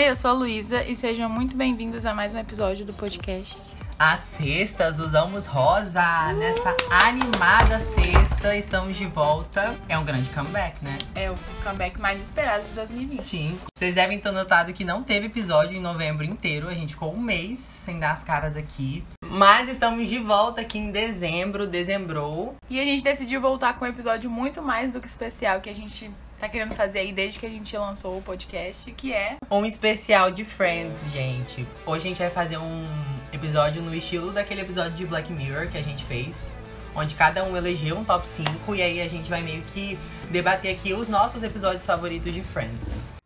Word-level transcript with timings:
Oi, 0.00 0.08
eu 0.08 0.16
sou 0.16 0.30
a 0.30 0.32
Luísa 0.32 0.82
e 0.84 0.96
sejam 0.96 1.28
muito 1.28 1.54
bem-vindos 1.54 2.06
a 2.06 2.14
mais 2.14 2.32
um 2.32 2.38
episódio 2.38 2.86
do 2.86 2.94
podcast. 2.94 3.76
Às 3.98 4.20
sextas 4.20 4.98
usamos 4.98 5.44
rosa. 5.44 6.32
Nessa 6.32 6.74
animada 7.04 7.78
sexta, 7.80 8.56
estamos 8.56 8.96
de 8.96 9.04
volta. 9.04 9.76
É 9.90 9.98
um 9.98 10.04
grande 10.06 10.26
comeback, 10.30 10.82
né? 10.82 10.96
É 11.14 11.30
o 11.30 11.34
comeback 11.62 12.00
mais 12.00 12.18
esperado 12.22 12.64
de 12.66 12.72
2020. 12.72 13.20
Sim. 13.20 13.58
Vocês 13.76 13.94
devem 13.94 14.18
ter 14.18 14.30
notado 14.30 14.72
que 14.72 14.86
não 14.86 15.02
teve 15.02 15.26
episódio 15.26 15.76
em 15.76 15.82
novembro 15.82 16.24
inteiro. 16.24 16.66
A 16.66 16.72
gente 16.72 16.94
ficou 16.94 17.12
um 17.12 17.20
mês 17.20 17.58
sem 17.58 17.98
dar 17.98 18.12
as 18.12 18.22
caras 18.22 18.56
aqui. 18.56 19.04
Mas 19.22 19.68
estamos 19.68 20.08
de 20.08 20.18
volta 20.18 20.62
aqui 20.62 20.78
em 20.78 20.90
dezembro, 20.90 21.66
dezembrou. 21.66 22.56
E 22.70 22.80
a 22.80 22.84
gente 22.84 23.04
decidiu 23.04 23.38
voltar 23.38 23.74
com 23.74 23.84
um 23.84 23.88
episódio 23.88 24.30
muito 24.30 24.62
mais 24.62 24.94
do 24.94 25.00
que 25.02 25.06
especial 25.06 25.60
que 25.60 25.68
a 25.68 25.74
gente 25.74 26.10
tá 26.40 26.48
querendo 26.48 26.74
fazer 26.74 27.00
aí 27.00 27.12
desde 27.12 27.38
que 27.38 27.44
a 27.44 27.50
gente 27.50 27.76
lançou 27.76 28.16
o 28.16 28.22
podcast, 28.22 28.90
que 28.92 29.12
é 29.12 29.36
Um 29.50 29.64
especial 29.66 30.30
de 30.30 30.42
Friends, 30.42 31.12
gente. 31.12 31.66
Hoje 31.84 32.06
a 32.06 32.08
gente 32.08 32.18
vai 32.18 32.30
fazer 32.30 32.56
um 32.56 32.86
episódio 33.30 33.82
no 33.82 33.94
estilo 33.94 34.32
daquele 34.32 34.62
episódio 34.62 34.92
de 34.92 35.04
Black 35.04 35.30
Mirror 35.30 35.68
que 35.68 35.76
a 35.76 35.82
gente 35.82 36.02
fez. 36.06 36.50
Onde 36.94 37.14
cada 37.14 37.44
um 37.44 37.54
elegeu 37.56 37.98
um 37.98 38.04
top 38.04 38.26
5 38.26 38.74
e 38.74 38.82
aí 38.82 39.00
a 39.02 39.08
gente 39.08 39.28
vai 39.28 39.42
meio 39.42 39.62
que 39.64 39.98
debater 40.30 40.74
aqui 40.74 40.94
os 40.94 41.08
nossos 41.08 41.42
episódios 41.42 41.84
favoritos 41.84 42.32
de 42.32 42.40
Friends. 42.40 43.19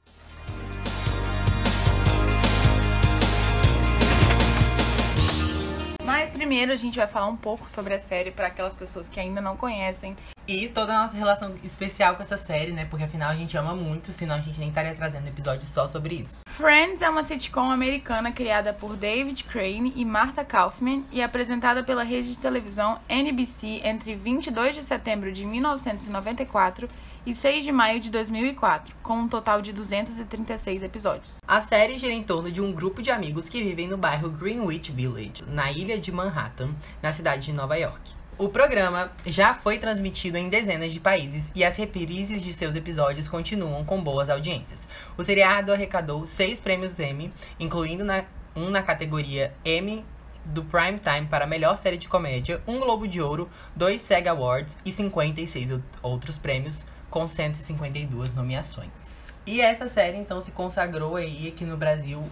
Mas 6.05 6.29
primeiro 6.31 6.71
a 6.71 6.77
gente 6.77 6.97
vai 6.97 7.07
falar 7.07 7.29
um 7.29 7.37
pouco 7.37 7.69
sobre 7.71 7.95
a 7.95 7.99
série 7.99 8.31
para 8.31 8.49
aquelas 8.49 8.75
pessoas 8.75 9.09
que 9.09 9.19
ainda 9.19 9.41
não 9.41 9.57
conhecem. 9.57 10.15
E 10.47 10.69
toda 10.69 10.93
a 10.93 11.03
nossa 11.03 11.17
relação 11.17 11.55
especial 11.65 12.15
com 12.15 12.23
essa 12.23 12.37
série, 12.37 12.71
né? 12.71 12.85
Porque 12.85 13.05
afinal 13.05 13.31
a 13.31 13.35
gente 13.35 13.57
ama 13.57 13.75
muito, 13.75 14.13
senão 14.13 14.35
a 14.35 14.41
gente 14.41 14.61
nem 14.61 14.69
estaria 14.69 14.95
trazendo 14.95 15.27
episódio 15.27 15.67
só 15.67 15.87
sobre 15.87 16.17
isso. 16.17 16.43
Friends 16.47 17.01
é 17.01 17.09
uma 17.09 17.23
sitcom 17.23 17.71
americana 17.71 18.31
criada 18.31 18.75
por 18.75 18.95
David 18.95 19.43
Crane 19.45 19.95
e 19.97 20.05
Martha 20.05 20.45
Kaufman 20.45 21.05
e 21.11 21.23
apresentada 21.23 21.83
pela 21.83 22.03
rede 22.03 22.35
de 22.35 22.39
televisão 22.39 23.01
NBC 23.09 23.81
entre 23.83 24.15
22 24.15 24.75
de 24.75 24.85
setembro 24.85 25.33
de 25.33 25.47
1994 25.47 26.87
e 27.27 27.35
6 27.35 27.65
de 27.65 27.73
maio 27.73 28.01
de 28.01 28.11
2004, 28.11 28.95
com 29.03 29.15
um 29.15 29.29
total 29.29 29.63
de 29.63 29.73
236 29.73 30.83
episódios. 30.83 31.39
A 31.47 31.61
série 31.61 31.99
gira 31.99 32.13
em 32.13 32.23
torno 32.23 32.53
de 32.53 32.61
um 32.61 32.73
grupo 32.73 33.01
de 33.01 33.11
amigos 33.11 33.49
que 33.49 33.63
vivem 33.63 33.89
no 33.89 33.97
bairro 33.97 34.31
Greenwich 34.31 34.93
Village, 34.93 35.45
na 35.47 35.71
ilha 35.73 35.99
de 35.99 36.13
Manhattan, 36.13 36.75
na 37.03 37.13
cidade 37.13 37.47
de 37.47 37.53
Nova 37.53 37.77
York. 37.77 38.13
O 38.37 38.49
programa 38.49 39.13
já 39.25 39.55
foi 39.55 39.79
transmitido 39.79 40.37
em 40.37 40.49
dezenas 40.49 40.93
de 40.93 40.99
países 40.99 41.53
e 41.55 41.63
as 41.63 41.77
reprises 41.77 42.43
de 42.43 42.53
seus 42.53 42.75
episódios 42.75 43.29
continuam 43.29 43.85
com 43.85 44.03
boas 44.03 44.29
audiências. 44.29 44.89
O 45.17 45.23
seriado 45.23 45.73
arrecadou 45.73 46.27
seis 46.27 46.61
prêmios 46.61 46.99
Emmy, 46.99 47.33
incluindo 47.61 48.05
na, 48.05 48.25
um 48.57 48.69
na 48.71 48.83
categoria 48.83 49.55
Emmy 49.65 50.05
do 50.45 50.65
Prime 50.65 50.99
Time 50.99 51.27
para 51.27 51.47
melhor 51.47 51.79
série 51.79 51.97
de 51.97 52.09
comédia, 52.09 52.61
um 52.67 52.79
Globo 52.79 53.09
de 53.09 53.21
Ouro, 53.21 53.49
dois 53.75 54.01
SEG 54.01 54.29
Awards 54.29 54.77
e 54.85 54.93
56 54.93 55.79
outros 56.03 56.37
prêmios, 56.37 56.85
com 57.15 57.29
152 57.29 58.35
nomeações. 58.35 59.33
E 59.47 59.61
essa 59.61 59.87
série 59.87 60.17
então 60.17 60.41
se 60.41 60.51
consagrou 60.51 61.15
aí 61.15 61.47
aqui 61.47 61.65
no 61.65 61.77
Brasil 61.77 62.29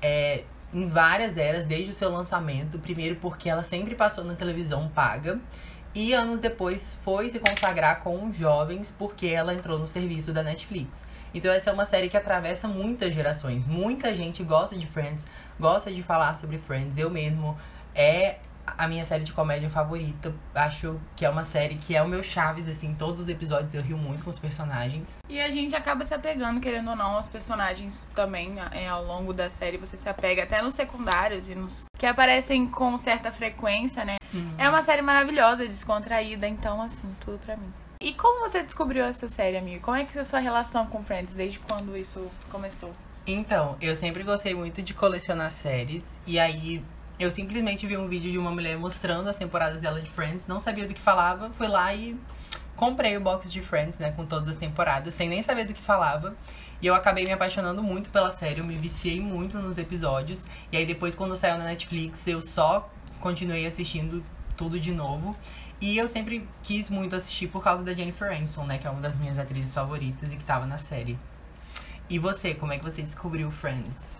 é, 0.00 0.44
em 0.72 0.88
várias 0.88 1.36
eras, 1.36 1.66
desde 1.66 1.90
o 1.90 1.94
seu 1.94 2.10
lançamento. 2.10 2.78
Primeiro 2.78 3.16
porque 3.16 3.50
ela 3.50 3.62
sempre 3.62 3.94
passou 3.94 4.24
na 4.24 4.34
televisão 4.34 4.88
paga. 4.88 5.38
E 5.94 6.14
anos 6.14 6.40
depois 6.40 6.96
foi 7.04 7.28
se 7.28 7.38
consagrar 7.38 8.00
com 8.00 8.32
jovens 8.32 8.90
porque 8.98 9.26
ela 9.26 9.52
entrou 9.52 9.78
no 9.78 9.86
serviço 9.86 10.32
da 10.32 10.42
Netflix. 10.42 11.04
Então 11.34 11.52
essa 11.52 11.68
é 11.68 11.72
uma 11.74 11.84
série 11.84 12.08
que 12.08 12.16
atravessa 12.16 12.66
muitas 12.66 13.12
gerações. 13.12 13.66
Muita 13.66 14.14
gente 14.14 14.42
gosta 14.42 14.78
de 14.78 14.86
Friends, 14.86 15.26
gosta 15.60 15.92
de 15.92 16.02
falar 16.02 16.38
sobre 16.38 16.56
Friends. 16.56 16.96
Eu 16.96 17.10
mesmo 17.10 17.54
é 17.94 18.36
a 18.66 18.88
minha 18.88 19.04
série 19.04 19.24
de 19.24 19.32
comédia 19.32 19.68
favorita. 19.68 20.32
Acho 20.54 21.00
que 21.16 21.24
é 21.24 21.30
uma 21.30 21.44
série 21.44 21.76
que 21.76 21.94
é 21.94 22.02
o 22.02 22.08
meu 22.08 22.22
Chaves, 22.22 22.68
assim, 22.68 22.94
todos 22.94 23.20
os 23.20 23.28
episódios 23.28 23.74
eu 23.74 23.82
rio 23.82 23.98
muito 23.98 24.24
com 24.24 24.30
os 24.30 24.38
personagens. 24.38 25.18
E 25.28 25.40
a 25.40 25.50
gente 25.50 25.74
acaba 25.74 26.04
se 26.04 26.14
apegando, 26.14 26.60
querendo 26.60 26.90
ou 26.90 26.96
não, 26.96 27.16
aos 27.16 27.26
personagens 27.26 28.08
também 28.14 28.56
é, 28.72 28.88
ao 28.88 29.04
longo 29.04 29.32
da 29.32 29.48
série. 29.48 29.76
Você 29.78 29.96
se 29.96 30.08
apega 30.08 30.44
até 30.44 30.62
nos 30.62 30.74
secundários 30.74 31.48
e 31.48 31.54
nos 31.54 31.86
que 31.98 32.06
aparecem 32.06 32.66
com 32.66 32.96
certa 32.98 33.30
frequência, 33.30 34.04
né? 34.04 34.16
Uhum. 34.34 34.54
É 34.58 34.68
uma 34.68 34.82
série 34.82 35.02
maravilhosa, 35.02 35.66
descontraída, 35.66 36.48
então, 36.48 36.82
assim, 36.82 37.14
tudo 37.20 37.38
pra 37.38 37.56
mim. 37.56 37.72
E 38.00 38.12
como 38.14 38.40
você 38.40 38.62
descobriu 38.62 39.04
essa 39.04 39.28
série, 39.28 39.56
amigo? 39.56 39.84
Como 39.84 39.96
é 39.96 40.04
que 40.04 40.18
é 40.18 40.20
a 40.20 40.24
sua 40.24 40.40
relação 40.40 40.86
com 40.86 41.04
Friends 41.04 41.34
desde 41.34 41.60
quando 41.60 41.96
isso 41.96 42.28
começou? 42.50 42.92
Então, 43.24 43.76
eu 43.80 43.94
sempre 43.94 44.24
gostei 44.24 44.54
muito 44.54 44.82
de 44.82 44.92
colecionar 44.92 45.50
séries. 45.52 46.20
E 46.26 46.40
aí, 46.40 46.82
eu 47.22 47.30
simplesmente 47.30 47.86
vi 47.86 47.96
um 47.96 48.08
vídeo 48.08 48.30
de 48.30 48.38
uma 48.38 48.50
mulher 48.50 48.76
mostrando 48.76 49.28
as 49.28 49.36
temporadas 49.36 49.80
dela 49.80 50.00
de 50.00 50.10
Friends, 50.10 50.46
não 50.46 50.58
sabia 50.58 50.86
do 50.86 50.94
que 50.94 51.00
falava, 51.00 51.50
fui 51.50 51.68
lá 51.68 51.94
e 51.94 52.18
comprei 52.74 53.16
o 53.16 53.20
box 53.20 53.50
de 53.50 53.62
Friends, 53.62 53.98
né, 53.98 54.10
com 54.12 54.26
todas 54.26 54.48
as 54.48 54.56
temporadas, 54.56 55.14
sem 55.14 55.28
nem 55.28 55.42
saber 55.42 55.64
do 55.64 55.72
que 55.72 55.82
falava. 55.82 56.34
E 56.80 56.86
eu 56.86 56.94
acabei 56.94 57.24
me 57.24 57.30
apaixonando 57.30 57.80
muito 57.82 58.10
pela 58.10 58.32
série, 58.32 58.58
eu 58.58 58.64
me 58.64 58.74
viciei 58.74 59.20
muito 59.20 59.56
nos 59.58 59.78
episódios. 59.78 60.44
E 60.72 60.76
aí 60.76 60.84
depois 60.84 61.14
quando 61.14 61.36
saiu 61.36 61.56
na 61.58 61.64
Netflix, 61.64 62.26
eu 62.26 62.40
só 62.40 62.90
continuei 63.20 63.66
assistindo 63.66 64.24
tudo 64.56 64.80
de 64.80 64.90
novo. 64.90 65.36
E 65.80 65.96
eu 65.96 66.08
sempre 66.08 66.48
quis 66.62 66.90
muito 66.90 67.14
assistir 67.14 67.48
por 67.48 67.62
causa 67.62 67.84
da 67.84 67.94
Jennifer 67.94 68.32
Aniston, 68.32 68.64
né, 68.64 68.78
que 68.78 68.86
é 68.86 68.90
uma 68.90 69.00
das 69.00 69.18
minhas 69.18 69.38
atrizes 69.38 69.72
favoritas 69.72 70.32
e 70.32 70.36
que 70.36 70.44
tava 70.44 70.66
na 70.66 70.78
série. 70.78 71.16
E 72.10 72.18
você, 72.18 72.52
como 72.54 72.72
é 72.72 72.78
que 72.78 72.84
você 72.84 73.00
descobriu 73.00 73.50
Friends? 73.50 74.11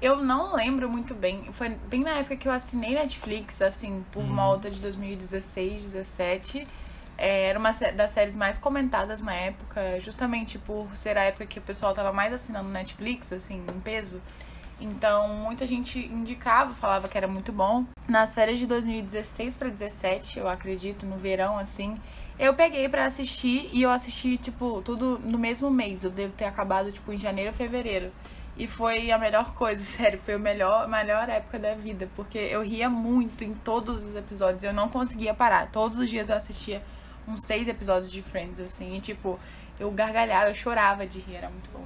Eu 0.00 0.16
não 0.16 0.54
lembro 0.54 0.88
muito 0.88 1.14
bem. 1.14 1.52
Foi 1.52 1.68
bem 1.68 2.02
na 2.02 2.12
época 2.12 2.36
que 2.36 2.46
eu 2.46 2.52
assinei 2.52 2.94
Netflix, 2.94 3.60
assim, 3.60 4.04
por 4.12 4.22
hum. 4.22 4.34
volta 4.34 4.70
de 4.70 4.80
2016, 4.80 5.82
2017. 5.92 6.68
É, 7.16 7.48
era 7.48 7.58
uma 7.58 7.72
das 7.72 8.12
séries 8.12 8.36
mais 8.36 8.58
comentadas 8.58 9.20
na 9.20 9.34
época, 9.34 9.98
justamente 9.98 10.56
por 10.56 10.88
ser 10.96 11.18
a 11.18 11.24
época 11.24 11.46
que 11.46 11.58
o 11.58 11.62
pessoal 11.62 11.92
tava 11.92 12.12
mais 12.12 12.32
assinando 12.32 12.68
Netflix, 12.68 13.32
assim, 13.32 13.56
em 13.56 13.80
peso. 13.80 14.22
Então, 14.80 15.28
muita 15.28 15.66
gente 15.66 15.98
indicava, 15.98 16.72
falava 16.74 17.08
que 17.08 17.18
era 17.18 17.26
muito 17.26 17.50
bom. 17.50 17.84
Nas 18.06 18.34
férias 18.34 18.60
de 18.60 18.66
2016 18.66 19.56
para 19.56 19.68
2017, 19.68 20.38
eu 20.38 20.48
acredito, 20.48 21.04
no 21.04 21.16
verão, 21.16 21.58
assim, 21.58 21.98
eu 22.38 22.54
peguei 22.54 22.88
para 22.88 23.04
assistir 23.04 23.68
e 23.72 23.82
eu 23.82 23.90
assisti, 23.90 24.36
tipo, 24.38 24.80
tudo 24.82 25.18
no 25.18 25.36
mesmo 25.36 25.68
mês. 25.68 26.04
Eu 26.04 26.10
devo 26.10 26.32
ter 26.34 26.44
acabado, 26.44 26.92
tipo, 26.92 27.12
em 27.12 27.18
janeiro 27.18 27.50
ou 27.50 27.56
fevereiro. 27.56 28.12
E 28.58 28.66
foi 28.66 29.10
a 29.12 29.18
melhor 29.18 29.54
coisa, 29.54 29.80
sério, 29.84 30.18
foi 30.18 30.34
a 30.34 30.38
melhor, 30.38 30.88
melhor 30.88 31.28
época 31.28 31.58
da 31.58 31.74
vida, 31.74 32.08
porque 32.16 32.38
eu 32.38 32.62
ria 32.62 32.90
muito 32.90 33.44
em 33.44 33.54
todos 33.54 34.04
os 34.04 34.16
episódios, 34.16 34.64
eu 34.64 34.72
não 34.72 34.88
conseguia 34.88 35.32
parar. 35.32 35.70
Todos 35.70 35.96
os 35.96 36.10
dias 36.10 36.28
eu 36.28 36.36
assistia 36.36 36.82
uns 37.26 37.42
seis 37.44 37.68
episódios 37.68 38.10
de 38.10 38.20
Friends, 38.20 38.58
assim, 38.58 38.96
e 38.96 39.00
tipo, 39.00 39.38
eu 39.78 39.90
gargalhava, 39.90 40.50
eu 40.50 40.54
chorava 40.54 41.06
de 41.06 41.20
rir, 41.20 41.36
era 41.36 41.48
muito 41.48 41.70
bom. 41.70 41.84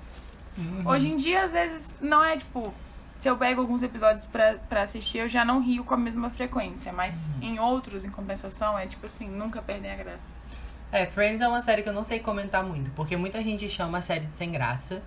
Uhum. 0.56 0.88
Hoje 0.88 1.10
em 1.10 1.16
dia, 1.16 1.44
às 1.44 1.52
vezes, 1.52 1.96
não 2.00 2.22
é 2.24 2.36
tipo. 2.36 2.72
Se 3.18 3.28
eu 3.28 3.36
pego 3.36 3.60
alguns 3.60 3.84
episódios 3.84 4.26
pra, 4.26 4.54
pra 4.68 4.82
assistir, 4.82 5.18
eu 5.18 5.28
já 5.28 5.44
não 5.44 5.62
rio 5.62 5.84
com 5.84 5.94
a 5.94 5.96
mesma 5.96 6.28
frequência. 6.28 6.92
Mas 6.92 7.34
uhum. 7.34 7.42
em 7.42 7.60
outros, 7.60 8.04
em 8.04 8.10
compensação, 8.10 8.76
é 8.76 8.86
tipo 8.86 9.06
assim, 9.06 9.28
nunca 9.28 9.62
perder 9.62 9.90
a 9.90 9.96
graça. 9.96 10.34
É, 10.90 11.06
Friends 11.06 11.40
é 11.40 11.46
uma 11.46 11.62
série 11.62 11.82
que 11.82 11.88
eu 11.88 11.92
não 11.92 12.02
sei 12.02 12.18
comentar 12.18 12.64
muito, 12.64 12.90
porque 12.90 13.16
muita 13.16 13.40
gente 13.42 13.68
chama 13.68 13.98
a 13.98 14.02
série 14.02 14.26
de 14.26 14.36
sem 14.36 14.50
graça. 14.50 15.02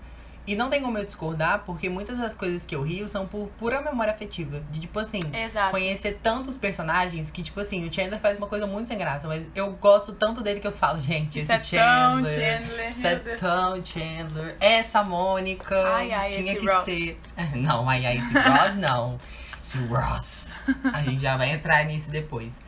E 0.47 0.56
não 0.56 0.69
tem 0.69 0.81
como 0.81 0.97
eu 0.97 1.03
discordar, 1.03 1.63
porque 1.66 1.89
muitas 1.89 2.17
das 2.19 2.35
coisas 2.35 2.66
que 2.66 2.75
eu 2.75 2.83
rio 2.83 3.09
são 3.09 3.25
por 3.25 3.47
pura 3.57 3.81
memória 3.81 4.13
afetiva. 4.13 4.61
De, 4.69 4.79
tipo 4.79 5.00
assim, 5.00 5.19
Exato. 5.33 5.71
conhecer 5.71 6.19
tantos 6.21 6.56
personagens 6.56 7.31
que, 7.31 7.42
tipo 7.42 7.59
assim, 7.59 7.88
o 7.88 7.92
Chandler 7.92 8.19
faz 8.19 8.38
uma 8.38 8.45
coisa 8.45 8.68
muito 8.68 8.88
sem 8.88 8.97
graça, 8.97 9.27
mas 9.27 9.47
eu 9.56 9.74
gosto 9.74 10.13
tanto 10.13 10.44
dele 10.44 10.59
que 10.59 10.68
eu 10.68 10.71
falo, 10.71 11.01
gente, 11.01 11.39
isso 11.39 11.51
esse 11.51 11.75
é 11.75 11.80
Chandler. 11.80 12.31
Tão 12.31 12.59
Chandler. 12.62 12.89
Isso 12.92 13.07
é 13.07 13.15
tão 13.15 13.86
Chandler. 13.86 14.56
Essa 14.59 15.03
Mônica. 15.03 15.75
Ai, 15.95 16.12
ai, 16.12 16.30
tinha 16.30 16.53
esse 16.53 16.62
que 16.62 16.71
Ross. 16.71 16.86
ser. 16.86 17.18
Não, 17.56 17.89
ai, 17.89 18.06
ai, 18.06 18.18
esse 18.18 18.33
Ross 18.33 18.75
não. 18.75 19.18
Esse 19.62 19.77
Ross. 19.80 20.56
A 20.94 21.01
gente 21.01 21.21
já 21.21 21.38
vai 21.38 21.51
entrar 21.51 21.83
nisso 21.86 22.12
depois. 22.12 22.62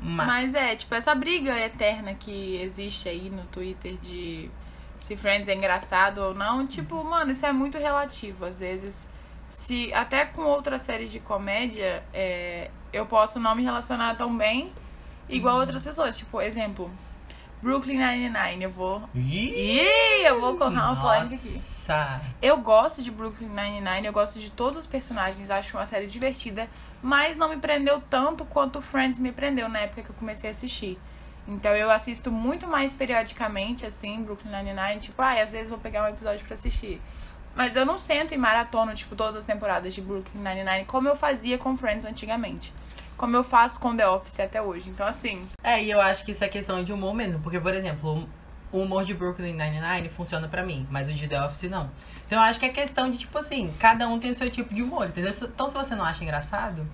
Mas... 0.00 0.26
mas 0.26 0.54
é, 0.54 0.74
tipo, 0.74 0.94
essa 0.94 1.14
briga 1.14 1.56
eterna 1.58 2.14
que 2.14 2.56
existe 2.56 3.08
aí 3.08 3.30
no 3.30 3.44
Twitter 3.44 3.96
de 4.02 4.50
se 5.10 5.16
Friends 5.16 5.48
é 5.48 5.54
engraçado 5.56 6.18
ou 6.18 6.32
não, 6.32 6.64
tipo, 6.64 7.02
mano, 7.02 7.32
isso 7.32 7.44
é 7.44 7.50
muito 7.50 7.76
relativo. 7.76 8.44
Às 8.44 8.60
vezes, 8.60 9.08
se 9.48 9.92
até 9.92 10.24
com 10.24 10.42
outras 10.42 10.82
séries 10.82 11.10
de 11.10 11.18
comédia, 11.18 12.04
é, 12.14 12.70
eu 12.92 13.04
posso 13.06 13.40
não 13.40 13.56
me 13.56 13.64
relacionar 13.64 14.14
tão 14.14 14.36
bem 14.36 14.72
igual 15.28 15.54
uhum. 15.54 15.62
outras 15.62 15.82
pessoas. 15.82 16.16
Tipo, 16.16 16.40
exemplo, 16.40 16.88
Brooklyn 17.60 17.98
Nine-Nine, 17.98 18.62
eu 18.62 18.70
vou. 18.70 19.02
Ih, 19.12 19.80
eu 20.24 20.40
vou 20.40 20.56
colocar 20.56 20.92
uma 20.92 21.00
polêmica 21.00 21.34
aqui. 21.34 21.58
Eu 22.40 22.58
gosto 22.58 23.02
de 23.02 23.10
Brooklyn 23.10 23.48
Nine-Nine, 23.48 24.06
eu 24.06 24.12
gosto 24.12 24.38
de 24.38 24.48
todos 24.48 24.76
os 24.76 24.86
personagens, 24.86 25.50
acho 25.50 25.76
uma 25.76 25.86
série 25.86 26.06
divertida, 26.06 26.68
mas 27.02 27.36
não 27.36 27.48
me 27.48 27.56
prendeu 27.56 28.00
tanto 28.08 28.44
quanto 28.44 28.80
Friends 28.80 29.18
me 29.18 29.32
prendeu 29.32 29.68
na 29.68 29.80
época 29.80 30.02
que 30.02 30.10
eu 30.10 30.14
comecei 30.14 30.48
a 30.48 30.52
assistir. 30.52 30.96
Então 31.48 31.74
eu 31.74 31.90
assisto 31.90 32.30
muito 32.30 32.66
mais 32.66 32.94
periodicamente, 32.94 33.84
assim, 33.84 34.22
Brooklyn 34.22 34.50
Nine-Nine. 34.50 35.00
Tipo, 35.00 35.20
ah, 35.22 35.40
às 35.42 35.52
vezes 35.52 35.68
vou 35.68 35.78
pegar 35.78 36.04
um 36.04 36.08
episódio 36.08 36.44
para 36.44 36.54
assistir. 36.54 37.00
Mas 37.54 37.74
eu 37.74 37.84
não 37.84 37.98
sento 37.98 38.32
em 38.32 38.38
maratona, 38.38 38.94
tipo, 38.94 39.16
todas 39.16 39.34
as 39.34 39.44
temporadas 39.44 39.92
de 39.92 40.00
Brooklyn 40.00 40.42
Nine-Nine, 40.42 40.84
como 40.84 41.08
eu 41.08 41.16
fazia 41.16 41.58
com 41.58 41.76
Friends 41.76 42.04
antigamente. 42.04 42.72
Como 43.16 43.36
eu 43.36 43.44
faço 43.44 43.80
com 43.80 43.94
The 43.96 44.08
Office 44.08 44.40
até 44.40 44.62
hoje. 44.62 44.88
Então, 44.88 45.06
assim. 45.06 45.42
É, 45.62 45.82
e 45.82 45.90
eu 45.90 46.00
acho 46.00 46.24
que 46.24 46.30
isso 46.32 46.44
é 46.44 46.48
questão 46.48 46.82
de 46.82 46.92
humor 46.92 47.12
mesmo. 47.12 47.40
Porque, 47.40 47.60
por 47.60 47.74
exemplo, 47.74 48.26
o 48.72 48.78
humor 48.78 49.04
de 49.04 49.12
Brooklyn 49.12 49.52
Nine-Nine 49.52 50.08
funciona 50.08 50.48
pra 50.48 50.62
mim, 50.62 50.86
mas 50.90 51.08
o 51.08 51.12
de 51.12 51.26
The 51.26 51.42
Office 51.42 51.68
não. 51.68 51.90
Então 52.26 52.38
eu 52.38 52.44
acho 52.44 52.60
que 52.60 52.66
é 52.66 52.68
questão 52.68 53.10
de, 53.10 53.18
tipo 53.18 53.36
assim, 53.36 53.74
cada 53.78 54.06
um 54.08 54.18
tem 54.18 54.30
o 54.30 54.34
seu 54.34 54.48
tipo 54.48 54.72
de 54.72 54.82
humor, 54.82 55.08
entendeu? 55.08 55.34
Então 55.42 55.68
se 55.68 55.74
você 55.74 55.94
não 55.94 56.04
acha 56.04 56.22
engraçado, 56.22 56.86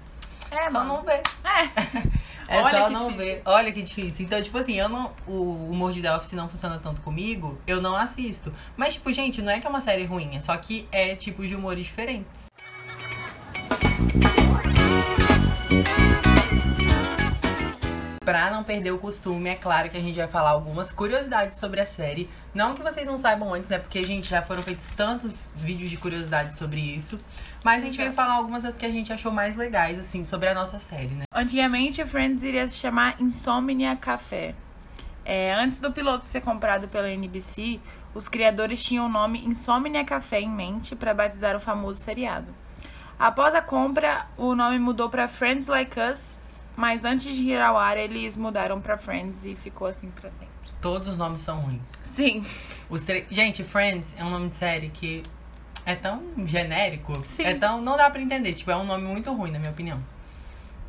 É, 0.50 0.70
só 0.70 0.84
mano. 0.84 0.94
não 0.96 1.02
vê. 1.04 1.12
É. 1.44 2.16
É 2.48 2.62
Olha 2.62 2.78
só 2.78 2.90
não 2.90 3.08
difícil. 3.08 3.16
ver. 3.18 3.42
Olha 3.44 3.72
que 3.72 3.82
difícil. 3.82 4.24
Então, 4.24 4.40
tipo 4.40 4.56
assim, 4.56 4.74
eu 4.74 4.88
não. 4.88 5.12
O 5.26 5.68
humor 5.68 5.92
de 5.92 6.00
The 6.00 6.14
Office 6.14 6.30
não 6.34 6.48
funciona 6.48 6.78
tanto 6.78 7.00
comigo, 7.00 7.58
eu 7.66 7.82
não 7.82 7.96
assisto. 7.96 8.54
Mas, 8.76 8.94
tipo, 8.94 9.12
gente, 9.12 9.42
não 9.42 9.50
é 9.50 9.58
que 9.58 9.66
é 9.66 9.70
uma 9.70 9.80
série 9.80 10.04
ruim, 10.04 10.36
é 10.36 10.40
só 10.40 10.56
que 10.56 10.86
é 10.92 11.16
tipos 11.16 11.48
de 11.48 11.56
humores 11.56 11.84
diferentes. 11.86 12.46
Pra 18.24 18.50
não 18.50 18.64
perder 18.64 18.90
o 18.90 18.98
costume, 18.98 19.50
é 19.50 19.54
claro 19.54 19.88
que 19.88 19.96
a 19.96 20.00
gente 20.00 20.16
vai 20.16 20.26
falar 20.26 20.50
algumas 20.50 20.90
curiosidades 20.90 21.60
sobre 21.60 21.80
a 21.80 21.86
série. 21.86 22.28
Não 22.52 22.74
que 22.74 22.82
vocês 22.82 23.06
não 23.06 23.16
saibam 23.16 23.54
antes, 23.54 23.68
né? 23.68 23.78
Porque, 23.78 24.02
gente, 24.02 24.28
já 24.28 24.42
foram 24.42 24.62
feitos 24.64 24.86
tantos 24.90 25.48
vídeos 25.54 25.88
de 25.90 25.96
curiosidades 25.96 26.58
sobre 26.58 26.80
isso. 26.80 27.20
Mas 27.66 27.82
a 27.82 27.86
gente 27.86 27.96
veio 27.98 28.12
falar 28.12 28.34
algumas 28.34 28.62
das 28.62 28.76
que 28.78 28.86
a 28.86 28.90
gente 28.90 29.12
achou 29.12 29.32
mais 29.32 29.56
legais, 29.56 29.98
assim, 29.98 30.24
sobre 30.24 30.48
a 30.48 30.54
nossa 30.54 30.78
série, 30.78 31.08
né? 31.08 31.24
Antigamente, 31.34 32.04
Friends 32.04 32.44
iria 32.44 32.68
se 32.68 32.76
chamar 32.76 33.20
Insomnia 33.20 33.96
Café. 33.96 34.54
É, 35.24 35.52
antes 35.52 35.80
do 35.80 35.90
piloto 35.90 36.24
ser 36.24 36.42
comprado 36.42 36.86
pela 36.86 37.10
NBC, 37.10 37.80
os 38.14 38.28
criadores 38.28 38.80
tinham 38.80 39.06
o 39.06 39.08
nome 39.08 39.44
Insomnia 39.44 40.04
Café 40.04 40.40
em 40.40 40.48
mente 40.48 40.94
para 40.94 41.12
batizar 41.12 41.56
o 41.56 41.58
famoso 41.60 42.00
seriado. 42.00 42.46
Após 43.18 43.52
a 43.52 43.60
compra, 43.60 44.26
o 44.36 44.54
nome 44.54 44.78
mudou 44.78 45.10
para 45.10 45.26
Friends 45.26 45.66
Like 45.66 45.98
Us, 45.98 46.38
mas 46.76 47.04
antes 47.04 47.34
de 47.34 47.48
ir 47.50 47.60
ao 47.60 47.76
ar, 47.76 47.96
eles 47.98 48.36
mudaram 48.36 48.80
para 48.80 48.96
Friends 48.96 49.44
e 49.44 49.56
ficou 49.56 49.88
assim 49.88 50.08
pra 50.10 50.30
sempre. 50.30 50.46
Todos 50.80 51.08
os 51.08 51.16
nomes 51.16 51.40
são 51.40 51.58
ruins. 51.58 51.88
Sim, 52.04 52.44
Os 52.88 53.00
tre- 53.00 53.26
Gente, 53.28 53.64
Friends 53.64 54.14
é 54.16 54.22
um 54.24 54.30
nome 54.30 54.50
de 54.50 54.54
série 54.54 54.88
que 54.90 55.24
é 55.86 55.94
tão 55.94 56.22
genérico. 56.44 57.18
Sim. 57.24 57.44
É 57.44 57.54
tão. 57.54 57.80
Não 57.80 57.96
dá 57.96 58.10
pra 58.10 58.20
entender. 58.20 58.52
Tipo, 58.52 58.72
é 58.72 58.76
um 58.76 58.84
nome 58.84 59.04
muito 59.04 59.32
ruim, 59.32 59.50
na 59.52 59.58
minha 59.58 59.70
opinião. 59.70 59.98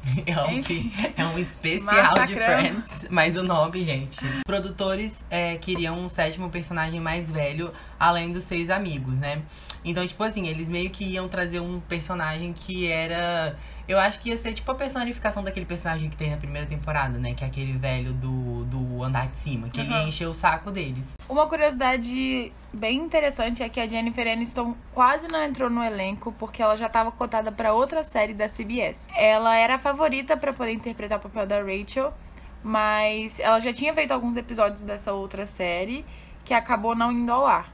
É 0.26 0.42
um, 0.44 0.62
que- 0.62 0.92
é 1.18 1.26
um 1.26 1.38
especial 1.38 2.14
de. 2.26 2.34
Friends. 2.34 3.08
Mas 3.10 3.36
o 3.36 3.44
nome, 3.44 3.84
gente. 3.84 4.20
Produtores 4.46 5.26
é, 5.30 5.58
queriam 5.58 6.00
um 6.00 6.08
sétimo 6.10 6.50
personagem 6.50 7.00
mais 7.02 7.30
velho, 7.30 7.74
além 8.00 8.32
dos 8.32 8.46
seis 8.46 8.70
amigos, 8.70 9.14
né? 9.16 9.42
Então, 9.84 10.08
tipo 10.08 10.24
assim, 10.24 10.48
eles 10.48 10.70
meio 10.70 10.90
que 10.92 11.04
iam 11.04 11.28
trazer 11.28 11.60
um 11.60 11.80
personagem 11.82 12.54
que 12.54 12.88
era. 12.90 13.58
Eu 13.88 13.98
acho 13.98 14.20
que 14.20 14.30
ia 14.30 14.38
ser 14.38 14.54
tipo 14.54 14.70
a 14.70 14.76
personificação 14.76 15.42
daquele 15.42 15.66
personagem 15.66 16.10
que 16.10 16.18
tem 16.18 16.30
na 16.30 16.38
primeira 16.38 16.68
temporada, 16.68 17.18
né? 17.18 17.34
Que 17.34 17.44
é 17.46 17.48
aquele 17.48 17.78
velho 17.78 18.12
do, 18.14 18.66
do 18.66 19.04
andar 19.04 19.28
de 19.28 19.38
cima. 19.38 19.70
Que 19.70 19.80
ele 19.80 19.90
ia 19.90 20.00
Aham. 20.00 20.08
encher 20.10 20.28
o 20.28 20.34
saco 20.34 20.72
deles. 20.72 21.16
Uma 21.30 21.48
curiosidade 21.48 22.52
bem 22.74 22.98
interessante 22.98 23.64
é 23.64 23.70
que 23.70 23.80
a 23.80 23.88
Jennifer 23.88 24.28
Aniston 24.28 24.76
quase 24.94 25.30
não 25.30 25.42
entrou 25.42 25.70
no 25.70 25.82
elenco 25.82 26.34
porque 26.38 26.62
ela 26.62 26.76
já 26.76 26.88
estava 26.88 27.12
cotada 27.12 27.50
para 27.50 27.74
outra 27.74 28.04
série 28.04 28.34
da 28.34 28.48
CBS. 28.48 29.08
Ela 29.16 29.56
era 29.56 29.76
a 29.76 29.78
favorita 29.78 30.36
para 30.36 30.52
poder 30.52 30.74
interpretar 30.74 31.18
o 31.18 31.22
papel 31.22 31.48
da 31.48 31.62
Rachel, 31.62 32.14
mas 32.62 33.40
ela 33.40 33.60
já 33.60 33.72
tinha 33.72 33.94
feito 33.94 34.12
alguns 34.12 34.36
episódios 34.36 34.82
dessa 34.82 35.14
outra 35.14 35.46
série 35.46 36.06
que 36.44 36.54
acabou 36.54 36.94
não 36.94 37.10
indo 37.12 37.32
ao 37.32 37.46
ar. 37.46 37.72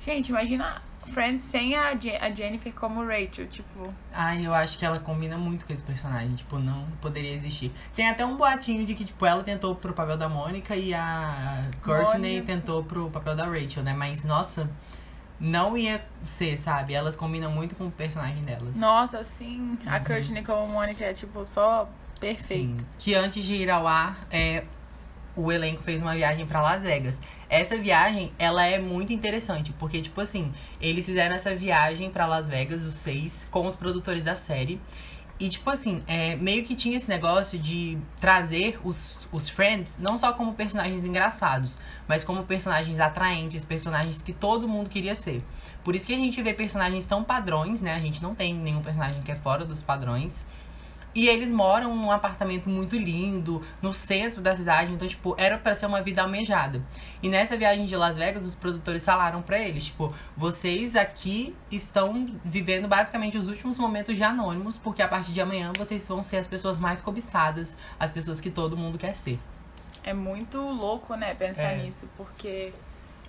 Gente, 0.00 0.28
imagina 0.28 0.80
Friends 1.08 1.42
sem 1.42 1.74
a, 1.76 1.94
Je- 1.94 2.16
a 2.16 2.34
Jennifer 2.34 2.72
como 2.72 3.04
Rachel, 3.06 3.46
tipo, 3.46 3.92
Ai, 4.12 4.46
eu 4.46 4.52
acho 4.54 4.78
que 4.78 4.84
ela 4.84 4.98
combina 4.98 5.36
muito 5.38 5.64
com 5.66 5.72
esse 5.72 5.82
personagem. 5.82 6.34
Tipo, 6.34 6.58
não 6.58 6.86
poderia 7.00 7.32
existir. 7.32 7.72
Tem 7.94 8.08
até 8.08 8.24
um 8.24 8.36
boatinho 8.36 8.84
de 8.86 8.94
que, 8.94 9.04
tipo, 9.04 9.24
ela 9.26 9.42
tentou 9.42 9.74
pro 9.74 9.92
papel 9.92 10.16
da 10.16 10.28
Mônica 10.28 10.74
e 10.76 10.92
a 10.94 11.64
Courtney 11.82 12.34
Mônica. 12.40 12.46
tentou 12.46 12.82
pro 12.84 13.10
papel 13.10 13.34
da 13.36 13.44
Rachel, 13.46 13.82
né? 13.82 13.94
Mas, 13.94 14.24
nossa, 14.24 14.70
não 15.40 15.76
ia 15.76 16.04
ser, 16.24 16.56
sabe? 16.56 16.94
Elas 16.94 17.16
combinam 17.16 17.50
muito 17.50 17.74
com 17.74 17.86
o 17.88 17.90
personagem 17.90 18.42
delas. 18.42 18.76
nossa, 18.76 19.18
assim, 19.18 19.76
a 19.86 20.00
Courtney 20.00 20.42
como 20.44 20.66
Mônica 20.68 21.04
é 21.04 21.12
tipo 21.12 21.44
só 21.44 21.88
perfeito. 22.20 22.80
Sim. 22.80 22.86
Que 22.98 23.14
antes 23.14 23.44
de 23.44 23.54
ir 23.54 23.70
ao 23.70 23.86
ar, 23.86 24.26
é, 24.30 24.64
o 25.36 25.50
elenco 25.50 25.82
fez 25.82 26.00
uma 26.00 26.14
viagem 26.14 26.46
pra 26.46 26.62
Las 26.62 26.82
Vegas. 26.84 27.20
Essa 27.54 27.78
viagem, 27.78 28.32
ela 28.36 28.66
é 28.66 28.80
muito 28.80 29.12
interessante, 29.12 29.72
porque, 29.78 30.00
tipo 30.00 30.20
assim, 30.20 30.52
eles 30.80 31.06
fizeram 31.06 31.36
essa 31.36 31.54
viagem 31.54 32.10
pra 32.10 32.26
Las 32.26 32.48
Vegas, 32.48 32.84
os 32.84 32.94
seis, 32.94 33.46
com 33.48 33.64
os 33.64 33.76
produtores 33.76 34.24
da 34.24 34.34
série. 34.34 34.80
E, 35.38 35.48
tipo 35.48 35.70
assim, 35.70 36.02
é, 36.08 36.34
meio 36.34 36.64
que 36.64 36.74
tinha 36.74 36.96
esse 36.96 37.08
negócio 37.08 37.56
de 37.56 37.96
trazer 38.20 38.80
os, 38.82 39.28
os 39.30 39.48
Friends, 39.48 39.98
não 39.98 40.18
só 40.18 40.32
como 40.32 40.54
personagens 40.54 41.04
engraçados, 41.04 41.78
mas 42.08 42.24
como 42.24 42.42
personagens 42.42 42.98
atraentes, 42.98 43.64
personagens 43.64 44.20
que 44.20 44.32
todo 44.32 44.68
mundo 44.68 44.90
queria 44.90 45.14
ser. 45.14 45.40
Por 45.84 45.94
isso 45.94 46.06
que 46.06 46.14
a 46.14 46.18
gente 46.18 46.42
vê 46.42 46.54
personagens 46.54 47.06
tão 47.06 47.22
padrões, 47.22 47.80
né? 47.80 47.94
A 47.94 48.00
gente 48.00 48.20
não 48.20 48.34
tem 48.34 48.52
nenhum 48.52 48.82
personagem 48.82 49.22
que 49.22 49.30
é 49.30 49.36
fora 49.36 49.64
dos 49.64 49.80
padrões. 49.80 50.44
E 51.14 51.28
eles 51.28 51.52
moram 51.52 51.94
num 51.94 52.10
apartamento 52.10 52.68
muito 52.68 52.96
lindo, 52.96 53.62
no 53.80 53.92
centro 53.94 54.40
da 54.40 54.56
cidade, 54.56 54.92
então, 54.92 55.06
tipo, 55.06 55.34
era 55.38 55.56
pra 55.56 55.76
ser 55.76 55.86
uma 55.86 56.02
vida 56.02 56.22
almejada. 56.22 56.82
E 57.22 57.28
nessa 57.28 57.56
viagem 57.56 57.86
de 57.86 57.96
Las 57.96 58.16
Vegas, 58.16 58.44
os 58.44 58.54
produtores 58.56 59.04
falaram 59.04 59.40
pra 59.40 59.58
eles, 59.58 59.84
tipo, 59.84 60.12
vocês 60.36 60.96
aqui 60.96 61.54
estão 61.70 62.26
vivendo 62.44 62.88
basicamente 62.88 63.38
os 63.38 63.46
últimos 63.46 63.78
momentos 63.78 64.16
de 64.16 64.24
anônimos, 64.24 64.76
porque 64.76 65.02
a 65.02 65.08
partir 65.08 65.32
de 65.32 65.40
amanhã 65.40 65.72
vocês 65.78 66.06
vão 66.08 66.22
ser 66.22 66.38
as 66.38 66.48
pessoas 66.48 66.80
mais 66.80 67.00
cobiçadas, 67.00 67.76
as 67.98 68.10
pessoas 68.10 68.40
que 68.40 68.50
todo 68.50 68.76
mundo 68.76 68.98
quer 68.98 69.14
ser. 69.14 69.38
É 70.02 70.12
muito 70.12 70.58
louco, 70.58 71.14
né, 71.14 71.32
pensar 71.34 71.72
É. 71.74 71.84
nisso, 71.84 72.08
porque 72.16 72.72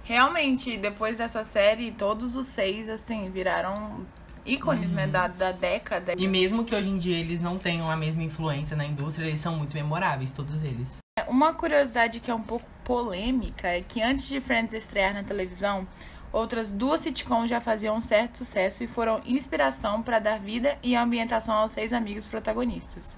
realmente, 0.03 0.75
depois 0.77 1.19
dessa 1.19 1.43
série, 1.43 1.91
todos 1.91 2.35
os 2.35 2.47
seis, 2.47 2.89
assim, 2.89 3.29
viraram 3.29 4.05
ícones, 4.45 4.91
né, 4.91 5.07
da, 5.07 5.27
da 5.27 5.51
década. 5.51 6.13
E 6.17 6.27
mesmo 6.27 6.63
que 6.63 6.75
hoje 6.75 6.89
em 6.89 6.97
dia 6.97 7.17
eles 7.17 7.41
não 7.41 7.57
tenham 7.57 7.89
a 7.89 7.95
mesma 7.95 8.23
influência 8.23 8.75
na 8.75 8.85
indústria, 8.85 9.25
eles 9.25 9.39
são 9.39 9.55
muito 9.55 9.73
memoráveis, 9.73 10.31
todos 10.31 10.63
eles. 10.63 10.99
Uma 11.27 11.53
curiosidade 11.53 12.19
que 12.19 12.29
é 12.29 12.35
um 12.35 12.41
pouco 12.41 12.65
polêmica 12.83 13.67
é 13.67 13.81
que 13.81 14.01
antes 14.01 14.27
de 14.27 14.39
Friends 14.39 14.73
estrear 14.73 15.13
na 15.13 15.23
televisão, 15.23 15.87
outras 16.31 16.71
duas 16.71 17.01
sitcoms 17.01 17.49
já 17.49 17.59
faziam 17.59 17.95
um 17.95 18.01
certo 18.01 18.37
sucesso 18.37 18.83
e 18.83 18.87
foram 18.87 19.21
inspiração 19.25 20.03
para 20.03 20.19
dar 20.19 20.39
vida 20.39 20.77
e 20.83 20.95
ambientação 20.95 21.55
aos 21.55 21.71
seis 21.71 21.93
amigos 21.93 22.25
protagonistas. 22.25 23.17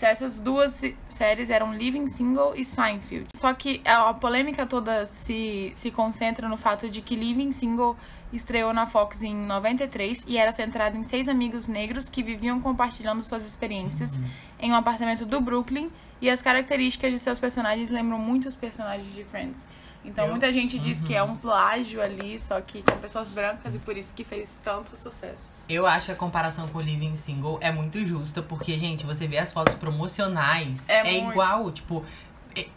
Essas 0.00 0.40
duas 0.40 0.80
séries 1.06 1.50
eram 1.50 1.74
Living 1.74 2.06
Single 2.06 2.54
e 2.56 2.64
Seinfeld. 2.64 3.26
Só 3.36 3.52
que 3.52 3.82
a 3.84 4.08
a 4.08 4.14
polêmica 4.14 4.66
toda 4.66 5.06
se, 5.06 5.72
se 5.74 5.90
concentra 5.90 6.48
no 6.48 6.56
fato 6.56 6.88
de 6.88 7.02
que 7.02 7.14
Living 7.14 7.52
Single 7.52 7.96
estreou 8.32 8.72
na 8.72 8.86
Fox 8.86 9.22
em 9.22 9.34
93 9.34 10.24
e 10.26 10.36
era 10.36 10.52
centrada 10.52 10.96
em 10.96 11.04
seis 11.04 11.28
amigos 11.28 11.66
negros 11.68 12.08
que 12.08 12.22
viviam 12.22 12.60
compartilhando 12.60 13.22
suas 13.22 13.44
experiências 13.44 14.12
em 14.60 14.72
um 14.72 14.74
apartamento 14.74 15.24
do 15.26 15.40
Brooklyn 15.40 15.90
e 16.20 16.30
as 16.30 16.40
características 16.40 17.12
de 17.12 17.18
seus 17.18 17.38
personagens 17.40 17.90
lembram 17.90 18.18
muito 18.18 18.46
os 18.48 18.54
personagens 18.54 19.14
de 19.14 19.24
Friends. 19.24 19.66
Então 20.04 20.24
Eu- 20.24 20.30
muita 20.32 20.52
gente 20.52 20.78
diz 20.78 21.00
Uhum. 21.00 21.06
que 21.06 21.14
é 21.14 21.22
um 21.22 21.36
plágio 21.36 22.02
ali, 22.02 22.36
só 22.38 22.60
que 22.60 22.82
com 22.82 22.96
pessoas 22.98 23.30
brancas 23.30 23.74
e 23.74 23.78
por 23.78 23.96
isso 23.96 24.12
que 24.14 24.24
fez 24.24 24.60
tanto 24.62 24.96
sucesso. 24.96 25.52
Eu 25.68 25.86
acho 25.86 26.06
que 26.06 26.12
a 26.12 26.16
comparação 26.16 26.66
com 26.68 26.78
o 26.78 26.80
Living 26.80 27.14
Single 27.14 27.58
é 27.60 27.70
muito 27.70 28.04
justa, 28.04 28.42
porque, 28.42 28.76
gente, 28.76 29.06
você 29.06 29.28
vê 29.28 29.38
as 29.38 29.52
fotos 29.52 29.74
promocionais, 29.76 30.88
É 30.88 31.06
é, 31.08 31.18
igual, 31.30 31.70
tipo, 31.70 32.04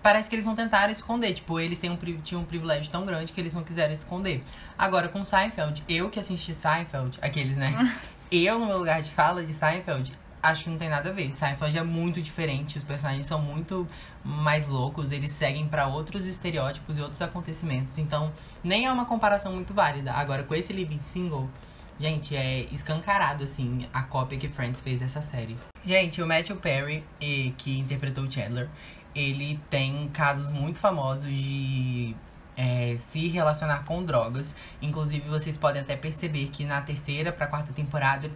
parece 0.02 0.30
que 0.30 0.36
eles 0.36 0.46
não 0.46 0.56
tentaram 0.56 0.92
esconder, 0.92 1.34
tipo, 1.34 1.60
eles 1.60 1.80
têm 1.80 1.90
um, 1.90 1.98
tinham 2.24 2.42
um 2.42 2.46
privilégio 2.46 2.92
tão 2.92 3.06
grande 3.06 3.32
que 3.32 3.40
eles 3.40 3.54
não 3.54 3.64
quiseram 3.64 3.94
esconder. 3.94 4.44
Agora, 4.78 5.08
com 5.08 5.24
Seinfeld, 5.24 5.84
eu 5.88 6.10
que 6.10 6.20
assisti 6.20 6.54
Seinfeld, 6.54 7.18
aqueles, 7.22 7.58
né? 7.58 7.96
eu, 8.32 8.60
no 8.60 8.66
meu 8.66 8.78
lugar 8.78 9.02
de 9.02 9.12
fala 9.12 9.44
de 9.44 9.54
Seinfeld, 9.54 10.12
acho 10.42 10.64
que 10.64 10.70
não 10.70 10.78
tem 10.78 10.90
nada 10.90 11.10
a 11.10 11.14
ver. 11.14 11.34
Seinfeld 11.34 11.78
é 11.78 11.84
muito 11.84 12.22
diferente, 12.22 12.78
os 12.78 12.84
personagens 12.84 13.26
são 13.26 13.42
muito 13.42 13.88
mais 14.24 14.68
loucos, 14.68 15.12
eles 15.12 15.32
seguem 15.32 15.68
pra 15.68 15.88
outros 15.88 16.26
estereótipos 16.26 16.98
e 16.98 17.02
outros 17.02 17.22
acontecimentos. 17.22 17.98
Então, 17.98 18.32
nem 18.64 18.86
é 18.86 18.92
uma 18.92 19.06
comparação 19.06 19.52
muito 19.52 19.74
válida. 19.74 20.14
Agora, 20.14 20.44
com 20.44 20.54
esse 20.54 20.72
Living 20.72 21.02
Single, 21.04 21.50
gente, 22.00 22.36
é 22.36 22.68
escancarado, 22.72 23.44
assim, 23.44 23.88
a 23.94 24.04
cópia 24.04 24.38
que 24.38 24.48
Friends 24.48 24.80
fez 24.80 25.00
dessa 25.00 25.22
série. 25.22 25.58
Gente, 25.86 26.22
o 26.22 26.28
Matthew 26.28 26.56
Perry, 26.56 27.04
que 27.58 27.78
interpretou 27.80 28.24
o 28.24 28.32
Chandler, 28.32 28.70
ele 29.16 29.60
tem 29.70 30.10
casos 30.10 30.50
muito 30.50 30.78
famosos 30.78 31.26
de 31.26 32.16
é, 32.58 32.96
se 32.98 33.28
relacionar 33.28 33.84
com 33.86 34.04
drogas. 34.04 34.56
Inclusive, 34.82 35.28
vocês 35.28 35.58
podem 35.58 35.82
até 35.82 35.96
perceber 35.96 36.48
que 36.48 36.66
na 36.66 36.82
terceira 36.82 37.32
pra 37.32 37.48
quarta 37.48 37.72
temporada 37.74 38.30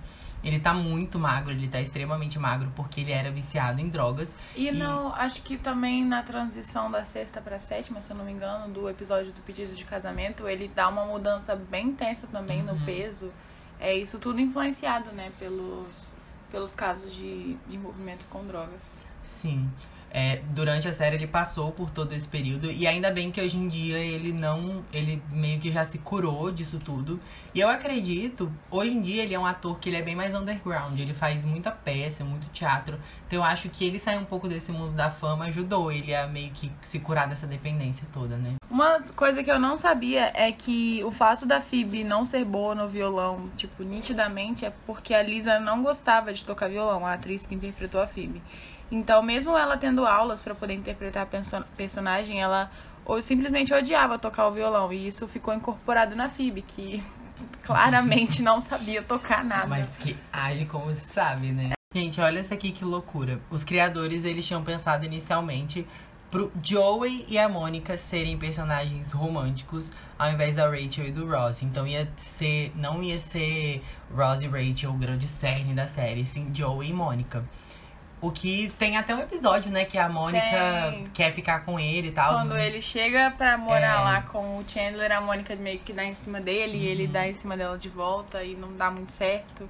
ele 0.43 0.57
tá 0.57 0.73
muito 0.73 1.19
magro, 1.19 1.51
ele 1.51 1.67
tá 1.67 1.81
extremamente 1.81 2.39
magro 2.39 2.71
porque 2.75 3.01
ele 3.01 3.11
era 3.11 3.29
viciado 3.29 3.81
em 3.81 3.89
drogas. 3.89 4.37
E, 4.55 4.67
e... 4.67 4.71
não, 4.71 5.13
acho 5.13 5.41
que 5.41 5.57
também 5.57 6.05
na 6.05 6.23
transição 6.23 6.89
da 6.89 7.03
sexta 7.03 7.41
pra 7.41 7.59
sétima, 7.59 7.99
se 7.99 8.11
eu 8.11 8.15
não 8.15 8.23
me 8.23 8.31
engano, 8.31 8.73
do 8.73 8.89
episódio 8.89 9.33
do 9.33 9.41
pedido 9.41 9.75
de 9.75 9.83
casamento, 9.83 10.47
ele 10.47 10.71
dá 10.73 10.87
uma 10.87 11.05
mudança 11.05 11.55
bem 11.55 11.87
intensa 11.87 12.25
também 12.27 12.61
uhum. 12.61 12.75
no 12.75 12.85
peso. 12.85 13.31
É 13.79 13.93
isso 13.93 14.17
tudo 14.19 14.39
influenciado, 14.39 15.11
né, 15.11 15.31
pelos, 15.39 16.11
pelos 16.51 16.75
casos 16.75 17.13
de, 17.13 17.55
de 17.67 17.75
envolvimento 17.75 18.25
com 18.29 18.45
drogas. 18.45 18.97
Sim. 19.23 19.69
É, 20.11 20.41
durante 20.49 20.87
a 20.87 20.93
série 20.93 21.15
ele 21.15 21.27
passou 21.27 21.71
por 21.71 21.89
todo 21.89 22.13
esse 22.13 22.27
período 22.27 22.71
e 22.71 22.87
ainda 22.87 23.11
bem 23.11 23.31
que 23.31 23.39
hoje 23.39 23.57
em 23.57 23.67
dia 23.67 23.99
ele 23.99 24.33
não, 24.33 24.83
ele 24.91 25.21
meio 25.29 25.59
que 25.59 25.71
já 25.71 25.85
se 25.85 25.99
curou 25.99 26.51
disso 26.51 26.79
tudo. 26.79 27.19
E 27.53 27.59
eu 27.59 27.69
acredito, 27.69 28.51
hoje 28.71 28.91
em 28.91 29.01
dia 29.01 29.23
ele 29.23 29.33
é 29.33 29.39
um 29.39 29.45
ator 29.45 29.79
que 29.79 29.89
ele 29.89 29.97
é 29.97 30.01
bem 30.01 30.15
mais 30.15 30.33
underground, 30.33 30.99
ele 30.99 31.13
faz 31.13 31.45
muita 31.45 31.71
peça, 31.71 32.23
muito 32.23 32.49
teatro. 32.49 32.99
Então 33.27 33.39
eu 33.39 33.43
acho 33.43 33.69
que 33.69 33.85
ele 33.85 33.99
sair 33.99 34.17
um 34.17 34.25
pouco 34.25 34.47
desse 34.47 34.71
mundo 34.71 34.93
da 34.93 35.09
fama 35.09 35.45
ajudou 35.45 35.91
ele 35.91 36.15
a 36.15 36.27
meio 36.27 36.51
que 36.51 36.71
se 36.81 36.99
curar 36.99 37.27
dessa 37.27 37.45
dependência 37.45 38.07
toda, 38.11 38.35
né? 38.37 38.55
Uma 38.69 39.01
coisa 39.15 39.43
que 39.43 39.51
eu 39.51 39.59
não 39.59 39.75
sabia 39.75 40.31
é 40.33 40.51
que 40.51 41.03
o 41.03 41.11
fato 41.11 41.45
da 41.45 41.59
Phoebe 41.59 42.03
não 42.03 42.23
ser 42.23 42.45
boa 42.45 42.75
no 42.75 42.87
violão, 42.87 43.49
tipo, 43.57 43.83
nitidamente 43.83 44.65
é 44.65 44.71
porque 44.85 45.13
a 45.13 45.23
Lisa 45.23 45.59
não 45.59 45.81
gostava 45.81 46.31
de 46.31 46.45
tocar 46.45 46.69
violão, 46.69 47.05
a 47.05 47.13
atriz 47.13 47.45
que 47.45 47.55
interpretou 47.55 48.01
a 48.01 48.07
Phoebe. 48.07 48.41
Então, 48.91 49.21
mesmo 49.21 49.57
ela 49.57 49.77
tendo 49.77 50.05
aulas 50.05 50.41
para 50.41 50.55
poder 50.55 50.73
interpretar 50.73 51.23
a 51.23 51.63
personagem, 51.75 52.41
ela 52.41 52.71
ou 53.05 53.21
simplesmente 53.21 53.73
odiava 53.73 54.19
tocar 54.19 54.47
o 54.47 54.51
violão. 54.51 54.91
E 54.93 55.07
isso 55.07 55.27
ficou 55.27 55.53
incorporado 55.53 56.15
na 56.15 56.29
Phoebe, 56.29 56.61
que 56.61 57.03
claramente 57.63 58.41
não 58.41 58.61
sabia 58.61 59.01
tocar 59.01 59.43
nada. 59.43 59.67
Mas 59.67 59.97
que 59.97 60.17
age 60.31 60.65
como 60.65 60.93
se 60.93 61.05
sabe, 61.05 61.51
né? 61.51 61.71
Gente, 61.93 62.21
olha 62.21 62.39
isso 62.39 62.53
aqui 62.53 62.71
que 62.71 62.85
loucura. 62.85 63.39
Os 63.49 63.63
criadores, 63.63 64.23
eles 64.23 64.45
tinham 64.45 64.63
pensado 64.63 65.05
inicialmente 65.05 65.87
pro 66.29 66.51
Joey 66.61 67.25
e 67.27 67.37
a 67.39 67.49
Mônica 67.49 67.97
serem 67.97 68.37
personagens 68.37 69.11
românticos 69.11 69.91
ao 70.17 70.31
invés 70.31 70.57
da 70.57 70.69
Rachel 70.69 71.07
e 71.07 71.11
do 71.11 71.27
Ross. 71.27 71.63
Então 71.63 71.87
ia 71.87 72.07
ser, 72.17 72.71
não 72.75 73.01
ia 73.01 73.19
ser 73.19 73.81
Ross 74.15 74.43
e 74.43 74.47
Rachel 74.47 74.91
o 74.91 74.97
grande 74.97 75.27
cerne 75.27 75.73
da 75.73 75.87
série, 75.87 76.25
sim 76.25 76.51
Joey 76.53 76.89
e 76.89 76.93
Mônica. 76.93 77.43
O 78.21 78.31
que 78.31 78.71
tem 78.77 78.97
até 78.97 79.15
um 79.15 79.19
episódio, 79.19 79.71
né? 79.71 79.85
Que 79.85 79.97
a 79.97 80.09
Mônica 80.09 80.41
tem. 80.91 81.03
quer 81.13 81.33
ficar 81.33 81.61
com 81.61 81.79
ele 81.79 82.09
e 82.09 82.11
tal. 82.11 82.33
Quando 82.33 82.49
mas... 82.49 82.73
ele 82.73 82.81
chega 82.81 83.31
pra 83.31 83.57
morar 83.57 84.01
é... 84.01 84.03
lá 84.03 84.21
com 84.23 84.59
o 84.59 84.63
Chandler, 84.67 85.11
a 85.11 85.21
Mônica 85.21 85.55
meio 85.55 85.79
que 85.79 85.93
dá 85.93 86.03
em 86.03 86.15
cima 86.15 86.41
dele 86.41 86.77
uhum. 86.77 86.83
e 86.83 86.87
ele 86.87 87.05
uhum. 87.05 87.11
dá 87.11 87.27
em 87.27 87.33
cima 87.33 87.55
dela 87.55 87.77
de 87.77 87.87
volta 87.87 88.43
e 88.43 88.55
não 88.55 88.75
dá 88.75 88.91
muito 88.91 89.13
certo. 89.13 89.69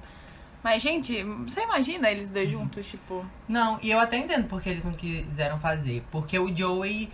Mas, 0.62 0.82
gente, 0.82 1.22
você 1.22 1.62
imagina 1.62 2.10
eles 2.10 2.28
dois 2.28 2.52
uhum. 2.52 2.60
juntos, 2.60 2.88
tipo. 2.88 3.24
Não, 3.48 3.78
e 3.82 3.90
eu 3.90 4.00
até 4.00 4.18
entendo 4.18 4.46
porque 4.46 4.68
eles 4.68 4.84
não 4.84 4.92
quiseram 4.92 5.58
fazer. 5.58 6.04
Porque 6.10 6.38
o 6.38 6.54
Joey. 6.54 7.10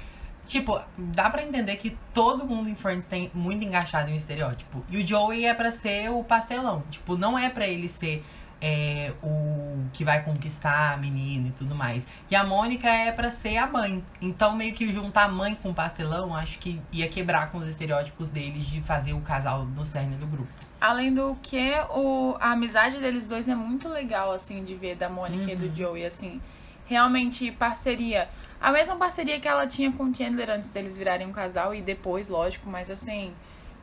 Tipo, 0.47 0.81
dá 0.97 1.29
pra 1.29 1.43
entender 1.43 1.75
que 1.75 1.99
todo 2.15 2.47
mundo 2.47 2.69
em 2.69 2.77
Friends 2.77 3.09
tem 3.09 3.33
muito 3.35 3.65
engaixado 3.65 4.09
em 4.09 4.13
um 4.13 4.17
estereótipo. 4.17 4.85
E 4.89 5.03
o 5.03 5.05
Joey 5.05 5.45
é 5.45 5.53
pra 5.53 5.73
ser 5.73 6.09
o 6.09 6.23
pastelão. 6.23 6.85
Tipo, 6.89 7.17
não 7.17 7.37
é 7.37 7.51
pra 7.51 7.67
ele 7.67 7.89
ser 7.89 8.25
é, 8.61 9.13
o 9.23 9.85
que 9.93 10.05
vai 10.05 10.23
conquistar 10.23 10.95
a 10.95 10.97
menina 10.97 11.49
e 11.49 11.51
tudo 11.53 11.75
mais. 11.75 12.07
E 12.31 12.35
a 12.35 12.45
Mônica 12.45 12.89
é 12.89 13.13
para 13.13 13.31
ser 13.31 13.57
a 13.59 13.67
mãe. 13.67 14.03
Então, 14.21 14.57
meio 14.57 14.75
que 14.75 14.93
juntar 14.93 15.25
a 15.25 15.29
mãe 15.29 15.55
com 15.55 15.71
o 15.71 15.75
pastelão, 15.75 16.35
acho 16.35 16.59
que 16.59 16.81
ia 16.93 17.09
quebrar 17.09 17.51
com 17.51 17.59
os 17.59 17.67
estereótipos 17.67 18.31
deles 18.31 18.67
de 18.67 18.81
fazer 18.81 19.13
o 19.13 19.21
casal 19.21 19.65
no 19.65 19.85
cerne 19.85 20.17
do 20.17 20.27
grupo. 20.27 20.49
Além 20.81 21.13
do 21.13 21.37
que, 21.43 21.73
o, 21.91 22.37
a 22.41 22.53
amizade 22.53 22.99
deles 22.99 23.29
dois 23.29 23.49
é 23.49 23.55
muito 23.55 23.89
legal, 23.89 24.33
assim, 24.33 24.65
de 24.65 24.75
ver 24.75 24.97
da 24.97 25.09
Mônica 25.09 25.45
uhum. 25.45 25.51
e 25.51 25.57
do 25.57 25.67
uhum. 25.67 25.75
Joey, 25.75 26.07
assim. 26.07 26.41
Realmente, 26.87 27.51
parceria. 27.53 28.29
A 28.61 28.73
mesma 28.73 28.97
parceria 28.97 29.39
que 29.39 29.49
ela 29.49 29.67
tinha 29.67 29.93
com 29.93 30.05
o 30.05 30.15
Chandler 30.15 30.49
antes 30.51 30.71
deles 30.71 30.97
virarem 30.97 31.27
um 31.27 31.33
casal 31.33 31.75
e 31.75 31.83
depois, 31.83 32.29
lógico, 32.29 32.71
mas 32.71 32.91
assim 32.91 33.35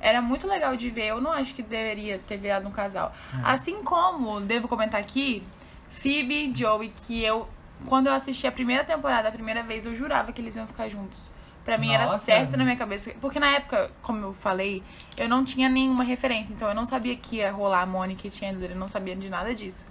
era 0.04 0.22
muito 0.22 0.46
legal 0.46 0.76
de 0.76 0.90
ver. 0.90 1.08
Eu 1.08 1.22
não 1.22 1.32
acho 1.32 1.56
que 1.56 1.64
deveria 1.64 2.20
ter 2.20 2.38
virado 2.38 2.68
um 2.68 2.72
casal. 2.72 3.16
É. 3.34 3.38
Assim 3.42 3.82
como, 3.84 4.42
devo 4.42 4.68
comentar 4.68 5.00
aqui, 5.00 5.42
Phoebe 5.90 6.50
e 6.50 6.56
Joey, 6.56 6.90
que 6.90 7.24
eu, 7.24 7.48
quando 7.88 8.08
eu 8.08 8.14
assisti 8.14 8.46
a 8.46 8.52
primeira 8.52 8.84
temporada, 8.84 9.30
a 9.30 9.32
primeira 9.32 9.64
vez, 9.64 9.86
eu 9.86 9.96
jurava 9.96 10.34
que 10.34 10.42
eles 10.42 10.58
iam 10.58 10.68
ficar 10.68 10.90
juntos. 10.90 11.34
Pra 11.64 11.78
mim 11.78 11.94
Nossa. 11.94 12.04
era 12.04 12.18
certo 12.18 12.58
na 12.58 12.66
minha 12.66 12.76
cabeça. 12.76 13.14
Porque 13.22 13.40
na 13.40 13.48
época, 13.48 13.90
como 14.02 14.26
eu 14.26 14.34
falei, 14.34 14.84
eu 15.18 15.30
não 15.30 15.46
tinha 15.46 15.70
nenhuma 15.70 16.04
referência. 16.04 16.54
Então 16.54 16.68
eu 16.68 16.76
não 16.76 16.86
sabia 16.86 17.16
que 17.16 17.38
ia 17.38 17.50
rolar 17.50 17.86
Mônica 17.86 18.28
e 18.28 18.32
Chandler. 18.32 18.72
Eu 18.72 18.76
não 18.76 18.90
sabia 18.90 19.16
de 19.16 19.30
nada 19.30 19.56
disso. 19.56 19.88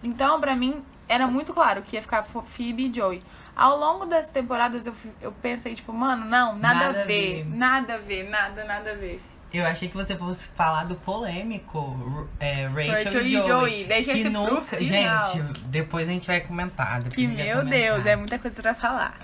Então, 0.00 0.40
pra 0.40 0.54
mim, 0.54 0.84
era 1.08 1.26
muito 1.26 1.52
claro 1.52 1.82
que 1.82 1.96
ia 1.96 2.02
ficar 2.02 2.22
Phoebe 2.22 2.88
e 2.88 2.94
Joey. 2.94 3.20
Ao 3.56 3.76
longo 3.76 4.06
das 4.06 4.30
temporadas, 4.30 4.86
eu, 4.86 4.94
eu 5.20 5.32
pensei, 5.32 5.74
tipo, 5.74 5.92
mano, 5.92 6.24
não, 6.26 6.54
nada, 6.54 6.86
nada 6.86 7.00
a 7.02 7.04
ver. 7.04 7.44
ver. 7.44 7.56
Nada 7.56 7.94
a 7.94 7.98
ver, 7.98 8.30
nada, 8.30 8.64
nada 8.64 8.92
a 8.92 8.94
ver. 8.94 9.20
Eu 9.52 9.64
achei 9.64 9.88
que 9.88 9.96
você 9.96 10.16
fosse 10.16 10.48
falar 10.48 10.84
do 10.84 10.96
polêmico 10.96 12.28
é, 12.38 12.66
Rachel, 12.66 12.92
Rachel 12.92 13.22
e 13.22 13.28
Joey. 13.28 13.46
Joey. 13.46 13.84
Deixa 13.84 14.12
que 14.12 14.18
esse 14.20 14.28
nunca, 14.28 14.82
Gente, 14.82 15.42
depois 15.66 16.08
a 16.08 16.12
gente 16.12 16.26
vai 16.26 16.40
comentar. 16.40 17.02
Que 17.04 17.26
meu 17.26 17.58
comentar. 17.58 17.64
Deus, 17.64 18.06
é 18.06 18.16
muita 18.16 18.38
coisa 18.38 18.60
pra 18.60 18.74
falar. 18.74 19.18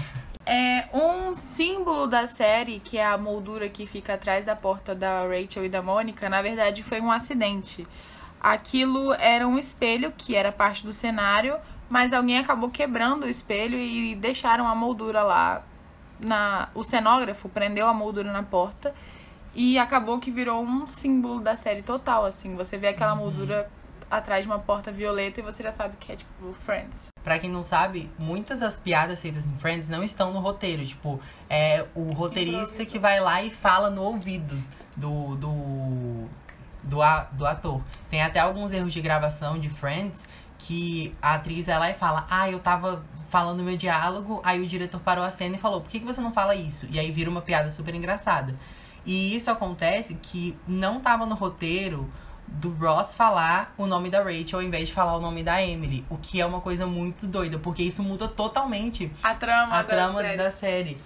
é 0.44 0.88
um 0.92 1.34
símbolo 1.34 2.06
da 2.06 2.26
série, 2.26 2.80
que 2.80 2.98
é 2.98 3.06
a 3.06 3.16
moldura 3.16 3.68
que 3.68 3.86
fica 3.86 4.14
atrás 4.14 4.44
da 4.44 4.56
porta 4.56 4.94
da 4.94 5.22
Rachel 5.22 5.64
e 5.64 5.68
da 5.68 5.80
Mônica, 5.80 6.28
na 6.28 6.42
verdade 6.42 6.82
foi 6.82 7.00
um 7.00 7.10
acidente. 7.10 7.86
Aquilo 8.40 9.12
era 9.14 9.46
um 9.46 9.58
espelho 9.58 10.12
que 10.16 10.34
era 10.34 10.52
parte 10.52 10.84
do 10.84 10.92
cenário, 10.92 11.56
mas 11.88 12.12
alguém 12.12 12.38
acabou 12.38 12.70
quebrando 12.70 13.24
o 13.24 13.28
espelho 13.28 13.78
e 13.78 14.14
deixaram 14.14 14.66
a 14.68 14.74
moldura 14.74 15.22
lá. 15.22 15.62
Na, 16.20 16.68
o 16.74 16.82
cenógrafo 16.82 17.48
prendeu 17.48 17.86
a 17.86 17.94
moldura 17.94 18.32
na 18.32 18.42
porta 18.42 18.92
e 19.54 19.78
acabou 19.78 20.18
que 20.18 20.30
virou 20.30 20.62
um 20.62 20.86
símbolo 20.86 21.40
da 21.40 21.56
série 21.56 21.82
total, 21.82 22.24
assim. 22.24 22.54
Você 22.54 22.76
vê 22.78 22.88
aquela 22.88 23.12
uhum. 23.12 23.20
moldura 23.20 23.70
atrás 24.10 24.42
de 24.42 24.50
uma 24.50 24.58
porta 24.58 24.90
violeta 24.90 25.40
e 25.40 25.42
você 25.42 25.62
já 25.62 25.72
sabe 25.72 25.96
que 25.98 26.12
é, 26.12 26.16
tipo, 26.16 26.52
Friends. 26.54 27.08
Pra 27.22 27.38
quem 27.38 27.50
não 27.50 27.62
sabe, 27.62 28.10
muitas 28.18 28.60
das 28.60 28.78
piadas 28.78 29.20
feitas 29.20 29.46
em 29.46 29.54
Friends 29.58 29.88
não 29.88 30.02
estão 30.02 30.32
no 30.32 30.40
roteiro. 30.40 30.84
Tipo, 30.84 31.20
é 31.48 31.84
o 31.94 32.12
roteirista 32.12 32.84
que 32.86 32.98
vai 32.98 33.20
lá 33.20 33.42
e 33.42 33.50
fala 33.50 33.90
no 33.90 34.02
ouvido 34.02 34.56
do, 34.96 35.36
do, 35.36 36.28
do, 36.82 37.02
do 37.32 37.46
ator. 37.46 37.82
Tem 38.10 38.22
até 38.22 38.40
alguns 38.40 38.72
erros 38.72 38.92
de 38.92 39.00
gravação 39.00 39.58
de 39.58 39.68
Friends 39.68 40.26
que 40.58 41.14
a 41.22 41.34
atriz 41.34 41.66
vai 41.66 41.78
lá 41.78 41.90
e 41.90 41.94
fala: 41.94 42.26
Ah, 42.30 42.50
eu 42.50 42.58
tava 42.58 43.02
falando 43.28 43.62
meu 43.62 43.76
diálogo, 43.76 44.40
aí 44.44 44.60
o 44.60 44.66
diretor 44.66 45.00
parou 45.00 45.24
a 45.24 45.30
cena 45.30 45.56
e 45.56 45.58
falou: 45.58 45.80
Por 45.80 45.90
que, 45.90 46.00
que 46.00 46.06
você 46.06 46.20
não 46.20 46.32
fala 46.32 46.54
isso? 46.54 46.86
E 46.90 46.98
aí 46.98 47.10
vira 47.12 47.30
uma 47.30 47.42
piada 47.42 47.70
super 47.70 47.94
engraçada. 47.94 48.54
E 49.04 49.34
isso 49.34 49.50
acontece 49.50 50.18
que 50.20 50.56
não 50.66 51.00
tava 51.00 51.26
no 51.26 51.34
roteiro 51.34 52.10
do 52.46 52.70
Ross 52.70 53.14
falar 53.14 53.74
o 53.76 53.86
nome 53.86 54.08
da 54.08 54.22
Rachel 54.22 54.58
ao 54.58 54.62
invés 54.62 54.88
de 54.88 54.94
falar 54.94 55.16
o 55.16 55.20
nome 55.20 55.42
da 55.42 55.62
Emily. 55.62 56.04
O 56.08 56.16
que 56.16 56.40
é 56.40 56.46
uma 56.46 56.60
coisa 56.60 56.86
muito 56.86 57.26
doida, 57.26 57.58
porque 57.58 57.82
isso 57.82 58.02
muda 58.02 58.26
totalmente 58.26 59.10
a 59.22 59.34
trama, 59.34 59.74
a 59.74 59.82
da, 59.82 59.88
trama 59.88 60.20
série. 60.20 60.36
da 60.36 60.50
série. 60.50 60.96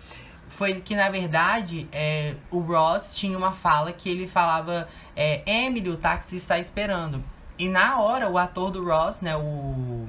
Foi 0.48 0.80
que, 0.80 0.94
na 0.94 1.08
verdade, 1.08 1.88
é, 1.90 2.34
o 2.50 2.60
Ross 2.60 3.14
tinha 3.16 3.36
uma 3.36 3.52
fala 3.52 3.92
que 3.92 4.08
ele 4.08 4.26
falava: 4.26 4.88
é, 5.16 5.42
Emily, 5.46 5.88
o 5.88 5.96
táxi 5.96 6.36
está 6.36 6.58
esperando. 6.58 7.24
E 7.58 7.68
na 7.68 8.00
hora, 8.00 8.28
o 8.28 8.36
ator 8.36 8.70
do 8.70 8.84
Ross, 8.84 9.20
né, 9.20 9.36
o. 9.36 10.06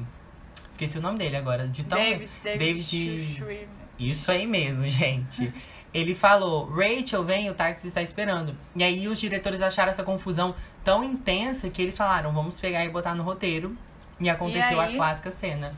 Esqueci 0.69 0.97
o 0.97 1.01
nome 1.01 1.17
dele 1.17 1.37
agora. 1.37 1.67
De 1.67 1.83
tão... 1.83 1.97
David. 1.97 2.29
David. 2.43 3.39
David... 3.39 3.67
Isso 3.97 4.31
aí 4.31 4.45
mesmo, 4.45 4.87
gente. 4.89 5.53
Ele 5.93 6.15
falou, 6.15 6.65
Rachel, 6.65 7.23
vem, 7.23 7.49
o 7.49 7.53
táxi 7.53 7.87
está 7.87 8.01
esperando. 8.01 8.55
E 8.75 8.83
aí 8.83 9.07
os 9.07 9.19
diretores 9.19 9.61
acharam 9.61 9.91
essa 9.91 10.03
confusão 10.03 10.55
tão 10.83 11.03
intensa 11.03 11.69
que 11.69 11.81
eles 11.81 11.95
falaram, 11.95 12.33
vamos 12.33 12.59
pegar 12.59 12.83
e 12.83 12.89
botar 12.89 13.13
no 13.13 13.23
roteiro. 13.23 13.77
E 14.19 14.29
aconteceu 14.29 14.77
e 14.77 14.79
a 14.79 14.91
clássica 14.95 15.31
cena. 15.31 15.73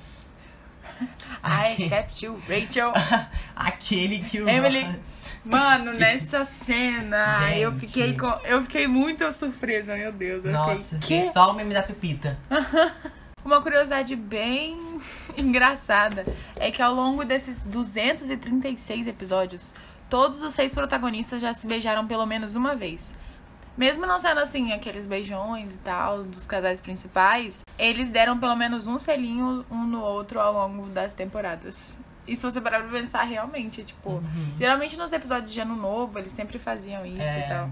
I 1.43 1.74
accept 1.74 2.25
you, 2.25 2.39
Rachel. 2.48 2.93
Aquele 3.55 4.19
que 4.19 4.41
o 4.41 4.48
Emily. 4.48 4.84
Ross... 4.84 5.31
Mano, 5.43 5.93
nessa 6.00 6.45
cena, 6.45 7.48
Gente. 7.48 7.60
eu 7.60 7.72
fiquei 7.74 8.17
com... 8.17 8.27
eu 8.43 8.63
fiquei 8.63 8.88
muito 8.88 9.29
surpresa, 9.31 9.95
meu 9.95 10.12
Deus. 10.12 10.43
Nossa, 10.43 10.98
fiquei... 11.00 11.29
só 11.29 11.51
o 11.51 11.53
meme 11.53 11.74
da 11.74 11.84
Pepita. 11.84 12.38
Uma 13.45 13.62
curiosidade 13.62 14.15
bem 14.15 15.00
engraçada 15.38 16.25
é 16.55 16.72
que 16.72 16.81
ao 16.81 16.95
longo 16.95 17.24
desses 17.24 17.62
236 17.62 19.05
episódios, 19.05 19.72
todos 20.10 20.42
os 20.42 20.54
seis 20.54 20.74
protagonistas 20.74 21.42
já 21.42 21.54
se 21.54 21.66
beijaram 21.68 22.06
pelo 22.08 22.26
menos 22.26 22.56
uma 22.56 22.76
vez. 22.76 23.16
Mesmo 23.78 24.06
não 24.06 24.20
sendo 24.20 24.40
assim 24.40 24.72
aqueles 24.72 25.06
beijões 25.06 25.76
e 25.76 25.78
tal 25.80 26.24
dos 26.24 26.46
casais 26.46 26.80
principais, 26.80 27.62
eles 27.78 28.10
deram 28.10 28.40
pelo 28.40 28.56
menos 28.56 28.88
um 28.88 28.98
selinho 28.98 29.66
um 29.70 29.84
no 29.86 30.00
outro 30.02 30.40
ao 30.40 30.54
longo 30.54 30.88
das 30.88 31.14
temporadas. 31.14 32.00
E 32.28 32.36
se 32.36 32.42
você 32.44 32.60
parar 32.60 32.80
pra 32.82 32.90
pensar, 32.90 33.24
realmente, 33.24 33.84
tipo... 33.84 34.10
Uhum. 34.12 34.54
Geralmente 34.58 34.98
nos 34.98 35.12
episódios 35.14 35.52
de 35.52 35.60
Ano 35.60 35.76
Novo, 35.76 36.18
eles 36.18 36.32
sempre 36.34 36.58
faziam 36.58 37.06
isso 37.06 37.22
É. 37.22 37.46
e 37.46 37.50
tal. 37.50 37.70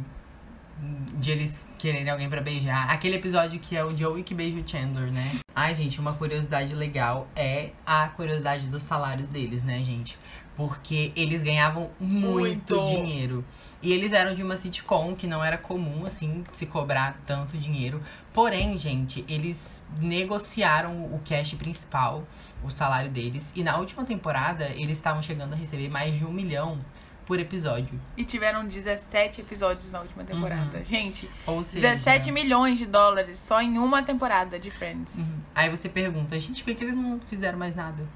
De 1.13 1.31
eles 1.31 1.65
quererem 1.77 2.09
alguém 2.09 2.29
pra 2.29 2.41
beijar. 2.41 2.91
Aquele 2.91 3.15
episódio 3.15 3.59
que 3.59 3.75
é 3.75 3.83
o 3.83 3.95
Joey 3.95 4.21
que 4.23 4.35
beija 4.35 4.59
o 4.59 4.67
Chandler, 4.67 5.11
né? 5.11 5.31
Ai, 5.55 5.73
gente, 5.73 5.99
uma 5.99 6.13
curiosidade 6.13 6.75
legal 6.75 7.27
é 7.35 7.69
a 7.85 8.09
curiosidade 8.09 8.67
dos 8.67 8.83
salários 8.83 9.29
deles, 9.29 9.63
né, 9.63 9.81
gente? 9.81 10.19
Porque 10.55 11.11
eles 11.15 11.41
ganhavam 11.41 11.89
muito, 11.99 12.75
Muito. 12.75 12.85
dinheiro. 12.85 13.43
E 13.81 13.91
eles 13.91 14.13
eram 14.13 14.35
de 14.35 14.43
uma 14.43 14.55
sitcom 14.55 15.15
que 15.15 15.27
não 15.27 15.43
era 15.43 15.57
comum, 15.57 16.05
assim, 16.05 16.43
se 16.53 16.65
cobrar 16.65 17.19
tanto 17.25 17.57
dinheiro. 17.57 18.01
Porém, 18.31 18.77
gente, 18.77 19.25
eles 19.27 19.83
negociaram 19.99 21.05
o 21.05 21.19
cash 21.25 21.53
principal, 21.55 22.23
o 22.63 22.69
salário 22.69 23.11
deles. 23.11 23.51
E 23.55 23.63
na 23.63 23.77
última 23.77 24.05
temporada, 24.05 24.65
eles 24.75 24.97
estavam 24.97 25.21
chegando 25.21 25.53
a 25.53 25.55
receber 25.55 25.89
mais 25.89 26.15
de 26.15 26.23
um 26.23 26.31
milhão 26.31 26.79
por 27.25 27.39
episódio. 27.39 27.99
E 28.15 28.23
tiveram 28.23 28.65
17 28.65 29.41
episódios 29.41 29.91
na 29.91 30.01
última 30.01 30.23
temporada. 30.23 30.79
Uhum. 30.79 30.85
Gente, 30.85 31.29
Ou 31.45 31.63
seja... 31.63 31.89
17 31.89 32.31
milhões 32.31 32.77
de 32.77 32.85
dólares 32.85 33.39
só 33.39 33.61
em 33.61 33.77
uma 33.77 34.03
temporada 34.03 34.59
de 34.59 34.69
Friends. 34.69 35.15
Uhum. 35.15 35.39
Aí 35.55 35.69
você 35.69 35.89
pergunta, 35.89 36.39
gente, 36.39 36.63
por 36.63 36.75
que 36.75 36.83
eles 36.83 36.95
não 36.95 37.19
fizeram 37.19 37.57
mais 37.57 37.75
nada? 37.75 38.07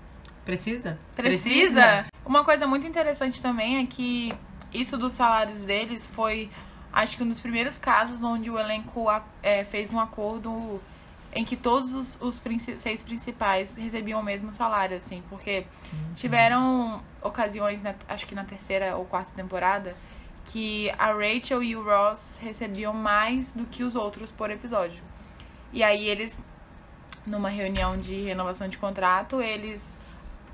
Precisa? 0.47 0.97
Precisa? 1.15 2.05
Uma 2.25 2.43
coisa 2.43 2.65
muito 2.65 2.87
interessante 2.87 3.41
também 3.41 3.77
é 3.83 3.85
que 3.85 4.33
isso 4.73 4.97
dos 4.97 5.13
salários 5.13 5.63
deles 5.63 6.07
foi, 6.07 6.49
acho 6.91 7.17
que 7.17 7.23
um 7.23 7.27
dos 7.27 7.39
primeiros 7.39 7.77
casos 7.77 8.23
onde 8.23 8.49
o 8.49 8.57
elenco 8.57 9.05
é, 9.43 9.63
fez 9.63 9.91
um 9.93 9.99
acordo 9.99 10.81
em 11.33 11.43
que 11.45 11.55
todos 11.55 11.93
os, 11.93 12.17
os 12.21 12.39
princi- 12.39 12.77
seis 12.77 13.03
principais 13.03 13.75
recebiam 13.75 14.19
o 14.19 14.23
mesmo 14.23 14.51
salário, 14.53 14.95
assim, 14.97 15.21
porque 15.29 15.65
tiveram 16.15 17.03
ocasiões, 17.21 17.83
na- 17.83 17.93
acho 18.07 18.25
que 18.25 18.33
na 18.33 18.43
terceira 18.43 18.95
ou 18.95 19.05
quarta 19.05 19.31
temporada, 19.35 19.95
que 20.45 20.89
a 20.97 21.07
Rachel 21.11 21.61
e 21.61 21.75
o 21.75 21.83
Ross 21.83 22.39
recebiam 22.41 22.93
mais 22.93 23.51
do 23.51 23.65
que 23.65 23.83
os 23.83 23.95
outros 23.95 24.31
por 24.31 24.49
episódio. 24.49 25.03
E 25.73 25.83
aí 25.83 26.07
eles, 26.07 26.43
numa 27.25 27.49
reunião 27.49 27.97
de 27.99 28.23
renovação 28.23 28.67
de 28.69 28.77
contrato, 28.77 29.41
eles 29.41 29.97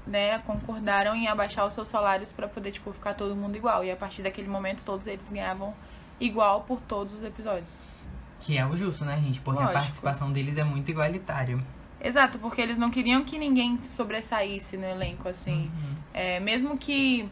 né, 0.06 0.40
concordaram 0.40 1.16
em 1.16 1.28
abaixar 1.28 1.66
os 1.66 1.74
seus 1.74 1.88
salários 1.88 2.32
pra 2.32 2.48
poder, 2.48 2.72
tipo, 2.72 2.92
ficar 2.92 3.14
todo 3.14 3.36
mundo 3.36 3.56
igual. 3.56 3.84
E 3.84 3.92
a 3.92 3.96
partir 3.96 4.22
daquele 4.22 4.48
momento, 4.48 4.84
todos 4.86 5.08
eles 5.08 5.32
ganhavam 5.32 5.74
igual 6.20 6.62
por 6.62 6.80
todos 6.82 7.14
os 7.14 7.24
episódios. 7.24 7.84
Que 8.40 8.58
é 8.58 8.66
o 8.66 8.76
justo, 8.76 9.06
né, 9.06 9.20
gente? 9.22 9.40
Porque 9.40 9.62
Lógico. 9.62 9.78
a 9.78 9.82
participação 9.82 10.32
deles 10.32 10.58
é 10.58 10.64
muito 10.64 10.90
igualitária. 10.92 11.58
Exato, 12.02 12.38
porque 12.38 12.62
eles 12.62 12.78
não 12.78 12.90
queriam 12.90 13.24
que 13.24 13.38
ninguém 13.40 13.78
se 13.78 13.90
sobressaísse 13.90 14.76
no 14.76 14.86
elenco, 14.86 15.30
assim. 15.30 15.72
Uhum. 15.74 15.96
É, 16.14 16.40
mesmo 16.42 16.78
que 16.78 17.30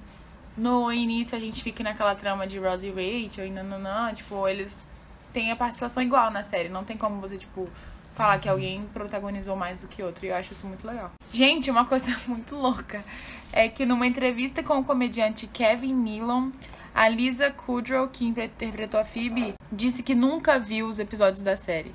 no 0.56 0.92
início 0.92 1.36
a 1.36 1.40
gente 1.40 1.62
fique 1.62 1.84
naquela 1.84 2.16
trama 2.16 2.48
de 2.48 2.58
Rosie 2.58 2.90
e 2.90 3.25
Rachel 3.25 3.48
e 3.48 3.50
nananã, 3.50 4.13
tipo, 4.13 4.48
eles 4.48 4.88
têm 5.34 5.51
a 5.51 5.56
participação 5.58 6.01
igual 6.01 6.32
na 6.32 6.44
série. 6.44 6.70
Não 6.70 6.86
tem 6.86 6.96
como 6.96 7.20
você, 7.20 7.38
tipo, 7.38 7.70
falar 8.13 8.39
que 8.39 8.50
alguém 8.50 8.86
protagonizou 8.94 9.56
mais 9.56 9.82
do 9.82 9.88
que 9.88 10.03
outro. 10.03 10.25
E 10.25 10.30
eu 10.30 10.36
acho 10.36 10.53
isso 10.53 10.68
muito 10.68 10.86
legal. 10.86 11.12
Gente, 11.32 11.70
uma 11.72 11.86
coisa 11.86 12.15
muito 12.27 12.56
louca 12.56 13.03
é 13.51 13.68
que 13.68 13.86
numa 13.86 14.08
entrevista 14.08 14.63
com 14.63 14.80
o 14.80 14.84
comediante 14.84 15.48
Kevin 15.48 15.94
Nealon, 15.94 16.51
a 16.94 17.08
Lisa 17.08 17.51
Kudrow, 17.51 18.08
que 18.08 18.25
interpretou 18.25 19.00
a 19.00 19.06
Phoebe, 19.06 19.53
disse 19.72 20.03
que 20.03 20.13
nunca 20.13 20.60
viu 20.60 20.88
os 20.88 21.00
episódios 21.00 21.41
da 21.41 21.56
série. 21.56 21.94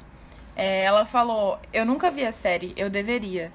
É, 0.54 0.84
ela 0.84 1.04
falou: 1.04 1.58
Eu 1.72 1.84
nunca 1.84 2.10
vi 2.10 2.24
a 2.24 2.32
série, 2.32 2.72
eu 2.76 2.88
deveria. 2.88 3.52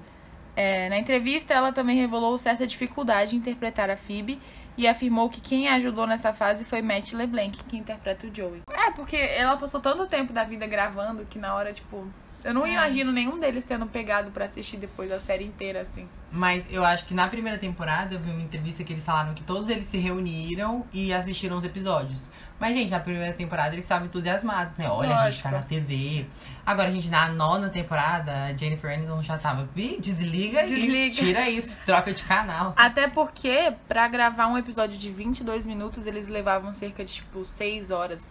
É, 0.54 0.88
na 0.88 0.98
entrevista, 0.98 1.54
ela 1.54 1.72
também 1.72 1.96
revelou 1.96 2.36
certa 2.36 2.66
dificuldade 2.66 3.34
em 3.34 3.38
interpretar 3.38 3.90
a 3.90 3.96
Phoebe 3.96 4.38
e 4.76 4.86
afirmou 4.86 5.28
que 5.28 5.40
quem 5.40 5.68
a 5.68 5.74
ajudou 5.74 6.06
nessa 6.06 6.32
fase 6.32 6.64
foi 6.64 6.80
Matt 6.82 7.12
LeBlanc, 7.12 7.64
que 7.64 7.76
interpreta 7.76 8.26
o 8.26 8.34
Joey. 8.34 8.62
É, 8.70 8.90
porque 8.92 9.16
ela 9.16 9.56
passou 9.56 9.80
tanto 9.80 10.06
tempo 10.06 10.32
da 10.32 10.44
vida 10.44 10.66
gravando 10.66 11.26
que 11.26 11.38
na 11.38 11.54
hora, 11.54 11.72
tipo. 11.72 12.06
Eu 12.44 12.52
não 12.54 12.66
imagino 12.66 13.12
nenhum 13.12 13.38
deles 13.38 13.64
tendo 13.64 13.86
pegado 13.86 14.30
pra 14.30 14.44
assistir 14.46 14.76
depois 14.76 15.10
a 15.12 15.20
série 15.20 15.44
inteira, 15.44 15.80
assim. 15.80 16.08
Mas 16.30 16.66
eu 16.70 16.84
acho 16.84 17.04
que 17.06 17.14
na 17.14 17.28
primeira 17.28 17.58
temporada 17.58 18.14
eu 18.14 18.20
vi 18.20 18.30
uma 18.30 18.42
entrevista 18.42 18.82
que 18.82 18.92
eles 18.92 19.04
falaram 19.04 19.34
que 19.34 19.42
todos 19.44 19.68
eles 19.68 19.86
se 19.86 19.98
reuniram 19.98 20.86
e 20.92 21.12
assistiram 21.12 21.58
os 21.58 21.64
episódios. 21.64 22.28
Mas, 22.58 22.76
gente, 22.76 22.90
na 22.92 23.00
primeira 23.00 23.32
temporada 23.32 23.74
eles 23.74 23.84
estavam 23.84 24.06
entusiasmados, 24.06 24.76
né? 24.76 24.88
Olha, 24.88 25.16
a 25.16 25.28
gente 25.30 25.42
tá 25.42 25.50
Lógico. 25.50 25.72
na 25.74 25.80
TV. 25.80 26.26
Agora, 26.64 26.92
gente, 26.92 27.08
na 27.10 27.28
nona 27.28 27.68
temporada, 27.68 28.44
a 28.46 28.56
Jennifer 28.56 28.92
Aniston 28.92 29.20
já 29.20 29.36
tava. 29.36 29.68
Ih, 29.74 29.98
desliga, 30.00 30.64
Desliga. 30.64 31.12
tira 31.14 31.50
isso, 31.50 31.76
troca 31.84 32.12
de 32.12 32.22
canal. 32.22 32.72
Até 32.76 33.08
porque, 33.08 33.74
pra 33.88 34.06
gravar 34.06 34.46
um 34.46 34.56
episódio 34.56 34.96
de 34.96 35.10
22 35.10 35.66
minutos, 35.66 36.06
eles 36.06 36.28
levavam 36.28 36.72
cerca 36.72 37.04
de, 37.04 37.12
tipo, 37.14 37.44
6 37.44 37.90
horas, 37.90 38.22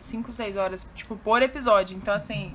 5, 0.00 0.30
6 0.30 0.56
horas, 0.56 0.90
tipo, 0.94 1.16
por 1.16 1.40
episódio. 1.42 1.96
Então, 1.96 2.12
assim, 2.12 2.54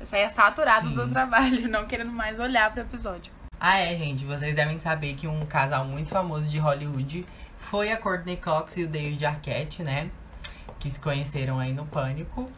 eu 0.00 0.06
saía 0.06 0.28
saturado 0.28 0.88
Sim. 0.88 0.94
do 0.94 1.08
trabalho, 1.08 1.66
não 1.68 1.86
querendo 1.86 2.12
mais 2.12 2.38
olhar 2.38 2.70
pro 2.72 2.82
episódio. 2.82 3.32
Ah, 3.58 3.78
é, 3.78 3.96
gente, 3.96 4.24
vocês 4.24 4.54
devem 4.54 4.78
saber 4.78 5.14
que 5.14 5.26
um 5.26 5.46
casal 5.46 5.84
muito 5.84 6.08
famoso 6.08 6.50
de 6.50 6.58
Hollywood 6.58 7.26
foi 7.58 7.90
a 7.90 7.96
Courtney 7.96 8.36
Cox 8.36 8.76
e 8.76 8.84
o 8.84 8.88
David 8.88 9.24
Arquette, 9.24 9.82
né? 9.82 10.10
Que 10.78 10.90
se 10.90 11.00
conheceram 11.00 11.58
aí 11.58 11.72
no 11.72 11.86
Pânico. 11.86 12.50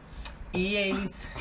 E 0.53 0.75
eles. 0.75 1.29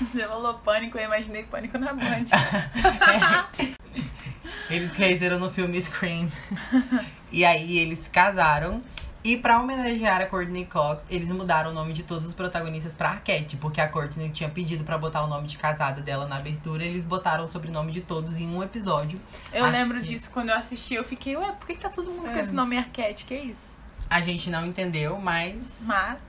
Você 0.00 0.26
falou 0.26 0.54
pânico, 0.54 0.98
eu 0.98 1.04
imaginei 1.04 1.44
pânico 1.44 1.78
na 1.78 1.92
Band. 1.92 2.24
eles 4.70 4.92
conheceram 4.92 5.38
no 5.38 5.50
filme 5.50 5.80
Scream. 5.80 6.28
e 7.30 7.44
aí 7.44 7.78
eles 7.78 8.00
se 8.00 8.10
casaram. 8.10 8.82
E 9.24 9.38
pra 9.38 9.58
homenagear 9.58 10.20
a 10.20 10.26
Courtney 10.26 10.66
Cox, 10.66 11.06
eles 11.08 11.30
mudaram 11.30 11.70
o 11.70 11.72
nome 11.72 11.94
de 11.94 12.02
todos 12.02 12.26
os 12.28 12.34
protagonistas 12.34 12.92
pra 12.94 13.08
Arquette, 13.08 13.56
porque 13.56 13.80
a 13.80 13.88
Courtney 13.88 14.28
tinha 14.28 14.50
pedido 14.50 14.84
pra 14.84 14.98
botar 14.98 15.22
o 15.22 15.26
nome 15.26 15.46
de 15.48 15.56
casada 15.56 16.02
dela 16.02 16.26
na 16.28 16.36
abertura, 16.36 16.84
eles 16.84 17.06
botaram 17.06 17.44
o 17.44 17.46
sobrenome 17.46 17.90
de 17.90 18.02
todos 18.02 18.36
em 18.36 18.46
um 18.54 18.62
episódio. 18.62 19.18
Eu 19.50 19.64
Acho 19.64 19.72
lembro 19.72 19.98
que- 20.00 20.08
disso 20.08 20.30
quando 20.30 20.50
eu 20.50 20.54
assisti, 20.56 20.92
eu 20.94 21.04
fiquei, 21.04 21.36
ué, 21.38 21.52
por 21.52 21.66
que, 21.66 21.74
que 21.74 21.80
tá 21.80 21.88
todo 21.88 22.10
mundo 22.10 22.24
com 22.30 22.36
É. 22.36 22.40
esse 22.40 22.54
nome 22.54 22.76
Arquette? 22.76 23.24
Que 23.24 23.34
isso? 23.34 23.62
A 24.10 24.20
gente 24.20 24.50
não 24.50 24.66
entendeu, 24.66 25.18
mas 25.18 25.78
Mas. 25.80 26.20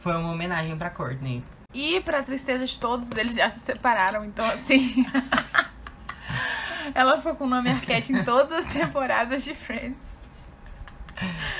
foi 0.00 0.16
uma 0.16 0.32
homenagem 0.32 0.76
pra 0.76 0.90
Courtney. 0.90 1.44
E 1.72 2.00
pra 2.00 2.24
tristeza 2.24 2.66
de 2.66 2.76
todos, 2.76 3.08
eles 3.12 3.36
já 3.36 3.48
se 3.50 3.60
separaram, 3.60 4.24
então 4.24 4.44
assim. 4.50 5.06
Ela 6.92 7.18
foi 7.22 7.34
com 7.36 7.44
o 7.44 7.48
nome 7.48 7.70
Arquette 7.70 8.12
em 8.12 8.24
todas 8.24 8.50
as 8.50 8.64
temporadas 8.72 9.44
de 9.44 9.54
Friends. 9.54 10.09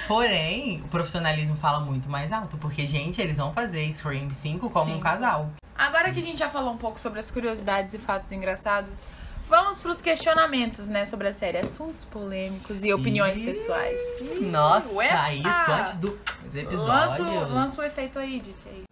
Porém, 0.07 0.81
o 0.85 0.89
profissionalismo 0.89 1.57
fala 1.57 1.81
muito 1.81 2.09
mais 2.09 2.33
alto, 2.33 2.57
porque, 2.59 2.87
gente, 2.87 3.21
eles 3.21 3.37
vão 3.37 3.53
fazer 3.53 3.91
Scream 3.93 4.31
5 4.31 4.71
como 4.71 4.91
Sim. 4.91 4.97
um 4.97 5.01
casal. 5.01 5.51
Agora 5.77 6.11
que 6.13 6.21
a 6.21 6.23
gente 6.23 6.39
já 6.39 6.49
falou 6.49 6.73
um 6.73 6.77
pouco 6.77 7.01
sobre 7.01 7.21
as 7.21 7.31
curiosidades 7.31 7.95
e 7.95 7.99
fatos 7.99 8.31
engraçados, 8.33 9.07
vamos 9.49 9.79
pros 9.79 10.03
questionamentos, 10.03 10.89
né, 10.89 11.07
sobre 11.07 11.29
a 11.29 11.33
série. 11.33 11.59
Assuntos 11.59 12.05
polêmicos 12.05 12.83
e 12.85 12.93
opiniões 12.93 13.39
Ih, 13.39 13.45
pessoais. 13.47 14.01
Nossa, 14.41 14.89
Uepa! 14.93 15.33
isso 15.33 15.71
antes 15.71 15.97
do 15.97 16.19
episódio. 16.55 16.77
Lança, 16.87 17.23
o- 17.23 17.55
lança 17.55 17.81
o 17.81 17.85
efeito 17.85 18.19
aí, 18.19 18.41
DJ. 18.41 18.85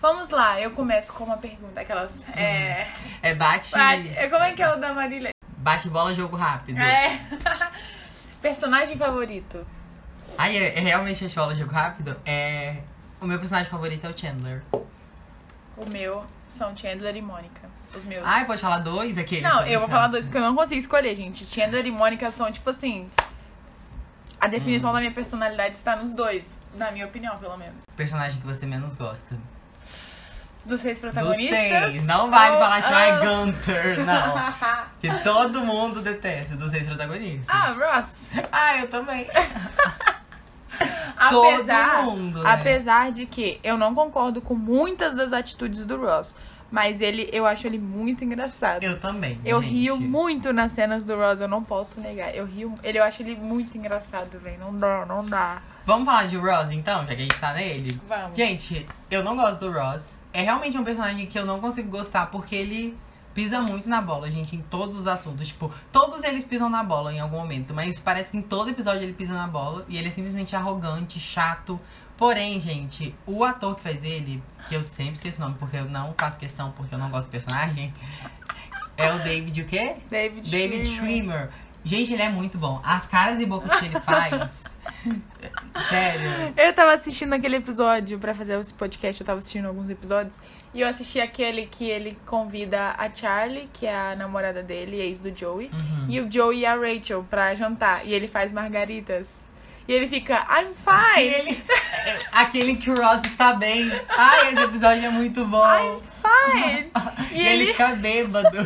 Vamos 0.00 0.28
lá, 0.30 0.60
eu 0.60 0.70
começo 0.72 1.12
com 1.12 1.24
uma 1.24 1.36
pergunta. 1.38 1.80
Aquelas. 1.80 2.22
É. 2.36 2.86
É 3.22 3.34
bate, 3.34 3.70
Bate, 3.72 4.08
como 4.30 4.42
é 4.44 4.52
que 4.52 4.62
é 4.62 4.72
o 4.72 4.76
da 4.80 4.92
Marília? 4.92 5.30
bate 5.58 5.88
bola, 5.88 6.14
jogo 6.14 6.36
rápido. 6.36 6.78
É. 6.78 7.20
Personagem 8.46 8.96
favorito. 8.96 9.66
Ai, 10.38 10.56
é, 10.56 10.78
é 10.78 10.80
realmente 10.80 11.24
bate 11.24 11.34
bola, 11.34 11.52
jogo 11.52 11.72
rápido? 11.72 12.16
É... 12.24 12.76
O 13.20 13.26
meu 13.26 13.40
personagem 13.40 13.68
favorito 13.68 14.06
é 14.06 14.10
o 14.10 14.16
Chandler. 14.16 14.62
O 15.76 15.84
meu 15.84 16.24
são 16.46 16.74
Chandler 16.76 17.16
e 17.16 17.20
Mônica. 17.20 17.68
Os 17.92 18.04
meus. 18.04 18.22
Ai, 18.24 18.46
pode 18.46 18.60
falar 18.60 18.78
dois? 18.78 19.18
Aqueles. 19.18 19.42
Não, 19.42 19.66
eu 19.66 19.80
vou 19.80 19.88
falar 19.88 20.06
dois 20.06 20.26
porque 20.26 20.38
eu 20.38 20.42
não 20.42 20.54
consigo 20.54 20.78
escolher, 20.78 21.16
gente. 21.16 21.44
Chandler 21.44 21.84
e 21.86 21.90
Mônica 21.90 22.30
são, 22.30 22.52
tipo 22.52 22.70
assim. 22.70 23.10
A 24.40 24.46
definição 24.46 24.92
da 24.92 25.00
minha 25.00 25.12
personalidade 25.12 25.74
está 25.74 25.96
nos 25.96 26.14
dois. 26.14 26.56
Na 26.76 26.92
minha 26.92 27.06
opinião, 27.06 27.36
pelo 27.38 27.56
menos. 27.56 27.82
Personagem 27.96 28.40
que 28.40 28.46
você 28.46 28.64
menos 28.64 28.94
gosta. 28.94 29.36
Dos 30.66 30.80
seis 30.80 31.00
Dos 31.00 31.12
protagonistas. 31.12 31.92
seis. 31.92 32.04
Não 32.06 32.30
vale 32.30 32.56
Oh, 32.56 32.58
falar 32.58 32.82
tipo, 32.82 32.94
ai, 32.94 33.18
oh. 33.18 33.24
Gunter, 33.44 34.00
não. 34.04 34.54
Que 35.00 35.22
todo 35.22 35.60
mundo 35.64 36.00
detesta 36.02 36.56
dos 36.56 36.70
seis 36.70 36.86
protagonistas. 36.86 37.48
ah, 37.48 37.72
Ross. 37.72 38.30
Ah, 38.52 38.78
eu 38.78 38.88
também. 38.88 39.26
Todo 41.30 41.46
Apesar, 41.54 42.04
mundo, 42.04 42.42
né? 42.42 42.50
apesar 42.52 43.10
de 43.10 43.24
que 43.24 43.58
eu 43.64 43.78
não 43.78 43.94
concordo 43.94 44.42
com 44.42 44.54
muitas 44.54 45.14
das 45.16 45.32
atitudes 45.32 45.86
do 45.86 45.98
Ross. 45.98 46.36
Mas 46.70 47.00
ele, 47.00 47.30
eu 47.32 47.46
acho 47.46 47.66
ele 47.66 47.78
muito 47.78 48.24
engraçado. 48.24 48.82
Eu 48.82 48.98
também. 49.00 49.40
Eu 49.44 49.62
gente. 49.62 49.72
rio 49.72 49.96
muito 50.00 50.52
nas 50.52 50.72
cenas 50.72 51.04
do 51.04 51.16
Ross, 51.16 51.40
eu 51.40 51.48
não 51.48 51.62
posso 51.64 52.00
negar. 52.00 52.34
Eu 52.34 52.44
rio. 52.44 52.74
Ele, 52.82 52.98
eu 52.98 53.04
acho 53.04 53.22
ele 53.22 53.36
muito 53.36 53.78
engraçado, 53.78 54.38
velho. 54.40 54.58
Não 54.58 54.76
dá, 54.76 55.06
não 55.06 55.24
dá. 55.24 55.62
Vamos 55.86 56.04
falar 56.04 56.26
de 56.26 56.36
Ross 56.36 56.70
então, 56.72 57.00
já 57.06 57.14
que 57.14 57.14
a 57.14 57.16
gente 57.18 57.40
tá 57.40 57.52
nele? 57.54 58.00
Vamos. 58.08 58.36
Gente, 58.36 58.86
eu 59.10 59.22
não 59.22 59.36
gosto 59.36 59.60
do 59.60 59.72
Ross. 59.72 60.18
É 60.36 60.42
realmente 60.42 60.76
um 60.76 60.84
personagem 60.84 61.24
que 61.26 61.38
eu 61.38 61.46
não 61.46 61.58
consigo 61.60 61.88
gostar 61.88 62.26
porque 62.26 62.54
ele 62.54 62.94
pisa 63.32 63.62
muito 63.62 63.88
na 63.88 64.02
bola, 64.02 64.30
gente, 64.30 64.54
em 64.54 64.60
todos 64.60 64.98
os 64.98 65.06
assuntos. 65.06 65.48
Tipo, 65.48 65.72
todos 65.90 66.22
eles 66.24 66.44
pisam 66.44 66.68
na 66.68 66.84
bola 66.84 67.10
em 67.10 67.18
algum 67.18 67.38
momento, 67.38 67.72
mas 67.72 67.98
parece 67.98 68.32
que 68.32 68.36
em 68.36 68.42
todo 68.42 68.68
episódio 68.68 69.02
ele 69.02 69.14
pisa 69.14 69.32
na 69.32 69.46
bola 69.46 69.86
e 69.88 69.96
ele 69.96 70.08
é 70.08 70.10
simplesmente 70.10 70.54
arrogante, 70.54 71.18
chato. 71.18 71.80
Porém, 72.18 72.60
gente, 72.60 73.14
o 73.26 73.42
ator 73.44 73.76
que 73.76 73.80
faz 73.80 74.04
ele, 74.04 74.42
que 74.68 74.74
eu 74.74 74.82
sempre 74.82 75.14
esqueço 75.14 75.38
o 75.38 75.40
nome, 75.40 75.56
porque 75.58 75.78
eu 75.78 75.86
não 75.86 76.14
faço 76.18 76.38
questão, 76.38 76.70
porque 76.72 76.94
eu 76.94 76.98
não 76.98 77.08
gosto 77.08 77.28
do 77.28 77.30
personagem, 77.30 77.94
é 78.98 79.14
o 79.14 79.18
David 79.20 79.62
o 79.62 79.64
quê? 79.64 79.96
David, 80.10 80.50
David 80.50 80.86
Schwimmer. 80.86 81.48
Gente, 81.82 82.12
ele 82.12 82.20
é 82.20 82.28
muito 82.28 82.58
bom. 82.58 82.78
As 82.84 83.06
caras 83.06 83.40
e 83.40 83.46
bocas 83.46 83.80
que 83.80 83.86
ele 83.86 84.00
faz. 84.00 84.75
sério. 85.88 86.54
Eu 86.56 86.72
tava 86.72 86.92
assistindo 86.92 87.32
aquele 87.32 87.56
episódio 87.56 88.18
pra 88.18 88.34
fazer 88.34 88.58
esse 88.58 88.74
podcast, 88.74 89.20
eu 89.20 89.26
tava 89.26 89.38
assistindo 89.38 89.66
alguns 89.66 89.88
episódios. 89.90 90.38
E 90.74 90.80
eu 90.82 90.88
assisti 90.88 91.20
aquele 91.20 91.66
que 91.66 91.84
ele 91.88 92.18
convida 92.26 92.94
a 92.98 93.12
Charlie, 93.14 93.68
que 93.72 93.86
é 93.86 93.94
a 94.12 94.14
namorada 94.16 94.62
dele, 94.62 95.00
ex 95.00 95.20
do 95.20 95.34
Joey, 95.34 95.70
Uhum. 95.72 96.06
e 96.08 96.20
o 96.20 96.30
Joey 96.30 96.60
e 96.60 96.66
a 96.66 96.74
Rachel 96.74 97.24
pra 97.30 97.54
jantar. 97.54 98.06
E 98.06 98.12
ele 98.12 98.28
faz 98.28 98.52
margaritas. 98.52 99.45
E 99.88 99.92
ele 99.92 100.08
fica, 100.08 100.46
I'm 100.50 100.74
fine! 100.74 101.28
ele, 101.34 101.64
aquele 102.32 102.76
que 102.76 102.90
o 102.90 102.96
Ross 102.96 103.20
está 103.24 103.52
bem. 103.52 103.90
Ai, 104.08 104.52
esse 104.52 104.62
episódio 104.62 105.04
é 105.04 105.10
muito 105.10 105.44
bom. 105.46 105.64
I'm 105.64 106.00
fine! 106.00 106.90
E, 107.32 107.38
E 107.38 107.46
ele 107.46 107.62
ele, 107.64 107.72
fica 107.72 107.88
bêbado. 107.96 108.56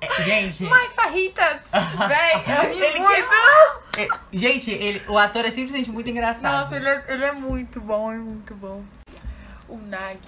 É, 0.00 0.22
Gente, 0.22 0.64
my 0.64 0.88
fajitas! 0.94 1.62
Véi, 2.06 2.44
eu 2.46 2.70
Ele 2.72 3.00
muito! 3.00 3.34
é, 3.98 4.08
gente, 4.32 4.70
ele, 4.70 5.02
o 5.08 5.16
ator 5.16 5.44
é 5.44 5.50
simplesmente 5.50 5.90
muito 5.90 6.10
engraçado. 6.10 6.60
Nossa, 6.60 6.76
ele 6.76 6.88
é, 6.88 7.04
ele 7.08 7.24
é 7.24 7.32
muito 7.32 7.80
bom, 7.80 8.12
é 8.12 8.16
muito 8.16 8.54
bom. 8.54 8.82
O 9.68 9.78
Nag. 9.78 10.18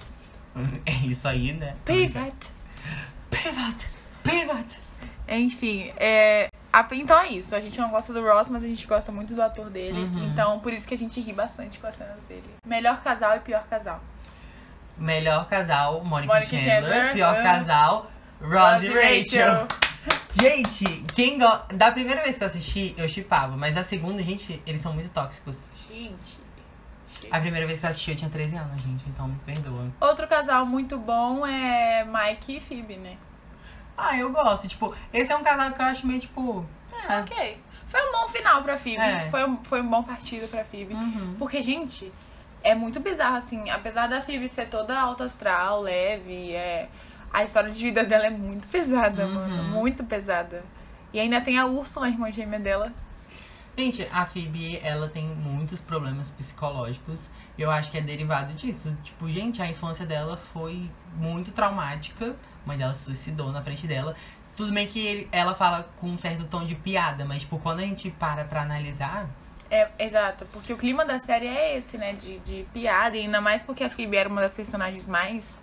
É 0.85 0.91
isso 1.05 1.27
aí, 1.27 1.53
né? 1.53 1.75
Pivot! 1.85 2.51
Pivot. 3.29 3.87
Pivot. 4.23 4.79
Enfim, 5.27 5.91
é. 5.97 6.49
Então 6.91 7.19
é 7.19 7.29
isso. 7.29 7.55
A 7.55 7.59
gente 7.59 7.79
não 7.79 7.89
gosta 7.89 8.13
do 8.13 8.21
Ross, 8.21 8.49
mas 8.49 8.63
a 8.63 8.67
gente 8.67 8.85
gosta 8.85 9.11
muito 9.11 9.33
do 9.33 9.41
ator 9.41 9.69
dele. 9.69 9.99
Uhum. 9.99 10.27
Então, 10.27 10.59
por 10.59 10.71
isso 10.71 10.87
que 10.87 10.93
a 10.93 10.97
gente 10.97 11.19
ri 11.19 11.33
bastante 11.33 11.79
com 11.79 11.87
as 11.87 11.95
cenas 11.95 12.23
dele. 12.25 12.43
Melhor 12.65 13.01
casal 13.01 13.35
e 13.35 13.39
pior 13.39 13.63
casal. 13.67 13.99
Melhor 14.97 15.47
casal, 15.47 16.03
Monica, 16.03 16.33
Monica 16.33 16.61
Chandler. 16.61 16.81
Chandler, 16.81 17.13
Pior 17.13 17.35
ah. 17.35 17.43
casal, 17.43 18.11
Ross 18.41 18.83
e 18.83 18.89
Rachel. 18.89 19.67
Gente, 20.39 20.85
quem 21.15 21.39
go... 21.39 21.47
da 21.73 21.91
primeira 21.91 22.21
vez 22.21 22.37
que 22.37 22.43
eu 22.43 22.47
assisti, 22.47 22.95
eu 22.97 23.09
chipava. 23.09 23.57
Mas 23.57 23.75
a 23.75 23.81
segunda, 23.81 24.21
gente, 24.21 24.61
eles 24.65 24.81
são 24.81 24.93
muito 24.93 25.09
tóxicos. 25.09 25.71
Gente. 25.89 26.37
A 27.31 27.39
primeira 27.39 27.65
vez 27.65 27.79
que 27.79 27.85
eu 27.85 27.89
assisti, 27.89 28.11
eu 28.11 28.17
tinha 28.17 28.29
13 28.29 28.55
anos, 28.55 28.81
gente. 28.81 29.03
Então, 29.07 29.27
me 29.27 29.39
perdoa. 29.39 29.87
Outro 29.99 30.27
casal 30.27 30.65
muito 30.65 30.97
bom 30.97 31.45
é 31.45 32.05
Mike 32.05 32.57
e 32.57 32.61
Phoebe, 32.61 32.97
né? 32.97 33.17
Ah, 33.97 34.17
eu 34.17 34.31
gosto. 34.31 34.67
Tipo, 34.67 34.93
esse 35.11 35.31
é 35.31 35.35
um 35.35 35.41
casal 35.43 35.71
que 35.71 35.81
eu 35.81 35.85
acho 35.85 36.05
meio, 36.05 36.19
tipo... 36.19 36.65
É. 37.09 37.19
Ok. 37.21 37.57
Foi 37.87 38.01
um 38.01 38.11
bom 38.11 38.27
final 38.27 38.61
pra 38.63 38.77
Phoebe. 38.77 39.01
É. 39.01 39.29
Foi, 39.29 39.45
um, 39.45 39.57
foi 39.63 39.81
um 39.81 39.89
bom 39.89 40.03
partido 40.03 40.47
pra 40.49 40.63
Phoebe. 40.63 40.93
Uhum. 40.93 41.35
Porque, 41.39 41.61
gente, 41.63 42.11
é 42.61 42.75
muito 42.75 42.99
bizarro, 42.99 43.37
assim. 43.37 43.69
Apesar 43.69 44.07
da 44.07 44.21
Phoebe 44.21 44.47
ser 44.49 44.67
toda 44.67 44.99
alta 44.99 45.23
astral, 45.23 45.81
leve, 45.81 46.51
é... 46.53 46.89
a 47.33 47.43
história 47.43 47.71
de 47.71 47.81
vida 47.81 48.03
dela 48.03 48.25
é 48.27 48.29
muito 48.29 48.67
pesada, 48.67 49.25
Uhum. 49.25 49.33
mano. 49.33 49.63
Muito 49.69 50.03
pesada. 50.03 50.63
E 51.13 51.19
ainda 51.19 51.39
tem 51.41 51.57
a 51.57 51.65
Úrsula, 51.65 52.05
a 52.07 52.09
irmã 52.09 52.29
gêmea 52.29 52.59
dela. 52.59 52.91
Gente, 53.77 54.07
a 54.11 54.25
Phoebe, 54.25 54.79
ela 54.83 55.07
tem 55.07 55.25
muitos 55.25 55.79
problemas 55.79 56.29
psicológicos. 56.31 57.29
Eu 57.57 57.71
acho 57.71 57.89
que 57.91 57.97
é 57.97 58.01
derivado 58.01 58.53
disso. 58.53 58.95
Tipo, 59.03 59.29
gente, 59.29 59.61
a 59.61 59.67
infância 59.69 60.05
dela 60.05 60.37
foi 60.53 60.89
muito 61.15 61.51
traumática. 61.51 62.35
A 62.63 62.67
mãe 62.67 62.77
dela 62.77 62.93
se 62.93 63.05
suicidou 63.05 63.51
na 63.51 63.61
frente 63.61 63.87
dela. 63.87 64.15
Tudo 64.55 64.71
bem 64.73 64.87
que 64.87 64.99
ele- 65.05 65.29
ela 65.31 65.53
fala 65.55 65.83
com 65.99 66.07
um 66.07 66.17
certo 66.17 66.43
tom 66.45 66.65
de 66.65 66.75
piada, 66.75 67.25
mas, 67.25 67.41
tipo, 67.41 67.57
quando 67.59 67.79
a 67.79 67.83
gente 67.83 68.09
para 68.11 68.43
pra 68.43 68.61
analisar... 68.61 69.27
É, 69.69 69.89
exato. 69.99 70.45
Porque 70.53 70.71
o 70.71 70.77
clima 70.77 71.03
da 71.03 71.19
série 71.19 71.47
é 71.47 71.77
esse, 71.77 71.97
né? 71.97 72.13
De, 72.13 72.39
de 72.39 72.63
piada. 72.73 73.17
E 73.17 73.21
ainda 73.21 73.41
mais 73.41 73.63
porque 73.63 73.83
a 73.83 73.89
Phoebe 73.89 74.15
era 74.17 74.29
uma 74.29 74.41
das 74.41 74.53
personagens 74.53 75.05
mais 75.05 75.59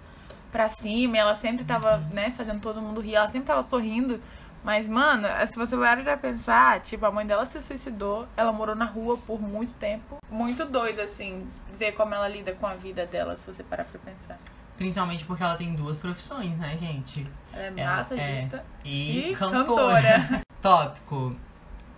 pra 0.52 0.68
cima. 0.68 1.16
Ela 1.16 1.34
sempre 1.34 1.64
tava, 1.64 1.98
né, 2.12 2.30
fazendo 2.36 2.60
todo 2.60 2.82
mundo 2.82 3.00
rir. 3.00 3.14
Ela 3.14 3.28
sempre 3.28 3.46
tava 3.46 3.62
sorrindo. 3.62 4.20
Mas, 4.64 4.88
mano, 4.88 5.28
se 5.46 5.56
você 5.56 5.76
parar 5.76 6.02
pra 6.02 6.16
pensar, 6.16 6.80
tipo, 6.80 7.04
a 7.04 7.12
mãe 7.12 7.26
dela 7.26 7.44
se 7.44 7.60
suicidou. 7.60 8.26
Ela 8.34 8.50
morou 8.50 8.74
na 8.74 8.86
rua 8.86 9.18
por 9.18 9.38
muito 9.40 9.74
tempo. 9.74 10.16
Muito 10.30 10.64
doido, 10.64 11.00
assim, 11.00 11.46
ver 11.76 11.92
como 11.92 12.14
ela 12.14 12.26
lida 12.26 12.52
com 12.54 12.66
a 12.66 12.74
vida 12.74 13.04
dela, 13.04 13.36
se 13.36 13.44
você 13.46 13.62
parar 13.62 13.84
pra 13.84 14.00
pensar. 14.00 14.38
Principalmente 14.78 15.24
porque 15.26 15.42
ela 15.42 15.54
tem 15.56 15.74
duas 15.74 15.98
profissões, 15.98 16.56
né, 16.56 16.76
gente? 16.78 17.30
Ela 17.52 17.64
é 17.64 17.72
Ela 17.76 17.96
massagista 17.98 18.64
E, 18.84 19.30
e 19.30 19.34
cantora. 19.36 19.64
cantora. 19.66 20.40
Tópico. 20.62 21.36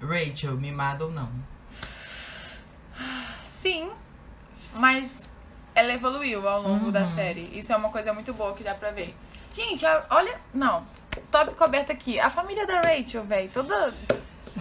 Rachel, 0.02 0.56
mimada 0.56 1.04
ou 1.04 1.12
não? 1.12 1.30
Sim, 3.44 3.90
mas 4.74 5.30
ela 5.74 5.92
evoluiu 5.92 6.46
ao 6.48 6.62
longo 6.62 6.90
da 6.90 7.02
Uhum. 7.02 7.06
série. 7.06 7.56
Isso 7.56 7.72
é 7.72 7.76
uma 7.76 7.90
coisa 7.90 8.12
muito 8.12 8.34
boa 8.34 8.54
que 8.54 8.64
dá 8.64 8.74
pra 8.74 8.90
ver. 8.90 9.14
Gente, 9.56 9.86
olha. 10.10 10.38
Não. 10.52 10.86
Tópico 11.30 11.64
aberto 11.64 11.90
aqui. 11.90 12.20
A 12.20 12.28
família 12.28 12.66
da 12.66 12.82
Rachel, 12.82 13.24
velho. 13.24 13.50
Toda. 13.50 13.94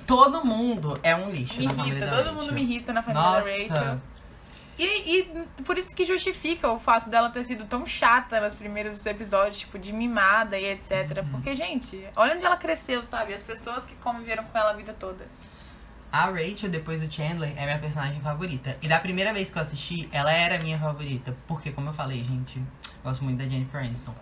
Todo 0.07 0.45
mundo 0.45 0.97
é 1.03 1.13
um 1.13 1.29
lixo 1.29 1.57
Me 1.57 1.65
irrita. 1.65 2.07
Todo 2.07 2.15
Rachel. 2.15 2.33
mundo 2.33 2.53
me 2.53 2.61
irrita 2.61 2.93
na 2.93 3.03
família 3.03 3.29
Nossa. 3.29 3.43
da 3.43 3.79
Rachel. 3.79 4.01
E, 4.77 5.19
e 5.19 5.63
por 5.63 5.77
isso 5.77 5.95
que 5.95 6.03
justifica 6.03 6.69
o 6.69 6.77
fato 6.79 7.09
dela 7.09 7.29
ter 7.29 7.43
sido 7.45 7.65
tão 7.65 7.85
chata 7.85 8.39
nos 8.39 8.55
primeiros 8.55 9.05
episódios, 9.05 9.59
tipo, 9.59 9.79
de 9.79 9.93
mimada 9.93 10.57
e 10.57 10.65
etc. 10.65 11.17
Uhum. 11.17 11.29
Porque, 11.31 11.55
gente, 11.55 12.05
olha 12.15 12.35
onde 12.35 12.45
ela 12.45 12.57
cresceu, 12.57 13.01
sabe? 13.03 13.33
As 13.33 13.43
pessoas 13.43 13.85
que 13.85 13.95
conviveram 13.95 14.43
com 14.43 14.57
ela 14.57 14.71
a 14.71 14.73
vida 14.73 14.93
toda. 14.93 15.27
A 16.11 16.25
Rachel, 16.25 16.69
depois 16.69 17.01
do 17.01 17.11
Chandler, 17.13 17.53
é 17.57 17.65
minha 17.65 17.79
personagem 17.79 18.21
favorita. 18.21 18.77
E 18.81 18.87
da 18.87 18.99
primeira 18.99 19.33
vez 19.33 19.49
que 19.49 19.57
eu 19.57 19.61
assisti, 19.61 20.09
ela 20.11 20.31
era 20.31 20.61
minha 20.61 20.79
favorita. 20.79 21.35
Porque, 21.47 21.71
como 21.71 21.89
eu 21.89 21.93
falei, 21.93 22.23
gente, 22.23 22.61
gosto 23.03 23.23
muito 23.23 23.37
da 23.37 23.45
Jennifer 23.45 23.81
Aniston. 23.81 24.13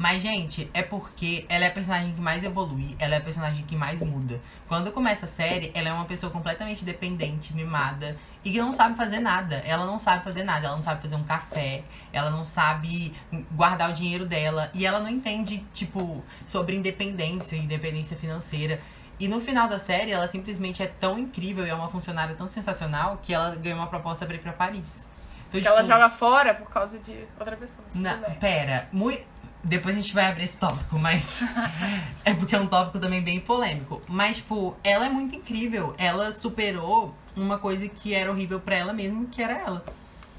Mas, 0.00 0.22
gente, 0.22 0.70
é 0.72 0.82
porque 0.82 1.44
ela 1.46 1.66
é 1.66 1.68
a 1.68 1.70
personagem 1.70 2.14
que 2.14 2.20
mais 2.22 2.42
evolui, 2.42 2.96
ela 2.98 3.16
é 3.16 3.18
a 3.18 3.20
personagem 3.20 3.66
que 3.66 3.76
mais 3.76 4.00
muda. 4.02 4.40
Quando 4.66 4.90
começa 4.92 5.26
a 5.26 5.28
série, 5.28 5.70
ela 5.74 5.90
é 5.90 5.92
uma 5.92 6.06
pessoa 6.06 6.32
completamente 6.32 6.86
dependente, 6.86 7.52
mimada, 7.52 8.16
e 8.42 8.50
que 8.50 8.58
não 8.58 8.72
sabe 8.72 8.96
fazer 8.96 9.20
nada. 9.20 9.56
Ela 9.56 9.84
não 9.84 9.98
sabe 9.98 10.24
fazer 10.24 10.42
nada, 10.42 10.68
ela 10.68 10.76
não 10.76 10.82
sabe 10.82 11.02
fazer 11.02 11.16
um 11.16 11.22
café, 11.24 11.82
ela 12.14 12.30
não 12.30 12.46
sabe 12.46 13.14
guardar 13.52 13.90
o 13.90 13.92
dinheiro 13.92 14.24
dela, 14.24 14.70
e 14.72 14.86
ela 14.86 15.00
não 15.00 15.10
entende, 15.10 15.58
tipo, 15.70 16.24
sobre 16.46 16.74
independência, 16.74 17.54
independência 17.56 18.16
financeira. 18.16 18.80
E 19.18 19.28
no 19.28 19.38
final 19.42 19.68
da 19.68 19.78
série, 19.78 20.12
ela 20.12 20.26
simplesmente 20.26 20.82
é 20.82 20.86
tão 20.86 21.18
incrível 21.18 21.66
e 21.66 21.68
é 21.68 21.74
uma 21.74 21.90
funcionária 21.90 22.34
tão 22.34 22.48
sensacional 22.48 23.20
que 23.22 23.34
ela 23.34 23.54
ganhou 23.54 23.76
uma 23.78 23.86
proposta 23.88 24.24
pra 24.24 24.34
ir 24.34 24.38
pra 24.38 24.54
Paris. 24.54 25.06
Então, 25.50 25.60
Que 25.60 25.66
ela 25.68 25.82
tipo, 25.82 25.92
joga 25.92 26.08
fora 26.08 26.54
por 26.54 26.70
causa 26.70 26.98
de 26.98 27.18
outra 27.38 27.54
pessoa. 27.54 27.84
na- 27.94 28.14
bem. 28.14 28.34
pera, 28.36 28.88
mui- 28.90 29.22
depois 29.62 29.94
a 29.94 29.98
gente 29.98 30.14
vai 30.14 30.26
abrir 30.26 30.44
esse 30.44 30.56
tópico, 30.56 30.98
mas 30.98 31.42
é 32.24 32.34
porque 32.34 32.54
é 32.54 32.60
um 32.60 32.66
tópico 32.66 32.98
também 32.98 33.22
bem 33.22 33.40
polêmico. 33.40 34.00
Mas, 34.08 34.38
tipo, 34.38 34.76
ela 34.82 35.06
é 35.06 35.08
muito 35.08 35.34
incrível. 35.36 35.94
Ela 35.98 36.32
superou 36.32 37.14
uma 37.36 37.58
coisa 37.58 37.88
que 37.88 38.14
era 38.14 38.30
horrível 38.30 38.60
pra 38.60 38.76
ela 38.76 38.92
mesma, 38.92 39.26
que 39.30 39.42
era 39.42 39.54
ela. 39.54 39.84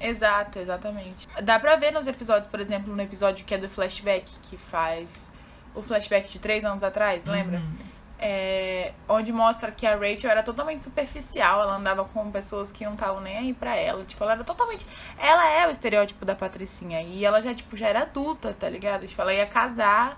Exato, 0.00 0.58
exatamente. 0.58 1.28
Dá 1.42 1.60
pra 1.60 1.76
ver 1.76 1.92
nos 1.92 2.06
episódios, 2.06 2.48
por 2.48 2.58
exemplo, 2.58 2.94
no 2.94 3.00
episódio 3.00 3.44
que 3.44 3.54
é 3.54 3.58
do 3.58 3.68
flashback, 3.68 4.24
que 4.42 4.56
faz 4.56 5.30
o 5.74 5.80
flashback 5.80 6.30
de 6.30 6.38
três 6.38 6.64
anos 6.64 6.82
atrás, 6.82 7.24
lembra? 7.24 7.58
Uhum. 7.58 7.91
É, 8.24 8.92
onde 9.08 9.32
mostra 9.32 9.72
que 9.72 9.84
a 9.84 9.96
Rachel 9.96 10.30
era 10.30 10.44
totalmente 10.44 10.84
superficial, 10.84 11.60
ela 11.60 11.74
andava 11.74 12.04
com 12.04 12.30
pessoas 12.30 12.70
que 12.70 12.84
não 12.84 12.92
estavam 12.92 13.20
nem 13.20 13.36
aí 13.36 13.52
pra 13.52 13.74
ela. 13.74 14.04
Tipo, 14.04 14.22
ela 14.22 14.34
era 14.34 14.44
totalmente. 14.44 14.86
Ela 15.18 15.48
é 15.48 15.66
o 15.66 15.72
estereótipo 15.72 16.24
da 16.24 16.32
Patricinha. 16.32 17.02
E 17.02 17.24
ela 17.24 17.40
já, 17.40 17.52
tipo, 17.52 17.76
já 17.76 17.88
era 17.88 18.02
adulta, 18.02 18.54
tá 18.54 18.68
ligado? 18.68 19.08
Tipo, 19.08 19.22
ela 19.22 19.34
ia 19.34 19.44
casar. 19.44 20.16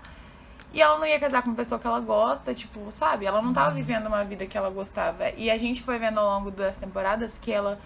E 0.71 0.81
ela 0.81 0.99
não 0.99 1.05
ia 1.07 1.19
casar 1.19 1.41
com 1.41 1.49
uma 1.49 1.55
pessoa 1.55 1.79
que 1.79 1.87
ela 1.87 1.99
gosta, 1.99 2.53
tipo, 2.53 2.91
sabe? 2.91 3.25
Ela 3.25 3.41
não 3.41 3.53
tava 3.53 3.73
vivendo 3.73 4.05
uma 4.05 4.23
vida 4.23 4.45
que 4.45 4.55
ela 4.55 4.69
gostava. 4.69 5.29
E 5.31 5.49
a 5.49 5.57
gente 5.57 5.81
foi 5.81 5.97
vendo 5.97 6.19
ao 6.19 6.37
longo 6.37 6.51
das 6.51 6.77
temporadas 6.77 7.39
que 7.39 7.51
ela 7.51 7.79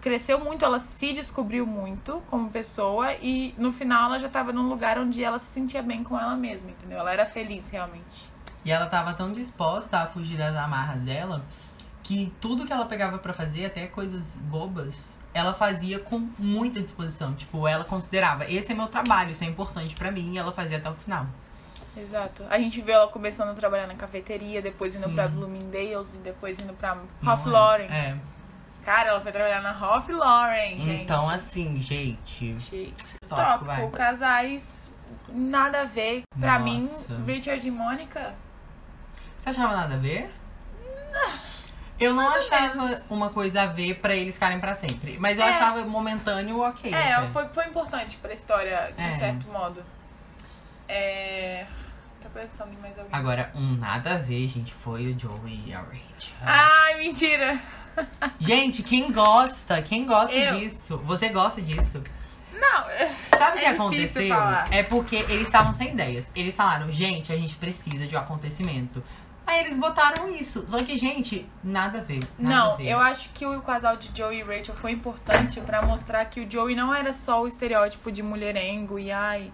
cresceu 0.00 0.38
muito, 0.38 0.64
ela 0.64 0.78
se 0.78 1.12
descobriu 1.12 1.66
muito 1.66 2.22
como 2.28 2.48
pessoa 2.48 3.14
e 3.14 3.52
no 3.58 3.72
final 3.72 4.04
ela 4.04 4.18
já 4.18 4.28
tava 4.28 4.52
num 4.52 4.68
lugar 4.68 4.98
onde 4.98 5.24
ela 5.24 5.38
se 5.38 5.48
sentia 5.48 5.82
bem 5.82 6.04
com 6.04 6.16
ela 6.16 6.36
mesma, 6.36 6.70
entendeu? 6.70 6.98
Ela 6.98 7.12
era 7.12 7.26
feliz 7.26 7.68
realmente. 7.68 8.35
E 8.66 8.72
ela 8.72 8.86
tava 8.86 9.14
tão 9.14 9.32
disposta 9.32 9.98
a 9.98 10.06
fugir 10.06 10.36
das 10.36 10.56
amarras 10.56 11.00
dela 11.02 11.40
que 12.02 12.32
tudo 12.40 12.66
que 12.66 12.72
ela 12.72 12.84
pegava 12.84 13.16
pra 13.16 13.32
fazer, 13.32 13.66
até 13.66 13.86
coisas 13.86 14.24
bobas, 14.34 15.20
ela 15.32 15.54
fazia 15.54 16.00
com 16.00 16.18
muita 16.36 16.80
disposição. 16.80 17.32
Tipo, 17.34 17.68
ela 17.68 17.84
considerava, 17.84 18.50
esse 18.50 18.72
é 18.72 18.74
meu 18.74 18.88
trabalho, 18.88 19.30
isso 19.30 19.44
é 19.44 19.46
importante 19.46 19.94
pra 19.94 20.10
mim, 20.10 20.34
e 20.34 20.38
ela 20.38 20.50
fazia 20.52 20.78
até 20.78 20.90
o 20.90 20.94
final. 20.94 21.26
Exato. 21.96 22.44
A 22.50 22.58
gente 22.58 22.80
viu 22.80 22.92
ela 22.92 23.08
começando 23.08 23.50
a 23.50 23.54
trabalhar 23.54 23.86
na 23.86 23.94
cafeteria, 23.94 24.60
depois 24.60 24.96
indo 24.96 25.08
Sim. 25.08 25.14
pra 25.14 25.28
Bloomingdale's 25.28 26.14
e 26.14 26.18
depois 26.18 26.58
indo 26.58 26.72
pra 26.72 26.98
Ralph 27.22 27.46
é? 27.46 27.50
Lauren. 27.50 27.86
É. 27.86 28.16
Cara, 28.84 29.10
ela 29.10 29.20
foi 29.20 29.30
trabalhar 29.30 29.62
na 29.62 29.72
Ralph 29.72 30.08
Lauren, 30.08 30.78
gente. 30.78 31.02
Então, 31.02 31.28
assim, 31.30 31.80
gente. 31.80 32.58
Gente. 32.58 33.16
Tópico, 33.28 33.90
casais 33.90 34.92
nada 35.28 35.82
a 35.82 35.84
ver. 35.84 36.22
Pra 36.38 36.58
mim, 36.58 36.82
Nossa. 36.82 37.16
Richard 37.26 37.66
e 37.66 37.70
Mônica. 37.70 38.34
Você 39.46 39.50
achava 39.50 39.76
nada 39.76 39.94
a 39.94 39.98
ver? 39.98 40.28
Eu 42.00 42.12
não 42.14 42.24
Mais 42.28 42.52
achava 42.52 42.98
uma 43.10 43.30
coisa 43.30 43.62
a 43.62 43.66
ver 43.66 43.94
pra 44.00 44.12
eles 44.12 44.34
ficarem 44.34 44.58
pra 44.58 44.74
sempre. 44.74 45.16
Mas 45.20 45.38
eu 45.38 45.44
É. 45.44 45.50
achava 45.50 45.84
momentâneo 45.84 46.60
ok. 46.62 46.92
É, 46.92 47.12
até. 47.14 47.28
foi, 47.28 47.46
foi 47.50 47.64
importante 47.66 48.16
pra 48.16 48.34
história, 48.34 48.92
de 48.98 49.04
É. 49.04 49.12
certo 49.12 49.46
modo. 49.46 49.84
É. 50.88 51.64
Tô 52.20 52.28
pensando 52.30 52.72
em 52.72 52.76
mais 52.78 52.98
alguém. 52.98 53.14
Agora, 53.14 53.52
um 53.54 53.76
nada 53.76 54.14
a 54.14 54.18
ver, 54.18 54.48
gente, 54.48 54.74
foi 54.74 55.12
o 55.12 55.18
Joey 55.18 55.62
e 55.68 55.72
a 55.72 55.78
Rachel. 55.78 56.34
Ai, 56.42 56.98
mentira! 56.98 57.56
Gente, 58.40 58.82
quem 58.82 59.12
gosta? 59.12 59.80
Quem 59.80 60.04
gosta 60.06 60.34
Eu. 60.34 60.58
disso? 60.58 60.98
Você 61.04 61.28
gosta 61.28 61.62
disso? 61.62 62.02
Não, 62.52 62.88
é- 62.90 63.14
Sabe 63.38 63.58
o 63.58 63.60
que 63.60 63.64
É 63.66 63.68
difícil 63.72 63.74
aconteceu? 63.74 64.28
falar. 64.36 64.72
É 64.74 64.82
porque 64.82 65.16
eles 65.28 65.46
estavam 65.46 65.72
sem 65.72 65.90
ideias. 65.92 66.30
Eles 66.34 66.54
falaram, 66.56 66.90
gente, 66.90 67.32
a 67.32 67.36
gente 67.36 67.54
precisa 67.54 68.06
de 68.06 68.16
um 68.16 68.18
acontecimento. 68.18 69.02
Eles 69.60 69.76
botaram 69.76 70.28
isso. 70.28 70.64
Só 70.68 70.82
que, 70.82 70.96
gente, 70.96 71.46
nada 71.62 71.98
a 71.98 72.02
ver. 72.02 72.20
nada 72.38 72.54
a 72.54 72.68
não, 72.70 72.76
ver. 72.76 72.88
eu 72.88 72.98
acho 72.98 73.30
que 73.30 73.46
o 73.46 73.60
casal 73.62 73.96
de 73.96 74.10
Joey 74.16 74.40
e 74.40 74.42
Rachel 74.42 74.74
foi 74.74 74.92
importante 74.92 75.60
pra 75.60 75.82
mostrar 75.82 76.24
que 76.26 76.40
o 76.40 76.50
Joey 76.50 76.74
não 76.74 76.94
era 76.94 77.12
só 77.14 77.42
o 77.42 77.48
estereótipo 77.48 78.10
de 78.12 78.22
mulherengo 78.22 78.98
e 78.98 79.10
ai, 79.10 79.50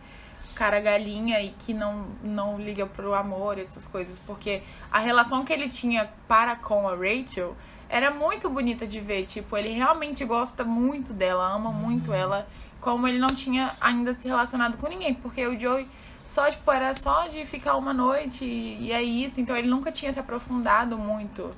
cara 0.55 0.81
galinha 0.81 1.41
e 1.41 1.51
que 1.51 1.73
não, 1.73 2.07
não 2.23 2.59
liga 2.59 2.87
pro 2.87 3.15
amor 3.15 3.59
e 3.59 3.63
essas 3.63 3.87
coisas. 3.89 4.19
Porque 4.19 4.63
a 4.91 4.99
relação 4.99 5.45
que 5.45 5.53
ele 5.53 5.69
tinha 5.69 6.11
para 6.29 6.57
com 6.57 6.89
a 6.89 6.95
Rachel 6.95 7.57
era 7.89 8.11
muito 8.11 8.49
bonita 8.49 8.87
de 8.87 9.01
ver. 9.01 9.25
Tipo, 9.25 9.57
ele 9.57 9.71
realmente 9.71 10.25
gosta 10.25 10.65
muito 10.65 11.13
dela, 11.13 11.53
ama 11.53 11.71
muito 11.71 12.13
ela. 12.13 12.49
Como 12.81 13.07
ele 13.07 13.19
não 13.19 13.29
tinha 13.29 13.77
ainda 13.81 14.13
se 14.15 14.27
relacionado 14.27 14.77
com 14.79 14.89
ninguém. 14.89 15.15
Porque 15.15 15.47
o 15.47 15.59
Joey 15.59 15.87
só, 16.33 16.51
tipo, 16.51 16.73
era 16.73 16.95
só 16.95 17.27
de 17.27 17.45
ficar 17.45 17.77
uma 17.77 17.93
noite 17.93 18.43
e, 18.43 18.87
e 18.87 18.93
é 18.93 19.03
isso. 19.03 19.39
Então 19.39 19.55
ele 19.55 19.69
nunca 19.69 19.93
tinha 19.93 20.11
se 20.11 20.19
aprofundado 20.19 20.97
muito 20.97 21.55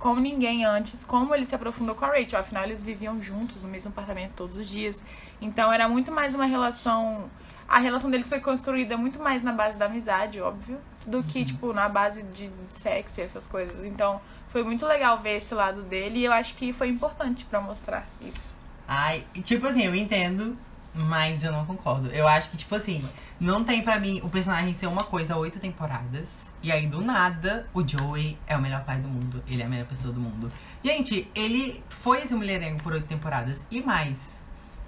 com 0.00 0.16
ninguém 0.16 0.64
antes, 0.64 1.04
como 1.04 1.32
ele 1.32 1.46
se 1.46 1.54
aprofundou 1.54 1.94
com 1.94 2.04
a 2.04 2.08
Rachel. 2.08 2.40
Afinal, 2.40 2.64
eles 2.64 2.82
viviam 2.82 3.22
juntos 3.22 3.62
no 3.62 3.68
mesmo 3.68 3.90
apartamento 3.90 4.32
todos 4.32 4.56
os 4.56 4.66
dias. 4.66 5.02
Então 5.40 5.72
era 5.72 5.88
muito 5.88 6.10
mais 6.10 6.34
uma 6.34 6.44
relação. 6.44 7.30
A 7.68 7.78
relação 7.78 8.10
deles 8.10 8.28
foi 8.28 8.40
construída 8.40 8.96
muito 8.96 9.20
mais 9.20 9.44
na 9.44 9.52
base 9.52 9.78
da 9.78 9.86
amizade, 9.86 10.40
óbvio, 10.40 10.80
do 11.06 11.22
que, 11.22 11.44
tipo, 11.44 11.72
na 11.72 11.88
base 11.88 12.24
de 12.24 12.50
sexo 12.68 13.20
e 13.20 13.22
essas 13.22 13.46
coisas. 13.46 13.84
Então 13.84 14.20
foi 14.48 14.64
muito 14.64 14.84
legal 14.84 15.18
ver 15.20 15.36
esse 15.36 15.54
lado 15.54 15.82
dele 15.82 16.18
e 16.18 16.24
eu 16.24 16.32
acho 16.32 16.56
que 16.56 16.72
foi 16.72 16.88
importante 16.88 17.44
pra 17.44 17.60
mostrar 17.60 18.08
isso. 18.20 18.58
Ai, 18.88 19.24
tipo 19.44 19.68
assim, 19.68 19.84
eu 19.84 19.94
entendo, 19.94 20.58
mas 20.96 21.44
eu 21.44 21.52
não 21.52 21.64
concordo. 21.66 22.08
Eu 22.10 22.26
acho 22.26 22.50
que, 22.50 22.56
tipo 22.56 22.74
assim, 22.74 23.04
não 23.38 23.62
tem 23.62 23.82
pra 23.82 23.98
mim 24.00 24.20
o 24.24 24.28
personagem 24.28 24.72
ser 24.72 24.86
uma 24.86 25.04
coisa 25.04 25.36
oito 25.36 25.58
temporadas. 25.60 26.52
E 26.62 26.72
aí, 26.72 26.86
do 26.86 27.00
nada, 27.00 27.66
o 27.74 27.86
Joey 27.86 28.38
é 28.46 28.56
o 28.56 28.60
melhor 28.60 28.84
pai 28.84 28.98
do 28.98 29.08
mundo. 29.08 29.42
Ele 29.46 29.62
é 29.62 29.66
a 29.66 29.68
melhor 29.68 29.86
pessoa 29.86 30.12
do 30.12 30.20
mundo. 30.20 30.50
Gente, 30.82 31.30
ele 31.34 31.82
foi 31.88 32.22
esse 32.22 32.34
mulherengo 32.34 32.82
por 32.82 32.92
oito 32.92 33.06
temporadas 33.06 33.66
e 33.70 33.80
mais. 33.82 34.44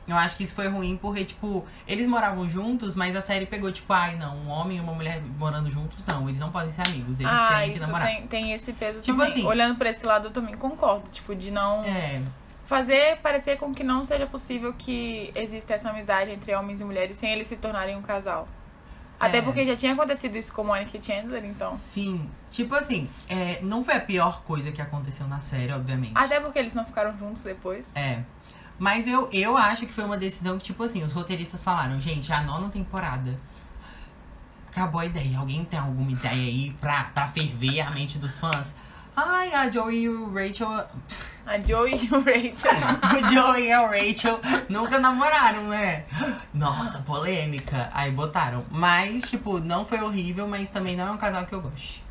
Eu 0.06 0.16
acho 0.16 0.38
que 0.38 0.42
isso 0.44 0.54
foi 0.54 0.68
ruim 0.68 0.96
porque, 0.96 1.22
tipo, 1.22 1.66
eles 1.86 2.06
moravam 2.06 2.48
juntos, 2.48 2.96
mas 2.96 3.14
a 3.14 3.20
série 3.20 3.44
pegou, 3.44 3.70
tipo, 3.70 3.92
ai, 3.92 4.16
não, 4.16 4.38
um 4.38 4.48
homem 4.48 4.78
e 4.78 4.80
uma 4.80 4.94
mulher 4.94 5.20
morando 5.38 5.70
juntos, 5.70 6.02
não, 6.06 6.26
eles 6.26 6.40
não 6.40 6.50
podem 6.50 6.72
ser 6.72 6.80
amigos, 6.88 7.20
eles 7.20 7.30
ah, 7.30 7.58
têm 7.58 7.72
que 7.72 7.76
isso 7.76 7.86
namorar. 7.86 8.08
tem, 8.08 8.26
tem 8.26 8.52
esse 8.54 8.72
peso 8.72 9.02
Tipo 9.02 9.18
também. 9.18 9.32
assim- 9.34 9.44
Olhando 9.46 9.76
pra 9.76 9.90
esse 9.90 10.06
lado, 10.06 10.28
eu 10.28 10.30
também 10.30 10.56
concordo. 10.56 11.10
Tipo, 11.10 11.34
de 11.34 11.50
não. 11.50 11.84
É, 11.84 12.22
fazer 12.68 13.16
parecer 13.22 13.56
com 13.56 13.72
que 13.72 13.82
não 13.82 14.04
seja 14.04 14.26
possível 14.26 14.74
que 14.76 15.32
exista 15.34 15.72
essa 15.72 15.88
amizade 15.88 16.30
entre 16.30 16.54
homens 16.54 16.82
e 16.82 16.84
mulheres 16.84 17.16
sem 17.16 17.32
eles 17.32 17.48
se 17.48 17.56
tornarem 17.56 17.96
um 17.96 18.02
casal. 18.02 18.46
Até 19.18 19.38
É. 19.38 19.42
porque 19.42 19.64
já 19.64 19.74
tinha 19.74 19.94
acontecido 19.94 20.36
isso 20.36 20.52
com 20.52 20.62
Monica 20.64 20.94
e 20.96 21.02
Chandler, 21.02 21.44
então. 21.46 21.78
sim. 21.78 22.28
Tipo 22.50 22.74
assim, 22.74 23.08
é, 23.28 23.58
não 23.62 23.82
foi 23.82 23.94
a 23.94 24.00
pior 24.00 24.42
coisa 24.42 24.70
que 24.70 24.80
aconteceu 24.82 25.26
na 25.26 25.40
série, 25.40 25.72
obviamente. 25.72 26.12
Até 26.14 26.38
porque 26.40 26.58
eles 26.58 26.74
não 26.74 26.84
ficaram 26.84 27.16
juntos 27.18 27.42
depois. 27.42 27.88
É. 27.94 28.22
Mas 28.78 29.06
eu, 29.08 29.28
eu 29.32 29.56
acho 29.56 29.86
que 29.86 29.92
foi 29.92 30.04
uma 30.04 30.16
decisão 30.18 30.56
que, 30.58 30.64
tipo 30.64 30.82
assim, 30.84 31.02
os 31.02 31.10
roteiristas 31.12 31.64
falaram, 31.64 31.98
gente, 31.98 32.30
a 32.32 32.42
nona 32.42 32.68
temporada. 32.68 33.38
Acabou 34.70 35.00
a 35.00 35.06
ideia. 35.06 35.38
Alguém 35.38 35.64
tem 35.64 35.78
alguma 35.78 36.10
ideia 36.12 36.32
aí 36.34 36.70
pra, 36.80 37.04
pra 37.14 37.26
ferver 37.28 37.80
a 37.80 37.90
mente 37.90 38.18
dos 38.18 38.38
fãs? 38.38 38.72
Ai, 39.16 39.52
a 39.52 39.70
Joey 39.70 40.02
e 40.02 40.08
o 40.08 40.32
Rachel. 40.32 40.86
A 41.48 41.58
Joey 41.58 41.94
e 41.94 42.14
o 42.14 42.20
Rachel. 42.20 42.72
o 43.14 43.28
Joey 43.32 43.68
e 43.68 43.72
a 43.72 43.86
Rachel 43.86 44.38
nunca 44.68 44.98
namoraram, 44.98 45.62
né? 45.64 46.04
Nossa, 46.52 46.98
polêmica. 46.98 47.88
Aí 47.94 48.10
botaram. 48.12 48.64
Mas, 48.70 49.22
tipo, 49.30 49.58
não 49.58 49.86
foi 49.86 50.00
horrível, 50.02 50.46
mas 50.46 50.68
também 50.68 50.94
não 50.94 51.08
é 51.08 51.10
um 51.10 51.16
casal 51.16 51.46
que 51.46 51.54
eu 51.54 51.62
gosto. 51.62 52.02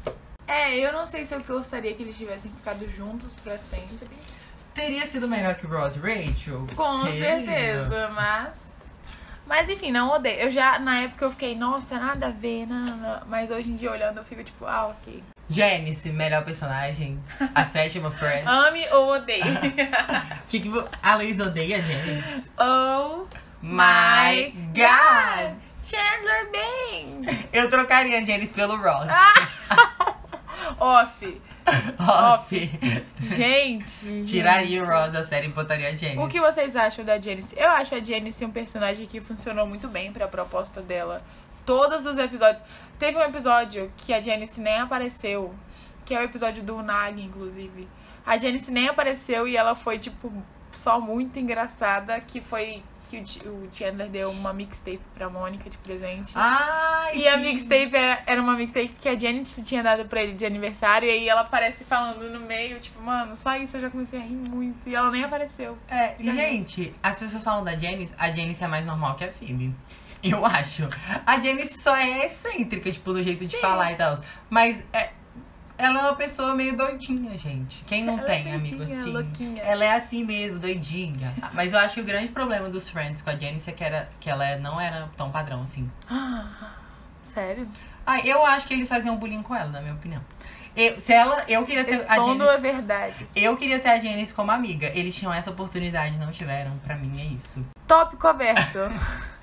é, 0.48 0.76
eu 0.80 0.92
não 0.92 1.06
sei 1.06 1.24
se 1.24 1.36
eu 1.36 1.42
gostaria 1.44 1.94
que 1.94 2.02
eles 2.02 2.18
tivessem 2.18 2.50
ficado 2.52 2.90
juntos 2.90 3.34
pra 3.44 3.58
sempre. 3.60 4.08
Teria 4.74 5.06
sido 5.06 5.28
melhor 5.28 5.56
que 5.56 5.66
Ross 5.68 5.96
e 5.96 6.00
Rachel? 6.00 6.68
Com 6.76 7.04
certeza, 7.06 8.10
mas. 8.16 8.92
Mas 9.46 9.70
enfim, 9.70 9.92
não 9.92 10.10
odeio. 10.12 10.40
Eu 10.42 10.52
já, 10.52 10.78
na 10.80 11.02
época, 11.02 11.26
eu 11.26 11.32
fiquei, 11.32 11.56
nossa, 11.56 11.98
nada 11.98 12.28
a 12.28 12.32
ver, 12.32 12.66
não, 12.68 12.98
não. 12.98 13.22
Mas 13.28 13.50
hoje 13.50 13.72
em 13.72 13.76
dia, 13.76 13.92
olhando, 13.92 14.18
eu 14.18 14.26
fico 14.26 14.44
tipo, 14.44 14.66
ah, 14.66 14.88
ok. 14.88 15.24
Janice, 15.50 16.10
melhor 16.10 16.44
personagem. 16.44 17.20
A 17.56 17.64
sétima 17.66 18.12
Friends. 18.12 18.48
Ame 18.48 18.86
ou 18.92 19.14
odeie. 19.16 19.42
Que 20.50 20.60
que. 20.62 20.72
A 21.04 21.16
Luiz 21.16 21.40
odeia 21.40 21.78
a 21.78 21.82
Janice? 21.82 22.50
oh 22.60 23.26
My 23.62 24.54
God! 24.74 25.56
Chandler 25.82 26.52
Bing! 26.52 27.48
Eu 27.52 27.70
trocaria 27.70 28.20
a 28.20 28.26
Janice 28.26 28.54
pelo 28.54 28.76
Ross. 28.78 29.08
Off. 30.80 31.42
Off. 32.00 32.80
Gente. 33.22 34.24
Tiraria 34.26 34.80
gente. 34.80 34.82
o 34.82 34.86
Ross 34.86 35.12
da 35.14 35.24
série 35.24 35.48
e 35.48 35.50
botaria 35.50 35.90
a 35.90 35.96
Janice. 35.96 36.18
O 36.20 36.28
que 36.28 36.40
vocês 36.40 36.76
acham 36.76 37.04
da 37.04 37.20
Janice? 37.20 37.56
Eu 37.58 37.70
acho 37.70 37.96
a 37.96 38.00
Janice 38.00 38.46
um 38.46 38.52
personagem 38.52 39.06
que 39.06 39.20
funcionou 39.22 39.66
muito 39.66 39.88
bem 39.88 40.12
pra 40.12 40.28
proposta 40.28 40.82
dela. 40.82 41.22
Todos 41.66 42.06
os 42.06 42.18
episódios. 42.18 42.64
Teve 43.00 43.18
um 43.18 43.22
episódio 43.22 43.92
que 43.98 44.14
a 44.14 44.22
Janice 44.22 44.60
nem 44.60 44.80
apareceu, 44.80 45.54
que 46.06 46.14
é 46.16 46.20
o 46.20 46.24
episódio 46.24 46.64
do 46.64 46.82
Nag, 46.82 47.22
inclusive. 47.22 47.88
A 48.26 48.38
Janice 48.38 48.72
nem 48.72 48.88
apareceu 48.90 49.48
e 49.48 49.56
ela 49.56 49.76
foi, 49.76 50.00
tipo, 50.00 50.32
só 50.72 51.00
muito 51.00 51.40
engraçada, 51.40 52.20
que 52.20 52.42
foi 52.42 52.84
que 53.10 53.20
o 53.20 53.26
Ch- 53.26 53.40
o 53.46 53.70
Chandler 53.72 54.10
deu 54.10 54.30
uma 54.30 54.52
mixtape 54.52 55.00
pra 55.16 55.30
Mônica 55.30 55.70
de 55.70 55.78
presente. 55.78 56.34
Ai, 56.36 57.18
E 57.20 57.28
a 57.30 57.38
mixtape 57.38 57.96
era, 57.96 58.22
era 58.28 58.42
uma 58.42 58.54
mixtape 58.58 58.90
que 59.00 59.08
a 59.08 59.18
Janice 59.18 59.64
tinha 59.64 59.82
dado 59.82 60.06
pra 60.10 60.22
ele 60.22 60.34
de 60.34 60.46
aniversário. 60.46 61.08
E 61.08 61.12
aí 61.12 61.30
ela 61.30 61.40
aparece 61.42 61.86
falando 61.86 62.30
no 62.30 62.42
meio, 62.46 62.78
tipo, 62.82 63.02
mano, 63.02 63.34
só 63.38 63.56
isso 63.56 63.78
eu 63.78 63.82
já 63.82 63.90
comecei 63.90 64.20
a 64.20 64.24
rir 64.24 64.36
muito. 64.36 64.90
E 64.90 64.94
ela 64.96 65.10
nem 65.10 65.24
apareceu. 65.24 65.78
É, 65.88 66.16
Já 66.20 66.34
gente, 66.34 66.94
as 67.02 67.18
pessoas 67.18 67.42
falam 67.46 67.64
da 67.64 67.78
Janice, 67.78 68.14
a 68.18 68.30
Janice 68.30 68.62
é 68.62 68.68
mais 68.68 68.86
normal 68.86 69.16
que 69.16 69.24
a 69.24 69.32
Phoebe. 69.32 69.74
Eu 70.24 70.46
acho. 70.46 70.90
A 71.26 71.40
Janice 71.40 71.82
só 71.82 71.96
é 71.96 72.26
excêntrica, 72.26 72.92
tipo, 72.92 73.14
do 73.14 73.22
jeito 73.24 73.46
de 73.46 73.56
Sim. 73.56 73.62
falar 73.62 73.92
e 73.92 73.96
tal. 73.96 74.18
Mas 74.50 74.84
é, 74.92 75.12
ela 75.78 76.00
é 76.00 76.02
uma 76.04 76.16
pessoa 76.16 76.56
meio 76.56 76.76
doidinha, 76.76 77.38
gente. 77.38 77.84
Quem 77.86 78.04
não 78.04 78.18
Ela 78.18 78.24
tem 78.28 78.50
é 78.50 78.56
amigo 78.56 78.84
assim? 78.84 79.12
louquinha. 79.12 79.62
Ela 79.62 79.86
é 79.86 79.92
assim 79.92 80.24
mesmo, 80.24 80.58
doidinha. 80.60 81.34
Mas 81.54 81.72
eu 81.74 81.80
acho 81.80 81.96
que 81.96 82.02
o 82.02 82.06
grande 82.06 82.30
problema 82.30 82.68
dos 82.70 82.90
Friends 82.90 83.22
com 83.22 83.30
a 83.30 83.36
Janice 83.36 83.70
é 83.70 83.74
que, 83.74 83.84
era, 83.84 84.10
que 84.20 84.30
ela 84.30 84.58
não 84.58 84.82
era 84.82 85.08
tão 85.16 85.30
padrão 85.32 85.62
assim. 85.62 85.90
Sério? 87.22 87.68
Ah, 88.06 88.20
eu 88.26 88.46
acho 88.46 88.66
que 88.68 88.74
eles 88.74 88.88
faziam 88.90 89.18
bullying 89.18 89.44
com 89.44 89.54
ela, 89.54 89.70
na 89.70 89.82
minha 89.82 89.94
opinião. 89.94 90.22
Eu, 90.76 91.00
se 91.00 91.12
ela, 91.12 91.44
eu 91.48 91.66
queria 91.66 91.84
ter 91.84 91.96
a 92.08 92.18
Expondo 92.18 92.44
a 92.44 92.54
Janice. 92.56 92.62
verdade. 92.62 93.28
Eu 93.36 93.58
queria 93.58 93.80
ter 93.80 93.90
a 93.90 94.00
Janice 94.00 94.34
como 94.34 94.52
amiga. 94.52 94.88
Eles 94.96 95.16
tinham 95.16 95.34
essa 95.34 95.50
oportunidade, 95.50 96.18
não 96.18 96.32
tiveram. 96.32 96.78
Pra 96.80 96.96
mim 96.96 97.12
é 97.20 97.26
isso. 97.26 97.66
Tópico 97.88 98.28
aberto. 98.28 98.80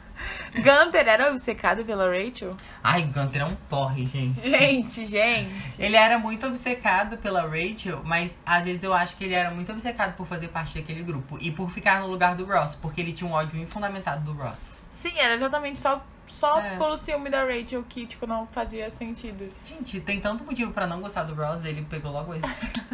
Gunter 0.54 1.08
era 1.08 1.30
obcecado 1.30 1.84
pela 1.84 2.06
Rachel? 2.06 2.56
Ai, 2.82 3.02
Gunter 3.02 3.42
é 3.42 3.44
um 3.44 3.56
porre, 3.68 4.06
gente. 4.06 4.48
Gente, 4.48 5.04
gente. 5.06 5.82
Ele 5.82 5.96
era 5.96 6.18
muito 6.18 6.46
obcecado 6.46 7.16
pela 7.18 7.42
Rachel, 7.42 8.02
mas 8.04 8.37
às 8.46 8.64
vezes 8.64 8.82
eu 8.82 8.92
acho 8.94 9.16
que 9.16 9.24
ele 9.24 9.34
era 9.34 9.50
muito 9.50 9.72
obcecado 9.72 10.14
por 10.16 10.26
fazer 10.26 10.48
parte 10.48 10.78
daquele 10.78 11.02
grupo 11.02 11.37
e 11.40 11.50
por 11.50 11.70
ficar 11.70 12.00
no 12.00 12.06
lugar 12.06 12.34
do 12.37 12.44
Ross, 12.44 12.76
porque 12.76 13.00
ele 13.00 13.12
tinha 13.12 13.28
um 13.28 13.32
ódio 13.32 13.58
infundamentado 13.60 14.24
do 14.24 14.32
Ross. 14.40 14.78
Sim, 14.90 15.12
era 15.18 15.34
exatamente 15.34 15.78
só, 15.80 16.04
só 16.28 16.60
É. 16.60 16.76
pelo 16.76 16.96
ciúme 16.96 17.28
da 17.28 17.44
Rachel 17.44 17.82
que, 17.88 18.06
tipo, 18.06 18.26
não 18.26 18.46
fazia 18.46 18.90
sentido. 18.90 19.52
Gente, 19.66 20.00
tem 20.00 20.20
tanto 20.20 20.44
motivo 20.44 20.72
pra 20.72 20.87
não 20.87 21.00
gostar 21.00 21.24
do 21.24 21.34
Ross, 21.34 21.64
ele 21.64 21.82
pegou 21.82 22.12
logo 22.12 22.32
esse. 22.34 22.70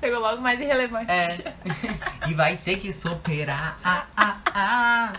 Pegou 0.00 0.20
logo 0.20 0.42
mais 0.42 0.60
irrelevante. 0.60 1.10
É. 1.10 1.54
e 2.28 2.34
vai 2.34 2.56
ter 2.56 2.78
que 2.78 2.92
superar. 2.92 3.78
Ah, 3.82 4.04
ah, 4.16 4.36
ah. 4.52 5.12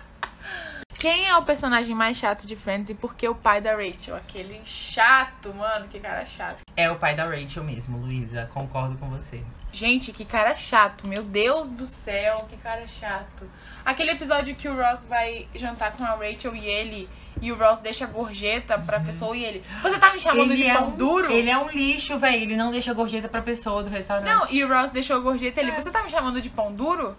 Quem 1.02 1.28
é 1.28 1.36
o 1.36 1.42
personagem 1.42 1.96
mais 1.96 2.16
chato 2.16 2.46
de 2.46 2.56
Friends 2.56 2.92
e 2.92 2.94
por 2.94 3.16
que 3.16 3.28
o 3.28 3.34
pai 3.34 3.60
da 3.60 3.72
Rachel? 3.72 4.16
Aquele 4.16 4.62
chato, 4.64 5.52
mano, 5.52 5.88
que 5.88 6.00
cara 6.00 6.24
chato. 6.28 6.60
É 6.78 6.92
o 6.92 7.00
pai 7.00 7.16
da 7.16 7.26
Rachel 7.26 7.64
mesmo, 7.64 7.98
Luísa. 7.98 8.48
Concordo 8.54 8.96
com 9.00 9.10
você. 9.10 9.44
Gente, 9.72 10.12
que 10.12 10.24
cara 10.24 10.54
chato. 10.54 11.08
Meu 11.08 11.24
Deus 11.24 11.72
do 11.72 11.88
céu, 11.88 12.46
que 12.48 12.56
cara 12.58 12.86
chato. 12.86 13.50
Aquele 13.84 14.12
episódio 14.12 14.54
que 14.54 14.70
o 14.70 14.76
Ross 14.80 15.06
vai 15.06 15.48
jantar 15.56 15.94
com 15.94 16.04
a 16.04 16.12
Rachel 16.12 16.56
e 16.56 16.68
ele. 16.68 17.10
E 17.42 17.52
o 17.52 17.58
Ross 17.58 17.80
deixa 17.80 18.06
a 18.06 18.08
gorjeta 18.08 18.78
pra 18.78 19.00
pessoa 19.00 19.36
e 19.36 19.44
ele. 19.44 19.64
Você 19.82 19.98
tá 19.98 20.14
me 20.14 20.20
chamando 20.20 20.56
de 20.56 20.68
é 20.68 20.72
pão 20.76 20.90
um, 20.90 20.96
duro? 20.96 21.32
Ele 21.32 21.50
é 21.50 21.58
um 21.58 21.68
lixo, 21.68 22.20
velho. 22.20 22.44
Ele 22.44 22.56
não 22.56 22.70
deixa 22.70 22.94
gorjeta 22.94 23.28
pra 23.28 23.42
pessoa 23.42 23.82
do 23.82 23.90
restaurante. 23.90 24.30
Não, 24.30 24.48
e 24.52 24.64
o 24.64 24.68
Ross 24.68 24.92
deixou 24.92 25.16
a 25.16 25.20
gorjeta 25.20 25.62
e 25.62 25.64
ele. 25.64 25.72
É. 25.72 25.82
Você 25.82 25.90
tá 25.90 26.04
me 26.04 26.12
chamando 26.12 26.40
de 26.40 26.52
pão 26.52 26.72
duro? 26.72 27.18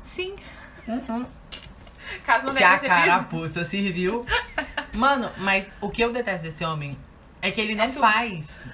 Sim. 0.00 0.34
Uhum. 0.88 1.26
Caso 2.24 2.46
não 2.46 2.52
Se 2.52 2.62
a 2.62 2.78
carapuça 2.78 3.64
serviu. 3.64 4.26
Mano, 4.92 5.30
mas 5.38 5.70
o 5.80 5.90
que 5.90 6.02
eu 6.02 6.12
detesto 6.12 6.42
desse 6.44 6.64
homem 6.64 6.96
é 7.40 7.50
que 7.50 7.60
ele 7.60 7.74
não 7.74 7.84
É 7.84 7.92
faz 7.92 8.64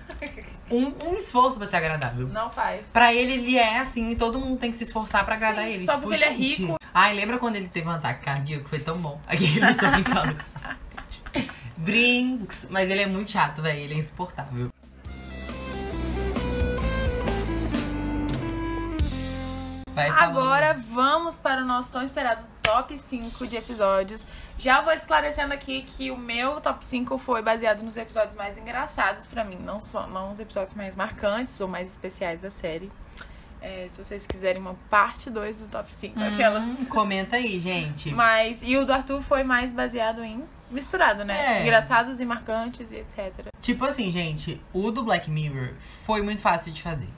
um, 0.71 0.93
um 1.07 1.15
esforço 1.15 1.57
pra 1.59 1.67
ser 1.67 1.77
agradável. 1.77 2.29
Não 2.29 2.51
faz. 2.51 2.87
Pra 2.93 3.15
ele, 3.15 3.35
ele 3.35 3.57
é 3.57 3.79
assim, 3.79 4.11
e 4.11 4.17
todo 4.17 4.39
mundo 4.39 4.59
tem 4.59 4.71
que 4.71 4.77
se 4.77 4.85
esforçar 4.85 5.25
pra 5.25 5.37
agradar 5.37 5.65
Sim, 5.65 5.73
ele. 5.73 5.85
só 5.85 5.93
Tipo, 5.93 6.03
porque 6.03 6.17
ele 6.17 6.25
é 6.25 6.33
rico. 6.33 6.79
Ai, 6.93 7.15
lembra 7.15 7.39
quando 7.39 7.57
ele 7.57 7.69
teve 7.69 7.89
um 7.89 7.93
ataque 7.93 8.25
cardíaco? 8.25 8.69
Foi 8.69 8.79
tão 8.81 8.99
bom. 8.99 9.21
Aqui 9.27 9.45
eles 9.45 9.71
estão 9.71 9.91
brincando. 9.93 10.37
Brinks. 11.79 12.67
Mas 12.71 12.91
ele 12.91 13.03
é 13.03 13.07
muito 13.07 13.31
chato, 13.31 13.63
velho. 13.63 13.79
Ele 13.79 13.95
é 13.95 13.99
insuportável. 13.99 14.71
Vai 19.99 20.13
falando. 20.13 20.39
Agora 20.39 20.75
vamos 20.75 21.37
para 21.37 21.63
o 21.63 21.65
nosso 21.65 21.93
tão 21.93 22.03
esperado 22.03 22.45
top 22.63 22.97
5 22.97 23.47
de 23.49 23.57
episódios. 23.57 24.25
Já 24.57 24.81
vou 24.81 24.93
esclarecendo 24.93 25.53
aqui 25.53 25.83
que 25.83 26.11
o 26.13 26.17
meu 26.17 26.61
top 26.61 26.85
5 26.85 27.19
foi 27.19 27.43
baseado 27.43 27.83
nos 27.83 27.97
episódios 27.97 28.37
mais 28.37 28.57
engraçados 28.57 29.27
pra 29.27 29.43
mim, 29.43 29.57
não 29.57 29.81
só 29.81 30.07
não 30.07 30.33
os 30.33 30.39
episódios 30.39 30.75
mais 30.77 30.95
marcantes 30.95 31.61
ou 31.61 31.67
mais 31.67 31.91
especiais 31.91 32.41
da 32.41 32.51
série. 32.51 32.93
É, 33.61 33.89
se 33.89 34.05
vocês 34.05 34.25
quiserem 34.25 34.63
uma 34.63 34.77
parte 34.89 35.29
2 35.31 35.63
do 35.63 35.67
top 35.67 35.93
5, 35.93 36.21
aquelas. 36.21 36.63
Hum, 36.63 36.85
comenta 36.85 37.35
aí, 37.35 37.59
gente. 37.59 38.13
Mas 38.13 38.63
e 38.63 38.77
o 38.77 38.85
do 38.85 38.93
Arthur 38.93 39.21
foi 39.21 39.43
mais 39.43 39.73
baseado 39.73 40.23
em 40.23 40.45
misturado, 40.71 41.25
né? 41.25 41.59
É. 41.59 41.63
Engraçados 41.63 42.21
e 42.21 42.25
marcantes 42.25 42.93
e 42.93 42.97
etc. 42.97 43.49
Tipo 43.61 43.85
assim, 43.85 44.13
gente, 44.13 44.61
o 44.73 44.93
do 44.93 45.03
Black 45.03 45.29
Mirror 45.29 45.75
foi 45.83 46.23
muito 46.23 46.41
fácil 46.41 46.73
de 46.73 46.83
fazer. 46.83 47.09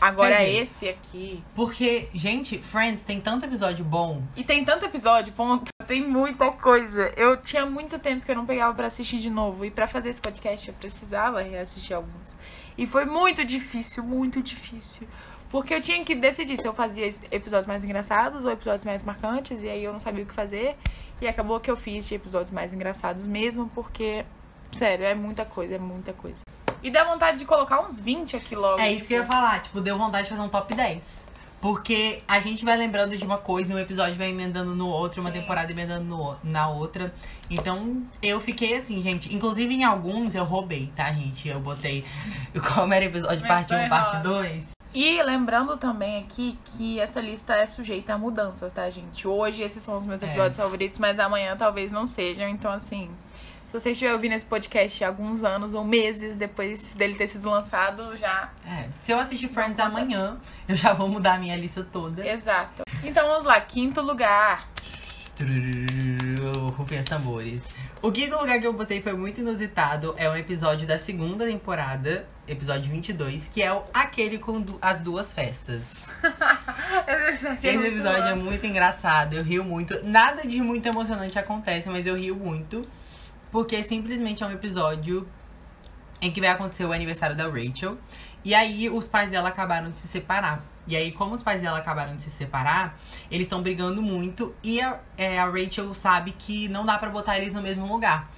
Agora 0.00 0.36
dizer- 0.36 0.62
esse 0.62 0.88
aqui. 0.88 1.42
Porque, 1.54 2.08
gente, 2.14 2.58
Friends 2.58 3.04
tem 3.04 3.20
tanto 3.20 3.44
episódio 3.46 3.84
bom. 3.84 4.22
E 4.36 4.44
tem 4.44 4.64
tanto 4.64 4.84
episódio, 4.84 5.32
ponto. 5.32 5.68
Tem 5.88 6.06
muita 6.06 6.50
coisa. 6.52 7.14
Eu 7.16 7.38
tinha 7.38 7.64
muito 7.64 7.98
tempo 7.98 8.22
que 8.22 8.30
eu 8.30 8.36
não 8.36 8.44
pegava 8.44 8.74
pra 8.74 8.88
assistir 8.88 9.16
de 9.18 9.30
novo. 9.30 9.64
E 9.64 9.70
pra 9.70 9.86
fazer 9.86 10.10
esse 10.10 10.20
podcast 10.20 10.68
eu 10.68 10.74
precisava 10.74 11.40
reassistir 11.40 11.96
alguns. 11.96 12.34
E 12.76 12.86
foi 12.86 13.06
muito 13.06 13.42
difícil, 13.42 14.04
muito 14.04 14.42
difícil. 14.42 15.08
Porque 15.50 15.72
eu 15.72 15.80
tinha 15.80 16.04
que 16.04 16.14
decidir 16.14 16.58
se 16.58 16.68
eu 16.68 16.74
fazia 16.74 17.08
episódios 17.30 17.66
mais 17.66 17.82
engraçados 17.84 18.44
ou 18.44 18.50
episódios 18.52 18.84
mais 18.84 19.02
marcantes. 19.02 19.62
E 19.62 19.68
aí 19.70 19.82
eu 19.82 19.90
não 19.94 19.98
sabia 19.98 20.24
o 20.24 20.26
que 20.26 20.34
fazer. 20.34 20.76
E 21.22 21.26
acabou 21.26 21.58
que 21.58 21.70
eu 21.70 21.76
fiz 21.76 22.06
de 22.06 22.14
episódios 22.16 22.50
mais 22.50 22.74
engraçados 22.74 23.24
mesmo, 23.24 23.70
porque, 23.74 24.26
sério, 24.70 25.06
é 25.06 25.14
muita 25.14 25.46
coisa, 25.46 25.76
é 25.76 25.78
muita 25.78 26.12
coisa. 26.12 26.42
E 26.82 26.90
dá 26.90 27.04
vontade 27.04 27.38
de 27.38 27.44
colocar 27.44 27.80
uns 27.80 28.00
20 28.00 28.36
aqui 28.36 28.54
logo. 28.54 28.80
É 28.80 28.92
isso 28.92 29.06
que 29.06 29.14
eu 29.14 29.18
ia 29.18 29.24
tipo. 29.24 29.34
falar, 29.34 29.60
tipo, 29.62 29.80
deu 29.80 29.98
vontade 29.98 30.24
de 30.24 30.30
fazer 30.30 30.42
um 30.42 30.48
top 30.48 30.74
10. 30.74 31.26
Porque 31.60 32.22
a 32.28 32.38
gente 32.38 32.64
vai 32.64 32.76
lembrando 32.76 33.16
de 33.16 33.24
uma 33.24 33.38
coisa 33.38 33.72
e 33.72 33.74
um 33.74 33.78
episódio 33.80 34.14
vai 34.14 34.30
emendando 34.30 34.76
no 34.76 34.86
outro, 34.86 35.20
uma 35.20 35.32
Sim. 35.32 35.40
temporada 35.40 35.72
emendando 35.72 36.04
no, 36.04 36.36
na 36.44 36.68
outra. 36.68 37.12
Então, 37.50 38.04
eu 38.22 38.40
fiquei 38.40 38.76
assim, 38.76 39.02
gente. 39.02 39.34
Inclusive, 39.34 39.74
em 39.74 39.82
alguns 39.82 40.34
eu 40.36 40.44
roubei, 40.44 40.92
tá, 40.94 41.12
gente? 41.12 41.48
Eu 41.48 41.58
botei 41.58 42.04
como 42.74 42.94
era 42.94 43.04
episódio 43.06 43.40
Mas 43.40 43.48
parte 43.48 43.68
foi 43.74 43.86
1, 43.86 43.88
parte 43.88 44.10
errado. 44.12 44.28
2. 44.28 44.68
E 44.94 45.22
lembrando 45.22 45.76
também 45.76 46.18
aqui 46.18 46.56
que 46.64 46.98
essa 47.00 47.20
lista 47.20 47.54
é 47.54 47.66
sujeita 47.66 48.14
a 48.14 48.18
mudanças, 48.18 48.72
tá, 48.72 48.88
gente? 48.88 49.26
Hoje 49.26 49.62
esses 49.62 49.82
são 49.82 49.96
os 49.96 50.06
meus 50.06 50.22
É. 50.22 50.26
episódios 50.26 50.56
favoritos, 50.56 50.98
mas 50.98 51.18
amanhã 51.18 51.56
talvez 51.56 51.90
não 51.90 52.06
sejam. 52.06 52.48
Então, 52.48 52.70
assim, 52.70 53.10
se 53.68 53.72
você 53.78 53.90
estiver 53.90 54.12
ouvindo 54.12 54.32
esse 54.34 54.46
podcast 54.46 55.04
há 55.04 55.08
alguns 55.08 55.44
anos 55.44 55.74
ou 55.74 55.84
meses 55.84 56.34
depois 56.34 56.94
dele 56.94 57.14
ter 57.14 57.26
sido 57.28 57.48
lançado, 57.48 58.16
já. 58.16 58.50
É. 58.66 58.88
Se 58.98 59.12
eu 59.12 59.18
assistir 59.18 59.48
Friends 59.48 59.78
amanhã, 59.78 60.38
eu 60.66 60.76
já 60.76 60.92
vou 60.92 61.08
mudar 61.08 61.34
a 61.34 61.38
minha 61.38 61.54
lista 61.56 61.86
toda. 61.92 62.26
Exato. 62.26 62.82
Então 63.04 63.26
vamos 63.26 63.44
lá, 63.44 63.60
quinto 63.60 64.00
lugar. 64.00 64.68
Rufem 66.76 66.98
os 66.98 67.04
tambores. 67.04 67.62
O 68.00 68.10
quinto 68.12 68.36
lugar 68.38 68.60
que 68.60 68.66
eu 68.66 68.72
botei 68.72 69.02
foi 69.02 69.12
muito 69.12 69.40
inusitado. 69.40 70.14
É 70.16 70.28
um 70.30 70.36
episódio 70.36 70.86
da 70.86 70.96
segunda 70.98 71.44
temporada, 71.46 72.26
episódio 72.46 72.90
22, 72.90 73.48
que 73.52 73.62
é 73.62 73.72
o 73.72 73.82
aquele 73.92 74.38
com 74.38 74.60
du- 74.60 74.78
as 74.80 75.00
duas 75.00 75.32
festas. 75.32 76.10
Esse 77.56 77.68
episódio 77.68 78.22
é 78.24 78.34
muito 78.34 78.64
engraçado, 78.66 79.34
eu 79.34 79.42
rio 79.42 79.64
muito. 79.64 80.04
Nada 80.04 80.46
de 80.46 80.60
muito 80.60 80.86
emocionante 80.86 81.38
acontece, 81.38 81.88
mas 81.88 82.06
eu 82.06 82.16
rio 82.16 82.34
muito. 82.36 82.86
Porque 83.50 83.82
simplesmente 83.82 84.42
é 84.42 84.46
um 84.46 84.52
episódio 84.52 85.26
em 86.20 86.30
que 86.30 86.40
vai 86.40 86.50
acontecer 86.50 86.84
o 86.84 86.92
aniversário 86.92 87.36
da 87.36 87.48
Rachel. 87.48 87.96
E 88.44 88.54
aí 88.54 88.88
os 88.88 89.06
pais 89.06 89.30
dela 89.30 89.48
acabaram 89.48 89.90
de 89.90 89.98
se 89.98 90.08
separar. 90.08 90.62
E 90.86 90.96
aí, 90.96 91.12
como 91.12 91.34
os 91.34 91.42
pais 91.42 91.60
dela 91.60 91.78
acabaram 91.78 92.16
de 92.16 92.22
se 92.22 92.30
separar, 92.30 92.98
eles 93.30 93.46
estão 93.46 93.62
brigando 93.62 94.00
muito. 94.00 94.54
E 94.62 94.80
a, 94.80 94.98
é, 95.18 95.38
a 95.38 95.44
Rachel 95.44 95.92
sabe 95.92 96.32
que 96.32 96.66
não 96.68 96.86
dá 96.86 96.96
pra 96.96 97.10
botar 97.10 97.36
eles 97.36 97.52
no 97.52 97.60
mesmo 97.60 97.86
lugar. 97.86 98.30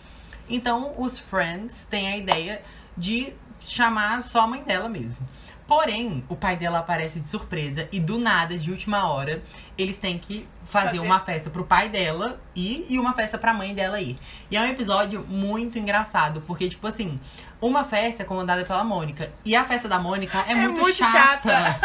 Então, 0.49 0.92
os 0.99 1.18
Friends 1.18 1.85
têm 1.85 2.09
a 2.09 2.16
ideia 2.16 2.61
de 2.96 3.33
chamar 3.61 4.25
só 4.25 4.40
a 4.40 4.46
mãe 4.49 4.64
dela 4.64 4.88
mesmo. 4.88 5.16
Porém, 5.64 6.25
o 6.29 6.35
pai 6.35 6.57
dela 6.57 6.81
aparece 6.81 7.20
de 7.20 7.29
surpresa 7.29 7.88
e 7.92 8.01
do 8.01 8.18
nada, 8.18 8.59
de 8.59 8.73
última 8.73 9.09
hora, 9.09 9.40
eles 9.79 9.99
têm 9.99 10.18
que 10.18 10.49
fazer 10.70 10.87
Fazer. 10.96 10.98
uma 11.00 11.20
festa 11.20 11.50
pro 11.50 11.64
pai 11.64 11.88
dela 11.88 12.40
ir 12.54 12.87
e 12.88 12.98
uma 12.98 13.12
festa 13.12 13.37
pra 13.37 13.52
mãe 13.52 13.74
dela 13.74 14.00
ir. 14.00 14.18
E 14.50 14.56
é 14.56 14.61
um 14.61 14.66
episódio 14.66 15.24
muito 15.28 15.78
engraçado, 15.78 16.42
porque, 16.46 16.68
tipo 16.68 16.87
assim, 16.87 17.18
uma 17.61 17.85
festa 17.85 18.22
é 18.22 18.26
comandada 18.26 18.64
pela 18.64 18.83
Mônica. 18.85 19.30
E 19.44 19.54
a 19.54 19.64
festa 19.64 19.88
da 19.88 19.98
Mônica 19.98 20.38
é, 20.48 20.54
muito, 20.54 20.80
muito 20.80 20.96
chata. 20.96 21.78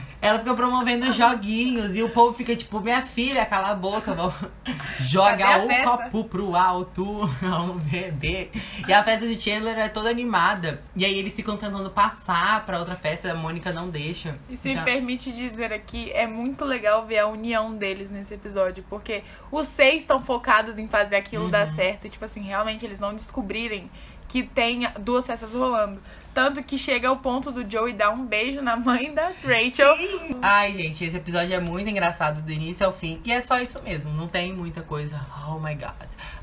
Ela 0.22 0.38
fica 0.38 0.52
promovendo 0.54 1.10
joguinhos 1.14 1.96
e 1.96 2.02
o 2.02 2.10
povo 2.10 2.34
fica 2.36 2.54
tipo, 2.54 2.78
minha 2.80 3.00
filha, 3.00 3.46
cala 3.46 3.70
a 3.70 3.74
boca, 3.74 4.12
vamos 4.12 4.34
jogar 5.00 5.64
o 5.64 5.66
festa? 5.66 5.82
copo 5.90 6.24
pro 6.24 6.54
alto, 6.54 7.26
vamos 7.40 7.82
beber. 7.84 8.50
E 8.86 8.92
a 8.92 9.02
festa 9.02 9.26
do 9.26 9.40
Chandler 9.40 9.78
é 9.78 9.88
toda 9.88 10.10
animada. 10.10 10.82
E 10.94 11.06
aí 11.06 11.18
eles 11.18 11.34
ficam 11.34 11.56
tentando 11.56 11.88
passar 11.88 12.66
pra 12.66 12.78
outra 12.78 12.96
festa, 12.96 13.32
a 13.32 13.34
Mônica 13.34 13.72
não 13.72 13.88
deixa. 13.88 14.36
E 14.50 14.58
se 14.58 14.70
Então- 14.70 14.84
me 14.84 14.90
permite 14.92 15.32
dizer 15.32 15.72
aqui, 15.72 16.10
é 16.12 16.26
muito 16.26 16.66
legal 16.66 17.06
ver 17.06 17.20
a 17.20 17.26
união 17.26 17.74
deles 17.74 18.10
nesse 18.10 18.29
episódio, 18.34 18.84
porque 18.88 19.22
os 19.50 19.66
seis 19.66 20.00
estão 20.02 20.22
focados 20.22 20.78
em 20.78 20.86
fazer 20.88 21.16
aquilo 21.16 21.48
dar 21.48 21.66
Uhum. 21.68 21.74
certo. 21.74 22.06
E, 22.06 22.10
tipo 22.10 22.24
assim, 22.24 22.42
realmente 22.42 22.84
eles 22.84 22.98
não 23.00 23.14
descobrirem 23.14 23.90
que 24.28 24.44
tem 24.44 24.86
duas 25.00 25.26
festas 25.26 25.54
rolando. 25.54 26.00
Tanto 26.32 26.62
que 26.62 26.78
chega 26.78 27.08
ao 27.08 27.16
ponto 27.16 27.50
do 27.50 27.68
Joey 27.68 27.92
dar 27.92 28.10
um 28.10 28.24
beijo 28.24 28.62
na 28.62 28.76
mãe 28.76 29.12
da 29.12 29.32
Rachel. 29.42 29.96
Ai, 30.40 30.72
gente, 30.72 31.04
esse 31.04 31.16
episódio 31.16 31.52
é 31.52 31.58
muito 31.58 31.90
engraçado 31.90 32.40
do 32.40 32.52
início 32.52 32.86
ao 32.86 32.92
fim. 32.92 33.20
E 33.24 33.32
é 33.32 33.40
só 33.40 33.58
isso 33.58 33.82
mesmo, 33.82 34.12
não 34.12 34.28
tem 34.28 34.52
muita 34.52 34.82
coisa. 34.82 35.20
Oh 35.48 35.58
my 35.58 35.74
god. 35.74 35.90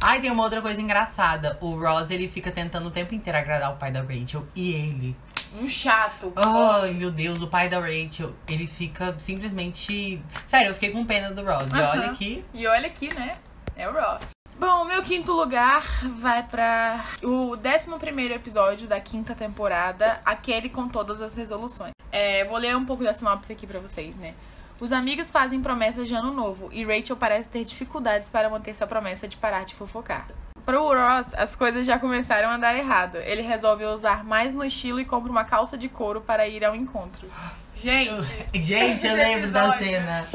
Ai, 0.02 0.20
tem 0.20 0.30
uma 0.30 0.44
outra 0.44 0.62
coisa 0.62 0.82
engraçada. 0.82 1.58
O 1.62 1.80
Ross, 1.80 2.12
ele 2.12 2.28
fica 2.28 2.52
tentando 2.52 2.88
o 2.88 2.92
tempo 2.92 3.16
inteiro 3.16 3.40
agradar 3.40 3.74
o 3.74 3.78
pai 3.78 3.90
da 3.90 4.02
Rachel. 4.02 4.46
E 4.54 4.74
ele. 4.74 5.16
Um 5.56 5.68
chato. 5.68 6.34
Ai, 6.36 6.92
meu 6.92 7.12
Deus, 7.12 7.42
o 7.42 7.48
pai 7.48 7.70
da 7.70 7.80
Rachel. 7.80 8.34
Ele 8.48 8.68
fica 8.68 9.18
simplesmente. 9.20 10.22
Sério, 10.46 10.70
eu 10.70 10.74
fiquei 10.74 10.92
com 10.92 11.06
pena 11.06 11.32
do 11.32 11.44
Ross. 11.44 11.72
E 11.72 11.82
olha 11.82 12.14
que. 12.14 12.46
E 12.54 12.68
olha 12.68 12.88
aqui, 12.88 13.14
né? 13.14 13.38
É 13.76 13.88
o 13.88 13.94
Ross. 13.94 14.38
Bom, 14.60 14.86
meu 14.86 15.04
quinto 15.04 15.32
lugar 15.34 15.84
vai 16.16 16.42
pra 16.42 17.06
o 17.22 17.56
11 17.56 18.34
episódio 18.34 18.88
da 18.88 19.00
quinta 19.00 19.36
temporada, 19.36 20.20
aquele 20.26 20.68
com 20.68 20.88
todas 20.88 21.22
as 21.22 21.38
resoluções. 21.38 21.92
É, 22.12 22.44
vou 22.46 22.58
ler 22.58 22.76
um 22.76 22.84
pouco 22.84 23.04
da 23.04 23.14
sinopse 23.14 23.52
aqui 23.52 23.68
pra 23.68 23.80
vocês, 23.80 24.16
né? 24.16 24.34
Os 24.80 24.92
amigos 24.92 25.30
fazem 25.30 25.62
promessas 25.62 26.08
de 26.08 26.16
ano 26.16 26.34
novo 26.34 26.70
e 26.72 26.84
Rachel 26.84 27.18
parece 27.18 27.50
ter 27.50 27.64
dificuldades 27.64 28.30
para 28.30 28.50
manter 28.50 28.76
sua 28.76 28.88
promessa 28.88 29.28
de 29.28 29.38
parar 29.38 29.64
de 29.64 29.76
fofocar. 29.76 30.28
Pro 30.68 30.90
Ross, 30.90 31.34
as 31.34 31.56
coisas 31.56 31.86
já 31.86 31.98
começaram 31.98 32.50
a 32.50 32.58
dar 32.58 32.76
errado. 32.76 33.16
Ele 33.20 33.42
resolve 33.42 33.86
usar 33.86 34.26
mais 34.26 34.54
no 34.54 34.66
estilo 34.66 35.00
e 35.00 35.06
compra 35.06 35.32
uma 35.32 35.46
calça 35.46 35.78
de 35.78 35.88
couro 35.88 36.20
para 36.20 36.46
ir 36.46 36.66
ao 36.66 36.76
encontro. 36.76 37.26
Gente, 37.74 38.12
Gente, 38.62 39.08
eu 39.08 39.16
lembro 39.16 39.50
da 39.50 39.78
cena. 39.78 40.28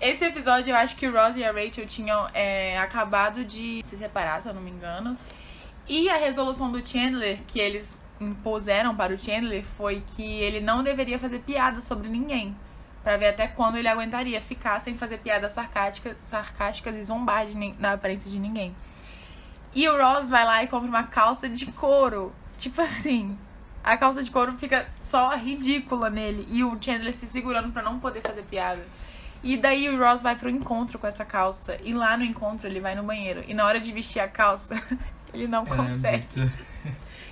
esse 0.00 0.24
episódio 0.24 0.70
eu 0.70 0.76
acho 0.76 0.94
que 0.94 1.08
o 1.08 1.12
Ross 1.12 1.34
e 1.34 1.42
a 1.42 1.50
Rachel 1.50 1.84
tinham 1.84 2.28
é, 2.32 2.78
acabado 2.78 3.44
de 3.44 3.80
se 3.82 3.96
separar, 3.96 4.40
se 4.40 4.48
eu 4.48 4.54
não 4.54 4.62
me 4.62 4.70
engano. 4.70 5.18
E 5.88 6.08
a 6.08 6.14
resolução 6.14 6.70
do 6.70 6.86
Chandler, 6.86 7.40
que 7.44 7.58
eles 7.58 8.00
impuseram 8.20 8.94
para 8.94 9.12
o 9.12 9.18
Chandler, 9.18 9.64
foi 9.64 10.00
que 10.06 10.22
ele 10.22 10.60
não 10.60 10.84
deveria 10.84 11.18
fazer 11.18 11.40
piada 11.40 11.80
sobre 11.80 12.08
ninguém. 12.08 12.56
Pra 13.02 13.16
ver 13.16 13.30
até 13.30 13.48
quando 13.48 13.78
ele 13.78 13.88
aguentaria 13.88 14.40
ficar 14.40 14.78
sem 14.78 14.96
fazer 14.96 15.18
piadas 15.18 15.54
sarcásticas, 15.54 16.16
sarcásticas 16.22 16.94
e 16.94 17.02
zombar 17.02 17.46
de, 17.46 17.74
na 17.80 17.94
aparência 17.94 18.30
de 18.30 18.38
ninguém. 18.38 18.72
E 19.74 19.88
o 19.88 19.96
Ross 19.96 20.28
vai 20.28 20.44
lá 20.44 20.62
e 20.62 20.66
compra 20.66 20.88
uma 20.88 21.04
calça 21.04 21.48
de 21.48 21.66
couro. 21.72 22.32
Tipo 22.58 22.82
assim, 22.82 23.36
a 23.82 23.96
calça 23.96 24.22
de 24.22 24.30
couro 24.30 24.56
fica 24.56 24.86
só 25.00 25.34
ridícula 25.34 26.10
nele. 26.10 26.46
E 26.50 26.62
o 26.62 26.78
Chandler 26.80 27.14
se 27.16 27.26
segurando 27.26 27.72
pra 27.72 27.82
não 27.82 27.98
poder 27.98 28.20
fazer 28.20 28.42
piada. 28.42 28.84
E 29.42 29.56
daí 29.56 29.88
o 29.88 29.98
Ross 29.98 30.22
vai 30.22 30.36
pro 30.36 30.48
encontro 30.48 30.98
com 30.98 31.06
essa 31.06 31.24
calça. 31.24 31.78
E 31.82 31.92
lá 31.92 32.16
no 32.16 32.24
encontro 32.24 32.68
ele 32.68 32.80
vai 32.80 32.94
no 32.94 33.02
banheiro. 33.02 33.44
E 33.48 33.54
na 33.54 33.64
hora 33.64 33.80
de 33.80 33.90
vestir 33.92 34.20
a 34.20 34.28
calça, 34.28 34.80
ele 35.32 35.48
não 35.48 35.64
consegue. 35.64 36.52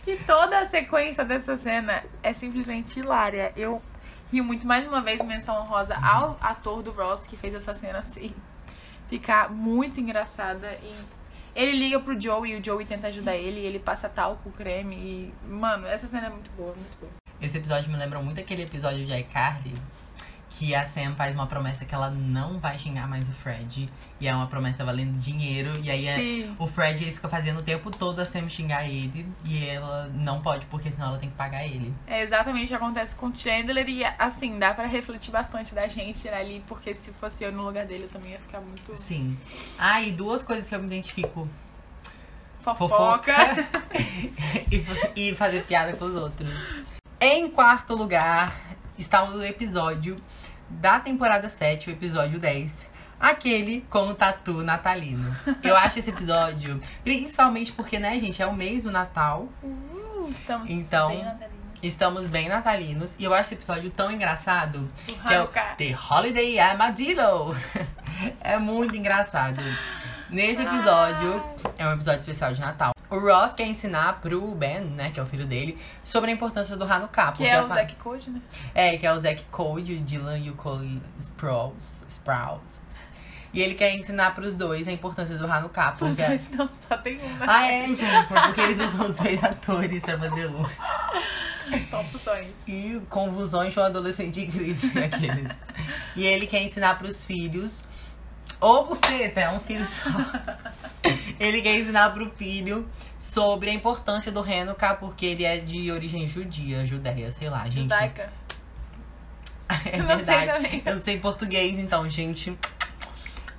E 0.06 0.16
toda 0.26 0.58
a 0.58 0.66
sequência 0.66 1.24
dessa 1.24 1.56
cena 1.56 2.02
é 2.22 2.32
simplesmente 2.32 2.98
hilária. 2.98 3.52
Eu 3.54 3.82
rio 4.32 4.42
muito 4.42 4.66
mais 4.66 4.86
uma 4.86 5.02
vez, 5.02 5.22
menção 5.22 5.60
honrosa 5.60 5.94
ao 5.94 6.38
ator 6.40 6.82
do 6.82 6.90
Ross 6.90 7.26
que 7.26 7.36
fez 7.36 7.54
essa 7.54 7.74
cena 7.74 7.98
assim. 7.98 8.34
Ficar 9.08 9.50
muito 9.50 10.00
engraçada. 10.00 10.72
E 10.82 11.19
ele 11.54 11.72
liga 11.72 12.00
pro 12.00 12.20
Joey 12.20 12.52
e 12.52 12.60
o 12.60 12.64
Joey 12.64 12.86
tenta 12.86 13.08
ajudar 13.08 13.36
ele. 13.36 13.60
E 13.60 13.66
ele 13.66 13.78
passa 13.78 14.08
talco, 14.08 14.50
creme. 14.50 14.96
E, 14.96 15.34
mano, 15.46 15.86
essa 15.86 16.06
cena 16.06 16.26
é 16.26 16.30
muito 16.30 16.50
boa, 16.52 16.74
muito 16.74 16.98
boa. 16.98 17.12
Esse 17.40 17.58
episódio 17.58 17.90
me 17.90 17.96
lembra 17.96 18.20
muito 18.20 18.40
aquele 18.40 18.62
episódio 18.62 19.06
de 19.06 19.12
iCarly, 19.20 19.72
que 20.50 20.74
a 20.74 20.84
Sam 20.84 21.14
faz 21.14 21.34
uma 21.34 21.46
promessa 21.46 21.84
que 21.84 21.94
ela 21.94 22.10
não 22.10 22.58
vai 22.58 22.76
xingar 22.76 23.06
mais 23.08 23.26
o 23.28 23.32
Fred. 23.32 23.88
E 24.20 24.26
é 24.26 24.34
uma 24.34 24.48
promessa 24.48 24.84
valendo 24.84 25.16
dinheiro. 25.16 25.78
E 25.80 25.88
aí 25.90 26.06
é- 26.06 26.50
o 26.58 26.66
Fred 26.66 27.02
ele 27.04 27.12
fica 27.12 27.28
fazendo 27.28 27.60
o 27.60 27.62
tempo 27.62 27.88
todo 27.90 28.18
a 28.18 28.24
Sam 28.24 28.48
xingar 28.48 28.84
ele. 28.84 29.24
E 29.44 29.64
ela 29.64 30.10
não 30.12 30.42
pode, 30.42 30.66
porque 30.66 30.90
senão 30.90 31.06
ela 31.08 31.18
tem 31.18 31.30
que 31.30 31.36
pagar 31.36 31.64
ele. 31.64 31.94
É 32.06 32.20
exatamente 32.22 32.64
o 32.64 32.68
que 32.68 32.74
acontece 32.74 33.14
com 33.14 33.26
o 33.26 33.36
Chandler. 33.36 33.88
E 33.88 34.04
assim, 34.04 34.58
dá 34.58 34.74
pra 34.74 34.86
refletir 34.86 35.30
bastante 35.30 35.72
da 35.72 35.86
gente 35.86 36.28
ali. 36.28 36.62
Porque 36.66 36.92
se 36.94 37.12
fosse 37.12 37.44
eu 37.44 37.52
no 37.52 37.62
lugar 37.62 37.86
dele, 37.86 38.04
eu 38.04 38.08
também 38.08 38.32
ia 38.32 38.40
ficar 38.40 38.60
muito 38.60 38.96
Sim. 38.96 39.36
Ah, 39.78 40.02
e 40.02 40.10
duas 40.10 40.42
coisas 40.42 40.68
que 40.68 40.74
eu 40.74 40.80
me 40.80 40.86
identifico. 40.86 41.48
fofoca. 42.60 43.34
e, 45.16 45.30
e 45.30 45.34
fazer 45.36 45.64
piada 45.64 45.92
com 45.92 46.04
os 46.06 46.14
outros. 46.16 46.52
Em 47.20 47.48
quarto 47.50 47.94
lugar 47.94 48.54
está 48.98 49.24
o 49.24 49.42
episódio 49.42 50.20
da 50.70 51.00
temporada 51.00 51.48
7, 51.48 51.90
o 51.90 51.92
episódio 51.92 52.38
10. 52.38 52.86
Aquele 53.18 53.82
com 53.90 54.08
o 54.08 54.14
tatu 54.14 54.62
natalino. 54.62 55.36
Eu 55.62 55.76
acho 55.76 55.98
esse 55.98 56.08
episódio, 56.08 56.80
principalmente 57.04 57.72
porque, 57.72 57.98
né, 57.98 58.18
gente, 58.18 58.40
é 58.40 58.46
o 58.46 58.54
mês 58.54 58.84
do 58.84 58.90
Natal. 58.90 59.46
Uh, 59.62 60.28
estamos 60.30 60.72
Então, 60.72 61.08
bem 61.08 61.24
natalinos. 61.24 61.60
Estamos 61.82 62.26
bem 62.26 62.48
natalinos. 62.48 63.14
E 63.18 63.24
eu 63.24 63.34
acho 63.34 63.42
esse 63.42 63.54
episódio 63.54 63.90
tão 63.90 64.10
engraçado. 64.10 64.90
Do 65.06 65.14
Que 65.14 65.34
é 65.34 65.42
o. 65.42 65.48
The 65.48 65.96
Holiday 66.10 66.58
Armadillo. 66.58 67.54
é 68.40 68.58
muito 68.58 68.96
engraçado. 68.96 69.60
Nesse 70.30 70.62
episódio, 70.62 71.42
é 71.76 71.86
um 71.86 71.92
episódio 71.92 72.20
especial 72.20 72.52
de 72.52 72.60
Natal. 72.60 72.94
O 73.10 73.18
Ross 73.18 73.52
quer 73.54 73.66
ensinar 73.66 74.20
pro 74.20 74.40
Ben, 74.54 74.80
né, 74.80 75.10
que 75.10 75.18
é 75.18 75.22
o 75.22 75.26
filho 75.26 75.44
dele, 75.46 75.76
sobre 76.04 76.30
a 76.30 76.34
importância 76.34 76.76
do 76.76 76.84
Hanukkah. 76.84 77.32
Que 77.32 77.46
é 77.46 77.60
o 77.60 77.66
fa- 77.66 77.74
Zack 77.74 77.96
Code, 77.96 78.30
né? 78.30 78.40
É, 78.72 78.96
que 78.96 79.04
é 79.04 79.12
o 79.12 79.18
Zack 79.18 79.44
Code, 79.50 79.94
o 79.94 80.00
Dylan 80.00 80.38
e 80.38 80.50
o 80.50 80.54
Cole 80.54 81.02
Sprouse. 81.18 82.04
Sprouse. 82.08 82.80
E 83.52 83.60
ele 83.60 83.74
quer 83.74 83.92
ensinar 83.96 84.32
pros 84.36 84.56
dois 84.56 84.86
a 84.86 84.92
importância 84.92 85.36
do 85.36 85.44
Hanukkah. 85.50 85.94
Os 85.94 85.98
Porque... 85.98 86.22
dois 86.24 86.48
não, 86.52 86.68
só 86.88 86.96
tem 86.96 87.18
um, 87.20 87.28
né? 87.36 87.46
Ah, 87.48 87.66
é, 87.66 87.88
gente. 87.88 88.04
É 88.04 88.22
porque 88.46 88.60
eles 88.60 88.80
usam 88.94 89.06
os 89.06 89.14
dois 89.14 89.42
atores 89.42 90.02
pra 90.04 90.16
fazer 90.18 90.46
um. 90.46 90.64
Opções. 91.98 92.52
E 92.68 93.00
convulsões 93.08 93.72
de 93.72 93.80
um 93.80 93.82
adolescente 93.82 94.40
em 94.40 94.50
crise, 94.50 94.86
aqueles. 94.96 95.48
E 96.14 96.24
ele 96.24 96.46
quer 96.46 96.62
ensinar 96.62 96.96
pros 96.98 97.24
filhos. 97.24 97.82
Ou 98.60 98.86
você, 98.86 99.32
é 99.34 99.50
um 99.50 99.60
filho 99.60 99.84
só. 99.84 100.10
Ele 101.40 101.62
quer 101.62 101.78
ensinar 101.78 102.10
pro 102.12 102.30
filho 102.30 102.88
sobre 103.18 103.70
a 103.70 103.72
importância 103.72 104.30
do 104.30 104.40
Hanukkah, 104.40 104.94
porque 104.94 105.24
ele 105.24 105.44
é 105.44 105.56
de 105.56 105.90
origem 105.90 106.28
judia, 106.28 106.84
judeia, 106.84 107.30
sei 107.32 107.48
lá, 107.48 107.64
gente. 107.64 107.82
Judaica. 107.82 108.32
É 109.84 109.98
Não 109.98 110.16
sei 110.18 110.24
verdade. 110.24 110.52
também. 110.52 110.82
Eu 110.84 110.96
não 110.96 111.02
sei 111.02 111.20
português, 111.20 111.78
então, 111.78 112.10
gente. 112.10 112.58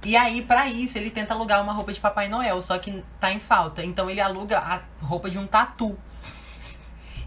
E 0.03 0.17
aí, 0.17 0.41
pra 0.41 0.67
isso, 0.67 0.97
ele 0.97 1.09
tenta 1.09 1.33
alugar 1.33 1.63
uma 1.63 1.71
roupa 1.71 1.93
de 1.93 2.01
Papai 2.01 2.27
Noel, 2.27 2.61
só 2.61 2.77
que 2.77 3.01
tá 3.17 3.31
em 3.31 3.39
falta. 3.39 3.81
Então 3.81 4.09
ele 4.09 4.19
aluga 4.19 4.59
a 4.59 4.81
roupa 5.01 5.29
de 5.29 5.37
um 5.37 5.47
tatu. 5.47 5.97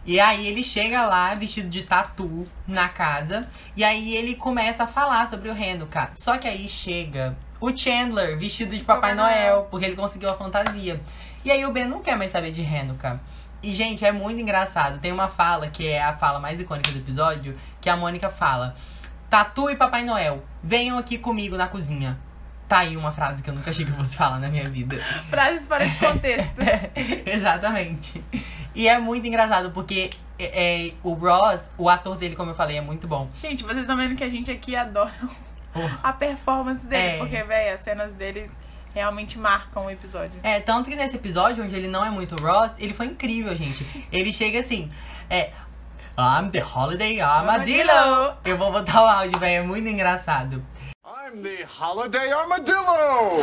E 0.05 0.20
aí 0.20 0.47
ele 0.47 0.62
chega 0.62 1.07
lá 1.07 1.35
vestido 1.35 1.70
de 1.70 1.83
tatu 1.83 2.47
na 2.68 2.89
casa. 2.91 3.49
E 3.75 3.83
aí 3.83 4.14
ele 4.14 4.35
começa 4.35 4.85
a 4.85 4.87
falar 4.87 5.31
sobre 5.31 5.49
o 5.49 5.53
Hanukkah. 5.53 6.12
Só 6.12 6.37
que 6.37 6.47
aí 6.47 6.68
chega 6.68 7.35
o 7.64 7.74
Chandler 7.74 8.38
vestido 8.38 8.76
de 8.76 8.84
Papai 8.84 9.14
Noel. 9.14 9.66
Porque 9.70 9.86
ele 9.86 9.96
conseguiu 9.96 10.28
a 10.28 10.34
fantasia. 10.34 11.00
E 11.42 11.50
aí 11.50 11.64
o 11.64 11.72
Ben 11.72 11.86
não 11.86 12.00
quer 12.00 12.16
mais 12.16 12.30
saber 12.30 12.52
de 12.52 12.62
Hanukkah. 12.62 13.18
E, 13.62 13.72
gente, 13.72 14.04
é 14.04 14.12
muito 14.12 14.38
engraçado. 14.38 14.98
Tem 15.00 15.10
uma 15.10 15.28
fala 15.28 15.68
que 15.68 15.88
é 15.88 16.02
a 16.02 16.14
fala 16.14 16.38
mais 16.38 16.60
icônica 16.60 16.90
do 16.92 16.98
episódio, 16.98 17.58
que 17.80 17.88
a 17.88 17.96
Mônica 17.96 18.28
fala: 18.28 18.74
Tatu 19.30 19.70
e 19.70 19.76
Papai 19.76 20.04
Noel, 20.04 20.44
venham 20.62 20.98
aqui 20.98 21.16
comigo 21.16 21.56
na 21.56 21.66
cozinha. 21.66 22.18
Tá 22.68 22.80
aí 22.80 22.96
uma 22.96 23.12
frase 23.12 23.42
que 23.42 23.48
eu 23.48 23.54
nunca 23.54 23.70
achei 23.70 23.84
que 23.86 23.90
eu 23.90 23.96
fosse 23.96 24.16
falar 24.16 24.38
na 24.38 24.48
minha 24.48 24.68
vida. 24.68 24.98
Frases 25.28 25.66
fora 25.66 25.88
de 25.88 25.96
contexto. 25.96 26.60
Exatamente. 27.24 28.22
E 28.74 28.88
é 28.88 28.98
muito 28.98 29.26
engraçado, 29.26 29.70
porque 29.70 30.10
é, 30.38 30.88
é, 30.88 30.92
o 31.02 31.14
Ross, 31.14 31.70
o 31.78 31.88
ator 31.88 32.16
dele, 32.16 32.36
como 32.36 32.50
eu 32.50 32.54
falei, 32.54 32.76
é 32.76 32.80
muito 32.82 33.06
bom. 33.06 33.30
Gente, 33.40 33.62
vocês 33.62 33.80
estão 33.80 33.96
vendo 33.96 34.14
que 34.16 34.24
a 34.24 34.28
gente 34.28 34.50
aqui 34.50 34.76
adora. 34.76 35.12
A 36.03 36.12
performance 36.12 36.85
dele. 36.87 37.16
É. 37.16 37.18
Porque, 37.18 37.43
véi, 37.43 37.70
as 37.70 37.81
cenas 37.81 38.12
dele 38.14 38.51
realmente 38.95 39.39
marcam 39.39 39.87
o 39.87 39.91
episódio. 39.91 40.39
É, 40.43 40.61
tanto 40.61 40.89
que 40.89 40.97
nesse 40.97 41.16
episódio, 41.16 41.64
onde 41.64 41.75
ele 41.75 41.89
não 41.89 42.05
é 42.05 42.11
muito 42.11 42.37
Ross, 42.37 42.77
ele 42.79 42.95
foi 42.95 43.07
incrível, 43.07 43.55
gente. 43.57 44.07
Ele 44.12 44.33
chega 44.33 44.61
assim, 44.61 44.91
é. 45.29 45.51
I'm 46.16 46.51
the 46.51 46.61
holiday 46.61 47.20
armadillo. 47.20 47.91
Armadillo. 47.91 48.37
Eu 48.45 48.57
vou 48.57 48.70
botar 48.70 49.03
o 49.03 49.07
áudio, 49.07 49.39
velho. 49.41 49.64
É 49.64 49.66
muito 49.66 49.89
engraçado. 49.89 50.64
I'm 51.05 51.43
the 51.43 51.64
Holiday 51.64 52.31
Armadillo! 52.33 53.43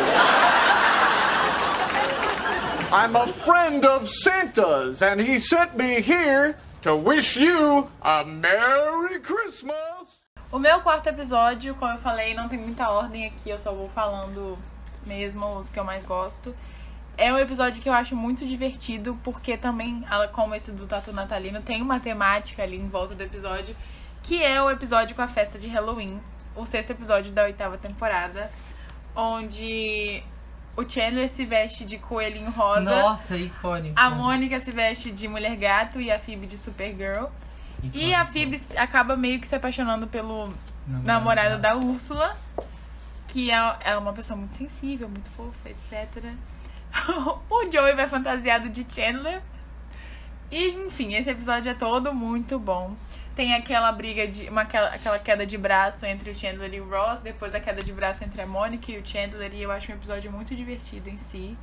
I'm 2.94 3.16
a 3.16 3.28
friend 3.28 3.86
of 3.86 4.08
Santa's, 4.08 5.02
and 5.02 5.20
he 5.20 5.40
sent 5.40 5.76
me 5.76 6.02
here 6.02 6.58
to 6.84 6.96
wish 6.96 7.36
you 7.38 7.90
a 8.02 8.24
Merry 8.24 9.20
Christmas! 9.20 10.21
O 10.52 10.60
meu 10.60 10.82
quarto 10.82 11.08
episódio, 11.08 11.74
como 11.76 11.94
eu 11.94 11.98
falei, 11.98 12.34
não 12.34 12.50
tem 12.50 12.60
muita 12.60 12.90
ordem 12.90 13.26
aqui, 13.28 13.50
eu 13.50 13.58
só 13.58 13.72
vou 13.74 13.88
falando 13.90 14.58
mesmo 15.06 15.46
os 15.58 15.70
que 15.70 15.80
eu 15.80 15.84
mais 15.84 16.04
gosto. 16.06 16.54
É 17.18 17.32
um 17.32 17.38
episódio 17.38 17.82
que 17.82 17.88
eu 17.88 17.94
acho 17.94 18.16
muito 18.16 18.46
divertido, 18.46 19.18
porque 19.24 19.56
também, 19.56 20.04
como 20.34 20.54
esse 20.54 20.72
do 20.72 20.86
Tatu 20.88 21.14
Natalino, 21.14 21.62
tem 21.62 21.82
uma 21.82 22.00
temática 22.00 22.64
ali 22.64 22.78
em 22.78 22.88
volta 22.90 23.16
do 23.16 23.24
episódio, 23.24 23.76
que 24.24 24.44
é 24.44 24.62
o 24.62 24.70
episódio 24.70 25.16
com 25.16 25.22
a 25.22 25.28
festa 25.28 25.58
de 25.58 25.68
Halloween, 25.68 26.20
o 26.56 26.66
sexto 26.66 26.92
episódio 26.92 27.32
da 27.32 27.44
oitava 27.44 27.78
temporada, 27.78 28.52
onde 29.16 30.22
o 30.76 30.88
Chandler 30.90 31.30
se 31.30 31.46
veste 31.46 31.86
de 31.86 31.98
coelhinho 31.98 32.50
rosa, 32.52 32.82
Nossa, 32.82 33.38
icônico. 33.38 33.94
a 33.98 34.10
Mônica 34.10 34.60
se 34.60 34.72
veste 34.72 35.12
de 35.12 35.28
mulher 35.28 35.56
gato 35.56 36.00
e 36.00 36.12
a 36.12 36.20
Phoebe 36.20 36.48
de 36.48 36.58
Supergirl. 36.58 37.28
E 37.94 38.14
a 38.14 38.26
Phoebe 38.26 38.60
acaba 38.78 39.18
meio 39.18 39.40
que 39.40 39.48
se 39.48 39.56
apaixonando 39.56 40.08
pelo 40.08 40.54
namorado 40.88 41.60
da 41.60 41.76
Úrsula, 41.76 42.38
que 43.28 43.52
é, 43.52 43.78
é 43.82 43.98
uma 43.98 44.14
pessoa 44.14 44.38
muito 44.38 44.56
sensível, 44.56 45.10
muito 45.10 45.30
fofa, 45.32 45.70
etc. 45.70 46.34
o 47.50 47.72
Joey 47.72 47.96
vai 47.96 48.08
fantasiado 48.08 48.70
de 48.70 48.86
Chandler. 48.88 49.42
E, 50.52 50.68
enfim, 50.86 51.14
esse 51.16 51.30
episódio 51.30 51.72
é 51.72 51.74
todo 51.74 52.14
muito 52.14 52.60
bom. 52.60 52.96
Tem 53.36 53.56
aquela 53.56 53.92
briga 53.92 54.28
de. 54.28 54.50
Uma, 54.50 54.62
aquela, 54.62 54.90
aquela 54.90 55.18
queda 55.18 55.46
de 55.46 55.58
braço 55.58 56.06
entre 56.06 56.30
o 56.30 56.36
Chandler 56.36 56.74
e 56.74 56.82
o 56.82 56.90
Ross, 56.90 57.22
depois 57.22 57.56
a 57.56 57.60
queda 57.60 57.82
de 57.82 57.94
braço 57.94 58.24
entre 58.24 58.42
a 58.42 58.46
Mônica 58.46 58.92
e 58.92 58.98
o 58.98 59.08
Chandler, 59.08 59.54
e 59.54 59.62
eu 59.62 59.72
acho 59.72 59.92
um 59.92 59.96
episódio 59.96 60.30
muito 60.32 60.54
divertido 60.54 61.10
em 61.10 61.18
si. 61.18 61.58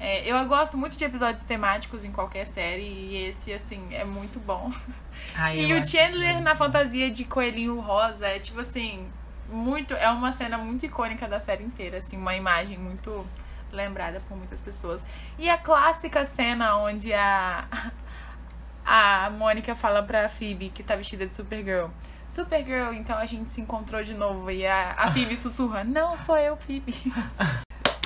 É, 0.00 0.24
eu 0.30 0.44
gosto 0.46 0.76
muito 0.76 0.96
de 0.96 1.04
episódios 1.04 1.42
temáticos 1.44 2.04
em 2.04 2.12
qualquer 2.12 2.46
série, 2.46 2.82
e 2.84 3.16
esse, 3.28 3.52
assim, 3.52 3.88
é 3.92 4.04
muito 4.04 4.38
bom. 4.38 4.70
Ai, 5.34 5.58
E 5.58 5.74
o 5.74 5.84
Chandler 5.86 6.36
que- 6.36 6.42
na 6.42 6.54
fantasia 6.54 7.10
de 7.10 7.24
coelhinho 7.24 7.80
rosa 7.80 8.26
é 8.28 8.38
tipo 8.38 8.60
assim, 8.60 9.08
muito, 9.50 9.94
é 9.94 10.08
uma 10.10 10.30
cena 10.30 10.56
muito 10.56 10.86
icônica 10.86 11.26
da 11.26 11.40
série 11.40 11.64
inteira, 11.64 11.98
assim, 11.98 12.16
uma 12.16 12.36
imagem 12.36 12.78
muito 12.78 13.26
lembrada 13.72 14.20
por 14.28 14.36
muitas 14.36 14.60
pessoas. 14.60 15.04
E 15.38 15.50
a 15.50 15.58
clássica 15.58 16.24
cena 16.24 16.76
onde 16.76 17.12
a 17.12 17.66
a 18.86 19.28
Mônica 19.30 19.74
fala 19.74 20.02
pra 20.02 20.28
Phoebe 20.28 20.70
que 20.70 20.82
tá 20.82 20.96
vestida 20.96 21.26
de 21.26 21.34
Supergirl. 21.34 21.88
Supergirl, 22.28 22.92
então 22.94 23.16
a 23.18 23.26
gente 23.26 23.50
se 23.52 23.60
encontrou 23.60 24.02
de 24.02 24.14
novo 24.14 24.50
e 24.50 24.66
a, 24.66 24.92
a 24.92 25.10
Phoebe 25.12 25.34
sussurra: 25.36 25.82
"Não, 25.84 26.16
sou 26.16 26.36
eu, 26.38 26.56
Phoebe". 26.56 26.94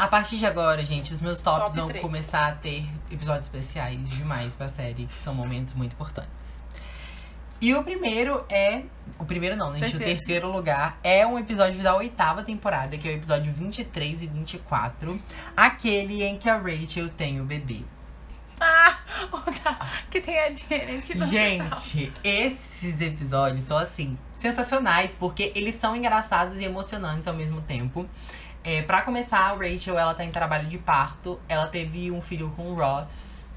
A 0.02 0.08
partir 0.08 0.36
de 0.36 0.44
agora, 0.44 0.84
gente, 0.84 1.14
os 1.14 1.20
meus 1.20 1.40
tops 1.40 1.66
Top 1.66 1.76
vão 1.76 1.86
três. 1.86 2.02
começar 2.02 2.48
a 2.48 2.52
ter 2.56 2.84
episódios 3.08 3.46
especiais 3.46 4.00
demais 4.10 4.52
pra 4.52 4.66
série, 4.66 5.06
que 5.06 5.12
são 5.12 5.32
momentos 5.32 5.74
muito 5.74 5.92
importantes. 5.92 6.60
E 7.60 7.72
o 7.72 7.84
primeiro 7.84 8.44
é. 8.48 8.82
O 9.16 9.24
primeiro 9.24 9.54
não, 9.54 9.70
né? 9.70 9.78
gente? 9.78 9.92
Terceiro. 9.92 10.02
O 10.02 10.16
terceiro 10.16 10.50
lugar 10.50 10.98
é 11.04 11.24
um 11.24 11.38
episódio 11.38 11.80
da 11.84 11.94
oitava 11.94 12.42
temporada, 12.42 12.98
que 12.98 13.08
é 13.08 13.12
o 13.12 13.14
episódio 13.14 13.52
23 13.52 14.22
e 14.22 14.26
24. 14.26 15.22
Aquele 15.56 16.24
em 16.24 16.36
que 16.36 16.50
a 16.50 16.58
Rachel 16.58 17.08
tem 17.08 17.40
o 17.40 17.44
bebê. 17.44 17.82
Ah, 18.60 18.98
que 20.10 20.20
tem 20.20 20.36
a 20.36 20.52
Janet 20.52 21.16
no. 21.16 21.26
Gente, 21.26 22.12
esses 22.24 23.00
episódios 23.00 23.60
são 23.60 23.78
assim, 23.78 24.18
sensacionais, 24.34 25.14
porque 25.16 25.52
eles 25.54 25.76
são 25.76 25.94
engraçados 25.94 26.58
e 26.58 26.64
emocionantes 26.64 27.28
ao 27.28 27.34
mesmo 27.34 27.60
tempo. 27.60 28.08
É, 28.64 28.80
para 28.82 29.02
começar, 29.02 29.40
a 29.40 29.54
Rachel, 29.54 29.98
ela 29.98 30.14
tá 30.14 30.24
em 30.24 30.30
trabalho 30.30 30.68
de 30.68 30.78
parto. 30.78 31.40
Ela 31.48 31.66
teve 31.66 32.10
um 32.10 32.22
filho 32.22 32.52
com 32.56 32.68
o 32.68 32.74
Ross. 32.74 33.48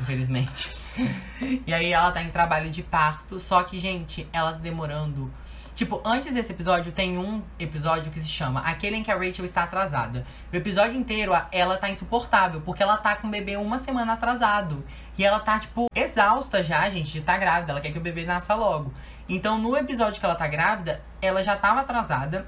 Infelizmente. 0.00 0.70
e 1.66 1.74
aí 1.74 1.92
ela 1.92 2.12
tá 2.12 2.22
em 2.22 2.30
trabalho 2.30 2.70
de 2.70 2.82
parto. 2.82 3.40
Só 3.40 3.62
que, 3.64 3.80
gente, 3.80 4.28
ela 4.32 4.52
tá 4.52 4.58
demorando. 4.58 5.32
Tipo, 5.74 6.00
antes 6.04 6.32
desse 6.34 6.52
episódio, 6.52 6.92
tem 6.92 7.18
um 7.18 7.42
episódio 7.58 8.12
que 8.12 8.20
se 8.20 8.28
chama 8.28 8.60
Aquele 8.60 8.96
em 8.96 9.02
que 9.02 9.10
a 9.10 9.16
Rachel 9.16 9.44
está 9.44 9.64
atrasada. 9.64 10.24
O 10.52 10.56
episódio 10.56 10.96
inteiro, 10.96 11.32
ela 11.50 11.76
tá 11.76 11.88
insuportável, 11.90 12.60
porque 12.60 12.82
ela 12.82 12.98
tá 12.98 13.16
com 13.16 13.26
o 13.26 13.30
bebê 13.30 13.56
uma 13.56 13.78
semana 13.78 14.12
atrasado. 14.12 14.84
E 15.18 15.24
ela 15.24 15.40
tá, 15.40 15.58
tipo, 15.58 15.86
exausta 15.96 16.62
já, 16.62 16.88
gente, 16.90 17.10
de 17.10 17.18
estar 17.18 17.38
grávida. 17.38 17.72
Ela 17.72 17.80
quer 17.80 17.90
que 17.90 17.98
o 17.98 18.02
bebê 18.02 18.24
nasça 18.24 18.54
logo. 18.54 18.92
Então, 19.28 19.58
no 19.58 19.76
episódio 19.76 20.20
que 20.20 20.24
ela 20.24 20.34
tá 20.34 20.46
grávida, 20.46 21.02
ela 21.20 21.42
já 21.42 21.56
tava 21.56 21.80
atrasada. 21.80 22.46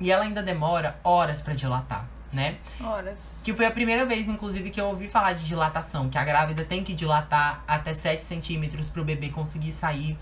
E 0.00 0.10
ela 0.10 0.24
ainda 0.24 0.42
demora 0.42 0.98
horas 1.02 1.40
pra 1.40 1.54
dilatar, 1.54 2.06
né? 2.32 2.56
Horas. 2.82 3.40
Que 3.44 3.54
foi 3.54 3.64
a 3.66 3.70
primeira 3.70 4.04
vez, 4.04 4.28
inclusive, 4.28 4.70
que 4.70 4.80
eu 4.80 4.86
ouvi 4.86 5.08
falar 5.08 5.32
de 5.32 5.44
dilatação. 5.44 6.08
Que 6.10 6.18
a 6.18 6.24
grávida 6.24 6.64
tem 6.64 6.84
que 6.84 6.92
dilatar 6.94 7.62
até 7.66 7.94
7 7.94 8.24
centímetros 8.24 8.88
pro 8.90 9.04
bebê 9.04 9.30
conseguir 9.30 9.72
sair 9.72 10.18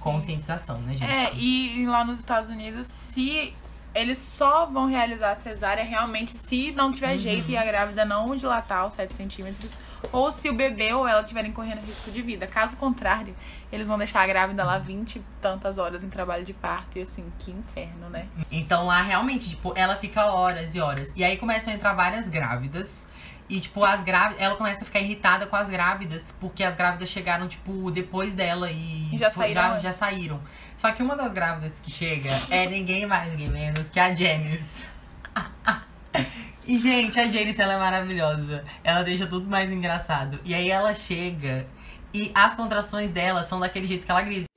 conscientização, 0.00 0.80
né, 0.82 0.92
gente? 0.94 1.10
É, 1.10 1.32
e 1.34 1.80
e 1.82 1.86
lá 1.86 2.04
nos 2.04 2.18
Estados 2.20 2.50
Unidos, 2.50 2.86
se 2.86 3.54
eles 3.94 4.18
só 4.18 4.66
vão 4.66 4.86
realizar 4.86 5.30
a 5.30 5.34
cesárea 5.34 5.84
realmente 5.84 6.32
se 6.32 6.72
não 6.72 6.90
tiver 6.90 7.12
Uhum. 7.12 7.18
jeito 7.18 7.50
e 7.50 7.56
a 7.56 7.64
grávida 7.64 8.04
não 8.04 8.34
dilatar 8.36 8.86
os 8.86 8.92
7 8.94 9.14
centímetros, 9.14 9.78
ou 10.12 10.30
se 10.30 10.48
o 10.48 10.54
bebê 10.54 10.92
ou 10.92 11.06
ela 11.06 11.22
estiverem 11.22 11.52
correndo 11.52 11.80
risco 11.84 12.10
de 12.10 12.22
vida. 12.22 12.46
Caso 12.46 12.76
contrário, 12.76 13.34
eles 13.72 13.86
vão 13.86 13.98
deixar 13.98 14.22
a 14.22 14.26
grávida 14.26 14.64
lá 14.64 14.78
20 14.78 15.16
e 15.16 15.24
tantas 15.40 15.78
horas 15.78 16.04
em 16.04 16.08
trabalho 16.08 16.44
de 16.44 16.52
parto. 16.52 16.98
E 16.98 17.02
assim, 17.02 17.30
que 17.38 17.50
inferno, 17.50 18.08
né? 18.08 18.26
Então 18.50 18.86
lá 18.86 19.02
realmente, 19.02 19.48
tipo, 19.48 19.72
ela 19.76 19.96
fica 19.96 20.26
horas 20.26 20.74
e 20.74 20.80
horas. 20.80 21.12
E 21.14 21.24
aí 21.24 21.36
começam 21.36 21.72
a 21.72 21.76
entrar 21.76 21.94
várias 21.94 22.28
grávidas. 22.28 23.06
E, 23.46 23.60
tipo, 23.60 23.84
as 23.84 24.02
grávidas. 24.02 24.42
Ela 24.42 24.56
começa 24.56 24.82
a 24.82 24.86
ficar 24.86 25.00
irritada 25.00 25.46
com 25.46 25.54
as 25.54 25.68
grávidas, 25.68 26.34
porque 26.40 26.64
as 26.64 26.74
grávidas 26.74 27.10
chegaram, 27.10 27.46
tipo, 27.46 27.90
depois 27.90 28.34
dela 28.34 28.70
e. 28.70 29.10
Já 29.18 29.30
saíram 29.30 29.62
já, 29.62 29.78
já 29.80 29.92
saíram. 29.92 30.40
Só 30.78 30.90
que 30.92 31.02
uma 31.02 31.14
das 31.14 31.32
grávidas 31.32 31.80
que 31.80 31.90
chega 31.90 32.30
é 32.50 32.66
ninguém 32.66 33.06
mais, 33.06 33.30
ninguém 33.30 33.50
menos 33.50 33.90
que 33.90 34.00
a 34.00 34.14
Janice. 34.14 34.86
E, 36.66 36.78
gente, 36.80 37.18
a 37.20 37.24
Janice, 37.30 37.60
ela 37.60 37.74
é 37.74 37.78
maravilhosa. 37.78 38.64
Ela 38.82 39.02
deixa 39.02 39.26
tudo 39.26 39.46
mais 39.46 39.70
engraçado. 39.70 40.40
E 40.44 40.54
aí 40.54 40.70
ela 40.70 40.94
chega 40.94 41.66
e 42.12 42.30
as 42.34 42.54
contrações 42.54 43.10
dela 43.10 43.42
são 43.44 43.60
daquele 43.60 43.86
jeito 43.86 44.04
que 44.06 44.10
ela 44.10 44.22
grita. 44.22 44.48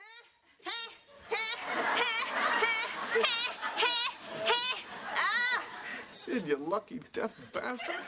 Sid, 6.07 6.47
you 6.49 6.57
lucky 6.59 7.01
deaf 7.13 7.33
bastard. 7.53 7.99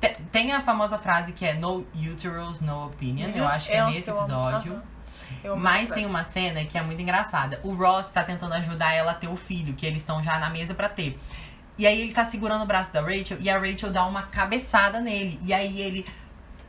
Te- 0.00 0.16
Tem 0.32 0.52
a 0.52 0.60
famosa 0.60 0.98
frase 0.98 1.32
que 1.32 1.44
é 1.44 1.54
No 1.54 1.86
uterus, 1.94 2.60
no 2.60 2.86
opinion. 2.86 3.28
Eu 3.30 3.46
acho 3.46 3.66
que 3.68 3.72
é, 3.74 3.84
nesse 3.86 4.10
episódio. 4.10 4.82
Mas 5.56 5.90
tem 5.90 6.06
uma 6.06 6.22
cena 6.22 6.64
que 6.64 6.76
é 6.78 6.82
muito 6.82 7.00
engraçada. 7.00 7.60
O 7.62 7.74
Ross 7.74 8.08
tá 8.08 8.24
tentando 8.24 8.54
ajudar 8.54 8.92
ela 8.92 9.12
a 9.12 9.14
ter 9.14 9.28
o 9.28 9.36
filho, 9.36 9.74
que 9.74 9.84
eles 9.86 10.00
estão 10.02 10.22
já 10.22 10.38
na 10.38 10.50
mesa 10.50 10.74
pra 10.74 10.88
ter. 10.88 11.18
E 11.76 11.86
aí 11.86 12.00
ele 12.00 12.12
tá 12.12 12.24
segurando 12.24 12.62
o 12.62 12.66
braço 12.66 12.92
da 12.92 13.00
Rachel 13.00 13.38
e 13.40 13.50
a 13.50 13.58
Rachel 13.58 13.90
dá 13.90 14.06
uma 14.06 14.22
cabeçada 14.24 15.00
nele. 15.00 15.38
E 15.42 15.52
aí 15.52 15.80
ele 15.80 16.06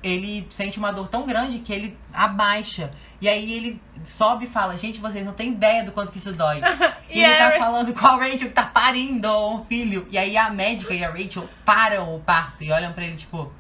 ele 0.03 0.47
sente 0.51 0.77
uma 0.77 0.91
dor 0.91 1.07
tão 1.07 1.25
grande 1.25 1.59
que 1.59 1.73
ele 1.73 1.97
abaixa. 2.13 2.91
E 3.19 3.27
aí 3.27 3.53
ele 3.53 3.81
sobe 4.05 4.45
e 4.45 4.47
fala: 4.47 4.77
Gente, 4.77 4.99
vocês 4.99 5.25
não 5.25 5.33
têm 5.33 5.51
ideia 5.51 5.83
do 5.83 5.91
quanto 5.91 6.11
que 6.11 6.19
isso 6.19 6.31
dói. 6.33 6.61
e 7.09 7.19
E 7.19 7.23
ele 7.23 7.35
tá 7.35 7.51
falando 7.57 7.93
com 7.93 8.05
a 8.05 8.15
Rachel 8.15 8.49
que 8.49 8.49
tá 8.49 8.65
parindo 8.65 9.27
um 9.31 9.65
filho. 9.65 10.07
E 10.11 10.17
aí 10.17 10.37
a 10.37 10.49
médica 10.49 10.93
e 10.93 11.03
a 11.03 11.09
Rachel 11.09 11.49
param 11.63 12.15
o 12.15 12.19
parto 12.19 12.63
e 12.63 12.71
olham 12.71 12.93
pra 12.93 13.03
ele, 13.03 13.15
tipo. 13.15 13.51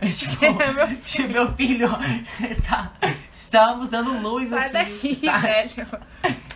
Tipo, 0.02 0.44
É 0.60 0.72
meu 0.72 0.96
tipo, 1.00 1.28
meu 1.28 1.54
filho, 1.54 1.88
tá, 2.68 2.90
estamos 3.30 3.88
dando 3.88 4.18
luz 4.18 4.48
Sai 4.48 4.64
aqui. 4.64 4.72
daqui, 4.72 5.14
sabe? 5.24 5.42
velho. 5.46 5.86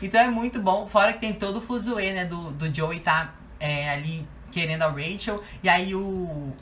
Então 0.03 0.21
é 0.21 0.29
muito 0.29 0.61
bom. 0.61 0.89
Fora 0.89 1.13
que 1.13 1.21
tem 1.21 1.33
todo 1.33 1.59
o 1.59 1.61
fuzuê, 1.61 2.13
né? 2.13 2.25
Do, 2.25 2.51
do 2.51 2.75
Joey 2.75 2.99
tá 2.99 3.33
é, 3.61 3.91
ali 3.91 4.27
querendo 4.51 4.83
a 4.83 4.89
Rachel. 4.89 5.43
E 5.63 5.69
aí 5.69 5.95
o, 5.95 6.53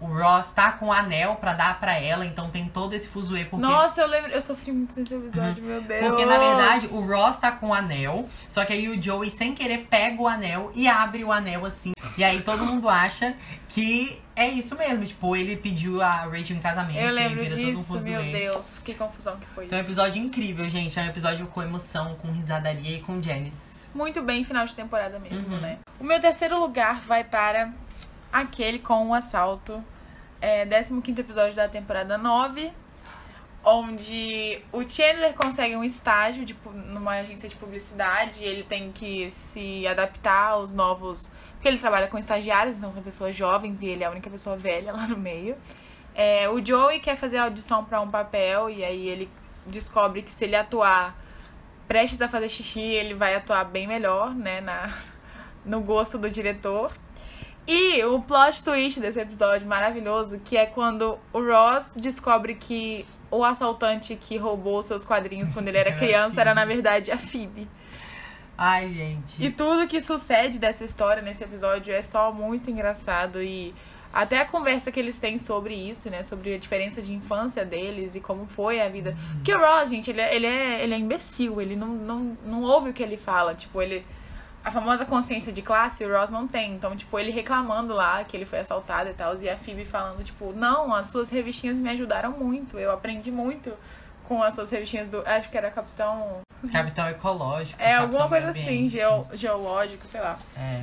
o 0.00 0.06
Ross 0.06 0.52
tá 0.52 0.72
com 0.72 0.86
o 0.88 0.92
anel 0.92 1.36
pra 1.36 1.54
dar 1.54 1.80
pra 1.80 1.98
ela. 1.98 2.24
Então 2.26 2.50
tem 2.50 2.68
todo 2.68 2.92
esse 2.94 3.08
fuzuê. 3.08 3.44
Porque, 3.44 3.64
Nossa, 3.64 4.00
eu 4.00 4.06
lembro. 4.06 4.30
Eu 4.30 4.40
sofri 4.40 4.70
muito 4.72 4.98
nesse 4.98 5.14
episódio, 5.14 5.64
meu 5.64 5.80
Deus. 5.80 6.06
porque 6.06 6.24
na 6.24 6.38
verdade 6.38 6.86
o 6.90 7.00
Ross 7.00 7.38
tá 7.38 7.52
com 7.52 7.68
o 7.68 7.74
anel. 7.74 8.28
Só 8.48 8.64
que 8.64 8.72
aí 8.72 8.88
o 8.88 9.02
Joey, 9.02 9.30
sem 9.30 9.54
querer, 9.54 9.86
pega 9.90 10.20
o 10.20 10.28
anel 10.28 10.70
e 10.74 10.86
abre 10.86 11.24
o 11.24 11.32
anel 11.32 11.64
assim. 11.64 11.92
E 12.16 12.24
aí 12.24 12.42
todo 12.42 12.64
mundo 12.66 12.88
acha 12.88 13.34
que 13.68 14.20
é 14.34 14.48
isso 14.48 14.76
mesmo. 14.76 15.06
Tipo, 15.06 15.36
ele 15.36 15.56
pediu 15.56 16.02
a 16.02 16.24
Rachel 16.24 16.56
em 16.56 16.60
casamento. 16.60 16.98
Eu 16.98 17.12
lembro 17.12 17.44
todo 17.44 17.52
um 17.54 17.56
disso, 17.56 18.00
meu. 18.00 18.22
Deus. 18.22 18.78
Que 18.84 18.94
confusão 18.94 19.36
que 19.36 19.46
foi 19.46 19.66
Então 19.66 19.78
é 19.78 19.80
um 19.80 19.82
isso. 19.82 19.90
episódio 19.92 20.22
incrível, 20.22 20.68
gente. 20.68 20.98
É 20.98 21.02
um 21.02 21.06
episódio 21.06 21.46
com 21.46 21.62
emoção, 21.62 22.14
com 22.16 22.30
risadaria 22.32 22.96
e 22.96 23.00
com 23.00 23.22
Janice. 23.22 23.77
Muito 23.94 24.22
bem, 24.22 24.44
final 24.44 24.64
de 24.66 24.74
temporada 24.74 25.18
mesmo, 25.18 25.54
Uhum. 25.54 25.60
né? 25.60 25.78
O 25.98 26.04
meu 26.04 26.20
terceiro 26.20 26.58
lugar 26.58 27.00
vai 27.00 27.24
para 27.24 27.72
aquele 28.32 28.78
com 28.78 29.08
o 29.08 29.14
assalto. 29.14 29.82
É, 30.40 30.64
15 30.66 31.20
episódio 31.20 31.56
da 31.56 31.68
temporada 31.68 32.16
9. 32.16 32.70
Onde 33.64 34.62
o 34.72 34.86
Chandler 34.88 35.34
consegue 35.34 35.74
um 35.76 35.82
estágio 35.84 36.44
de 36.44 36.54
pu- 36.54 36.70
numa 36.70 37.12
agência 37.18 37.48
de 37.48 37.56
publicidade. 37.56 38.42
E 38.42 38.46
ele 38.46 38.62
tem 38.62 38.92
que 38.92 39.28
se 39.30 39.86
adaptar 39.86 40.50
aos 40.52 40.72
novos. 40.72 41.30
Porque 41.54 41.66
ele 41.68 41.78
trabalha 41.78 42.06
com 42.06 42.16
estagiários, 42.18 42.78
então 42.78 42.92
são 42.92 43.02
pessoas 43.02 43.34
jovens 43.34 43.82
e 43.82 43.86
ele 43.88 44.04
é 44.04 44.06
a 44.06 44.10
única 44.10 44.30
pessoa 44.30 44.56
velha 44.56 44.92
lá 44.94 45.06
no 45.08 45.16
meio. 45.16 45.56
É, 46.14 46.48
o 46.48 46.64
Joey 46.64 47.00
quer 47.00 47.16
fazer 47.16 47.38
audição 47.38 47.84
para 47.84 48.00
um 48.00 48.08
papel 48.10 48.70
e 48.70 48.84
aí 48.84 49.08
ele 49.08 49.28
descobre 49.66 50.22
que 50.22 50.30
se 50.30 50.44
ele 50.44 50.56
atuar 50.56 51.14
prestes 51.88 52.20
a 52.20 52.28
fazer 52.28 52.48
xixi, 52.50 52.80
ele 52.80 53.14
vai 53.14 53.34
atuar 53.34 53.64
bem 53.64 53.86
melhor, 53.86 54.34
né, 54.34 54.60
na, 54.60 54.94
no 55.64 55.80
gosto 55.80 56.18
do 56.18 56.30
diretor. 56.30 56.92
E 57.66 58.02
o 58.04 58.22
plot 58.22 58.62
twist 58.62 59.00
desse 59.00 59.20
episódio 59.20 59.66
maravilhoso, 59.66 60.38
que 60.44 60.56
é 60.56 60.66
quando 60.66 61.18
o 61.32 61.40
Ross 61.40 61.96
descobre 61.96 62.54
que 62.54 63.04
o 63.30 63.44
assaltante 63.44 64.16
que 64.16 64.38
roubou 64.38 64.82
seus 64.82 65.04
quadrinhos 65.04 65.52
quando 65.52 65.68
ele 65.68 65.78
era 65.78 65.90
a 65.94 65.96
criança 65.96 66.40
era, 66.40 66.54
na 66.54 66.64
verdade, 66.64 67.10
a 67.10 67.18
Phoebe. 67.18 67.68
Ai, 68.56 68.92
gente. 68.92 69.44
E 69.44 69.50
tudo 69.50 69.86
que 69.86 70.00
sucede 70.00 70.58
dessa 70.58 70.84
história 70.84 71.22
nesse 71.22 71.44
episódio 71.44 71.94
é 71.94 72.02
só 72.02 72.32
muito 72.32 72.70
engraçado 72.70 73.42
e 73.42 73.74
até 74.12 74.40
a 74.40 74.44
conversa 74.44 74.90
que 74.90 74.98
eles 74.98 75.18
têm 75.18 75.38
sobre 75.38 75.74
isso, 75.74 76.10
né? 76.10 76.22
Sobre 76.22 76.54
a 76.54 76.58
diferença 76.58 77.02
de 77.02 77.12
infância 77.12 77.64
deles 77.64 78.14
e 78.14 78.20
como 78.20 78.46
foi 78.46 78.80
a 78.80 78.88
vida. 78.88 79.16
Porque 79.34 79.52
o 79.52 79.58
Ross, 79.58 79.90
gente, 79.90 80.10
ele 80.10 80.20
é, 80.20 80.34
ele 80.34 80.46
é, 80.46 80.82
ele 80.82 80.94
é 80.94 80.98
imbecil, 80.98 81.60
ele 81.60 81.76
não, 81.76 81.88
não, 81.88 82.38
não 82.44 82.62
ouve 82.62 82.90
o 82.90 82.92
que 82.92 83.02
ele 83.02 83.16
fala. 83.16 83.54
Tipo, 83.54 83.82
ele. 83.82 84.04
A 84.64 84.70
famosa 84.70 85.04
consciência 85.04 85.52
de 85.52 85.62
classe, 85.62 86.04
o 86.04 86.12
Ross 86.12 86.30
não 86.30 86.48
tem. 86.48 86.74
Então, 86.74 86.96
tipo, 86.96 87.18
ele 87.18 87.30
reclamando 87.30 87.94
lá 87.94 88.24
que 88.24 88.36
ele 88.36 88.44
foi 88.44 88.58
assaltado 88.58 89.08
e 89.08 89.14
tal. 89.14 89.36
E 89.40 89.48
a 89.48 89.56
Phoebe 89.56 89.84
falando, 89.84 90.22
tipo, 90.24 90.52
não, 90.52 90.94
as 90.94 91.06
suas 91.06 91.30
revistinhas 91.30 91.76
me 91.76 91.88
ajudaram 91.90 92.32
muito. 92.32 92.78
Eu 92.78 92.90
aprendi 92.90 93.30
muito 93.30 93.72
com 94.26 94.42
as 94.42 94.54
suas 94.54 94.70
revistinhas 94.70 95.08
do. 95.08 95.22
Acho 95.26 95.48
que 95.48 95.56
era 95.56 95.70
Capitão. 95.70 96.40
Capitão 96.72 97.08
ecológico. 97.08 97.80
É, 97.80 97.94
alguma 97.94 98.28
coisa 98.28 98.48
assim, 98.48 98.88
geo, 98.88 99.26
geológico, 99.32 100.06
sei 100.06 100.20
lá. 100.20 100.38
É, 100.56 100.82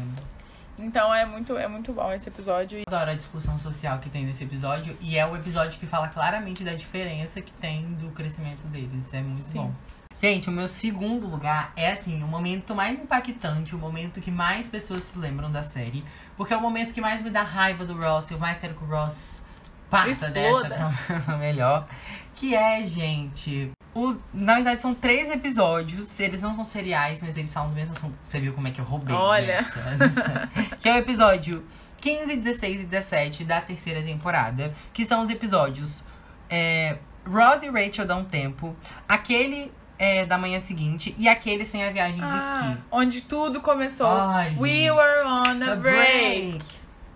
Então 0.78 1.14
é 1.14 1.26
muito, 1.26 1.58
é 1.58 1.68
muito 1.68 1.94
bom 1.94 2.12
esse 2.12 2.28
episódio. 2.28 2.80
eu 2.80 2.84
adoro 2.88 3.12
a 3.12 3.16
discussão 3.16 3.58
social 3.58 4.00
que 4.00 4.10
tem 4.10 4.26
nesse 4.26 4.44
episódio. 4.44 4.98
E 5.02 5.18
é 5.18 5.26
o 5.26 5.36
episódio 5.36 5.80
que 5.80 5.86
fala 5.86 6.08
claramente 6.10 6.64
da 6.64 6.74
diferença 6.74 7.42
que 7.42 7.52
tem 7.54 7.84
do 7.94 8.10
crescimento 8.12 8.62
deles. 8.68 9.14
É 9.14 9.22
muito 9.22 9.38
Sim. 9.40 9.60
bom. 9.60 9.74
Gente, 10.22 10.50
o 10.50 10.52
meu 10.52 10.68
segundo 10.68 11.28
lugar 11.28 11.72
é 11.76 11.92
assim, 11.92 12.24
o 12.24 12.28
momento 12.28 12.74
mais 12.74 12.98
impactante, 12.98 13.76
o 13.76 13.78
momento 13.78 14.22
que 14.22 14.32
mais 14.32 14.68
pessoas 14.70 15.04
se 15.04 15.18
lembram 15.18 15.52
da 15.52 15.62
série. 15.62 16.04
Porque 16.38 16.54
é 16.54 16.58
o 16.58 16.62
momento 16.62 16.94
que 16.94 17.02
mais 17.02 17.22
me 17.22 17.30
dá 17.30 17.44
raiva 17.44 17.86
do 17.86 17.94
Ross, 18.00 18.32
eu 18.32 18.40
mais 18.40 18.60
quero 18.60 18.74
que 18.74 18.84
o 18.84 18.88
Ross 18.88 19.42
parta 19.90 20.10
Exploda. 20.12 20.70
dessa 20.70 21.22
pra 21.22 21.38
melhor. 21.38 21.88
Que 22.36 22.54
é, 22.56 22.84
gente. 22.86 23.72
Os, 23.94 24.20
na 24.34 24.56
verdade, 24.56 24.82
são 24.82 24.94
três 24.94 25.30
episódios. 25.32 26.20
Eles 26.20 26.42
não 26.42 26.54
são 26.54 26.64
seriais, 26.64 27.22
mas 27.22 27.38
eles 27.38 27.50
são 27.50 27.70
do 27.70 27.76
mesmo 27.76 27.94
assunto. 27.96 28.16
Você 28.22 28.40
viu 28.40 28.54
como 28.54 28.68
é 28.68 28.72
que 28.72 28.80
eu 28.82 28.86
roubei? 28.86 29.16
Olha. 29.16 29.62
nessa- 29.62 29.96
nessa- 29.96 30.50
que 30.80 30.90
é 30.90 30.94
o 30.94 30.98
episódio 30.98 31.66
15, 32.02 32.36
16 32.36 32.82
e 32.82 32.86
17 32.86 33.44
da 33.46 33.62
terceira 33.62 34.02
temporada. 34.04 34.76
Que 34.94 35.06
são 35.06 35.22
os 35.22 35.30
episódios 35.30 36.04
é, 36.50 36.98
Ross 37.26 37.64
e 37.64 37.70
Rachel 37.70 38.06
dão 38.06 38.26
tempo. 38.26 38.76
Aquele 39.08 39.72
é, 39.98 40.26
da 40.26 40.38
manhã 40.38 40.60
seguinte 40.60 41.16
e 41.18 41.30
aquele 41.30 41.64
sem 41.66 41.82
a 41.86 41.90
viagem 41.90 42.18
de 42.18 42.22
Ah, 42.26 42.60
esqui. 42.74 42.84
onde 42.92 43.22
tudo 43.22 43.62
começou. 43.62 44.12
Ai, 44.12 44.54
We 44.60 44.92
were 44.92 45.24
on 45.26 45.72
a 45.72 45.76
break. 45.78 46.50
break. 46.58 46.66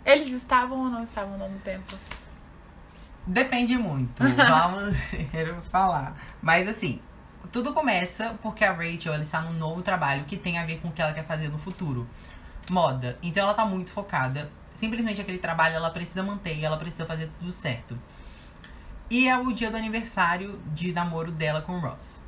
Eles 0.05 0.29
estavam 0.29 0.79
ou 0.79 0.85
não 0.85 1.03
estavam 1.03 1.37
dando 1.37 1.59
tempo? 1.61 1.93
Depende 3.29 3.77
muito. 3.77 4.23
Vamos 5.45 5.69
falar. 5.69 6.17
Mas 6.41 6.67
assim, 6.67 6.99
tudo 7.51 7.75
começa 7.75 8.35
porque 8.41 8.65
a 8.65 8.73
Rachel 8.73 9.13
ela 9.13 9.21
está 9.21 9.39
num 9.39 9.53
novo 9.53 9.83
trabalho 9.83 10.25
que 10.25 10.35
tem 10.35 10.57
a 10.57 10.65
ver 10.65 10.79
com 10.81 10.87
o 10.87 10.91
que 10.91 10.99
ela 10.99 11.13
quer 11.13 11.23
fazer 11.23 11.47
no 11.47 11.59
futuro. 11.59 12.07
Moda. 12.71 13.19
Então 13.21 13.43
ela 13.43 13.53
tá 13.53 13.63
muito 13.63 13.91
focada. 13.91 14.51
Simplesmente 14.75 15.21
aquele 15.21 15.37
trabalho 15.37 15.75
ela 15.75 15.91
precisa 15.91 16.23
manter 16.23 16.57
e 16.57 16.65
ela 16.65 16.75
precisa 16.77 17.05
fazer 17.05 17.29
tudo 17.37 17.51
certo. 17.51 17.95
E 19.11 19.27
é 19.27 19.37
o 19.37 19.53
dia 19.53 19.69
do 19.69 19.77
aniversário 19.77 20.59
de 20.73 20.91
namoro 20.91 21.31
dela 21.31 21.61
com 21.61 21.73
o 21.73 21.79
Ross. 21.79 22.23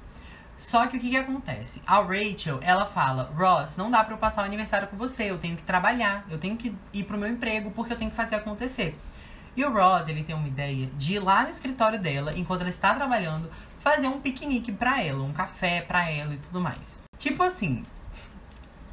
Só 0.56 0.86
que 0.86 0.98
o 0.98 1.00
que, 1.00 1.10
que 1.10 1.18
acontece? 1.18 1.82
A 1.88 2.00
Rachel, 2.00 2.60
ela 2.62 2.86
fala, 2.86 3.32
Ross, 3.36 3.76
não 3.76 3.90
dá 3.90 4.04
pra 4.04 4.14
eu 4.14 4.20
passar 4.20 4.44
o 4.44 4.46
aniversário 4.46 4.88
com 4.88 4.98
você, 4.98 5.32
eu 5.32 5.40
tenho 5.40 5.58
que 5.58 5.64
trabalhar, 5.64 6.24
eu 6.30 6.38
tenho 6.38 6.56
que 6.56 6.76
ir 6.94 7.04
pro 7.06 7.18
meu 7.18 7.28
emprego 7.28 7.72
porque 7.72 7.94
eu 7.94 7.98
tenho 7.98 8.12
que 8.12 8.16
fazer 8.16 8.36
acontecer. 8.36 8.96
E 9.56 9.66
o 9.66 9.74
Ross, 9.74 10.08
ele 10.08 10.24
tem 10.24 10.36
uma 10.36 10.48
ideia 10.48 10.88
de 10.98 11.16
ir 11.16 11.20
lá 11.20 11.44
no 11.44 11.50
escritório 11.50 12.00
dela, 12.00 12.34
enquanto 12.38 12.62
ela 12.62 12.70
está 12.70 12.94
trabalhando, 12.94 13.52
fazer 13.80 14.08
um 14.08 14.22
piquenique 14.22 14.72
pra 14.72 15.02
ela, 15.02 15.24
um 15.24 15.34
café 15.34 15.82
pra 15.82 16.10
ela 16.10 16.34
e 16.34 16.38
tudo 16.38 16.62
mais. 16.62 16.98
Tipo 17.18 17.44
assim, 17.44 17.84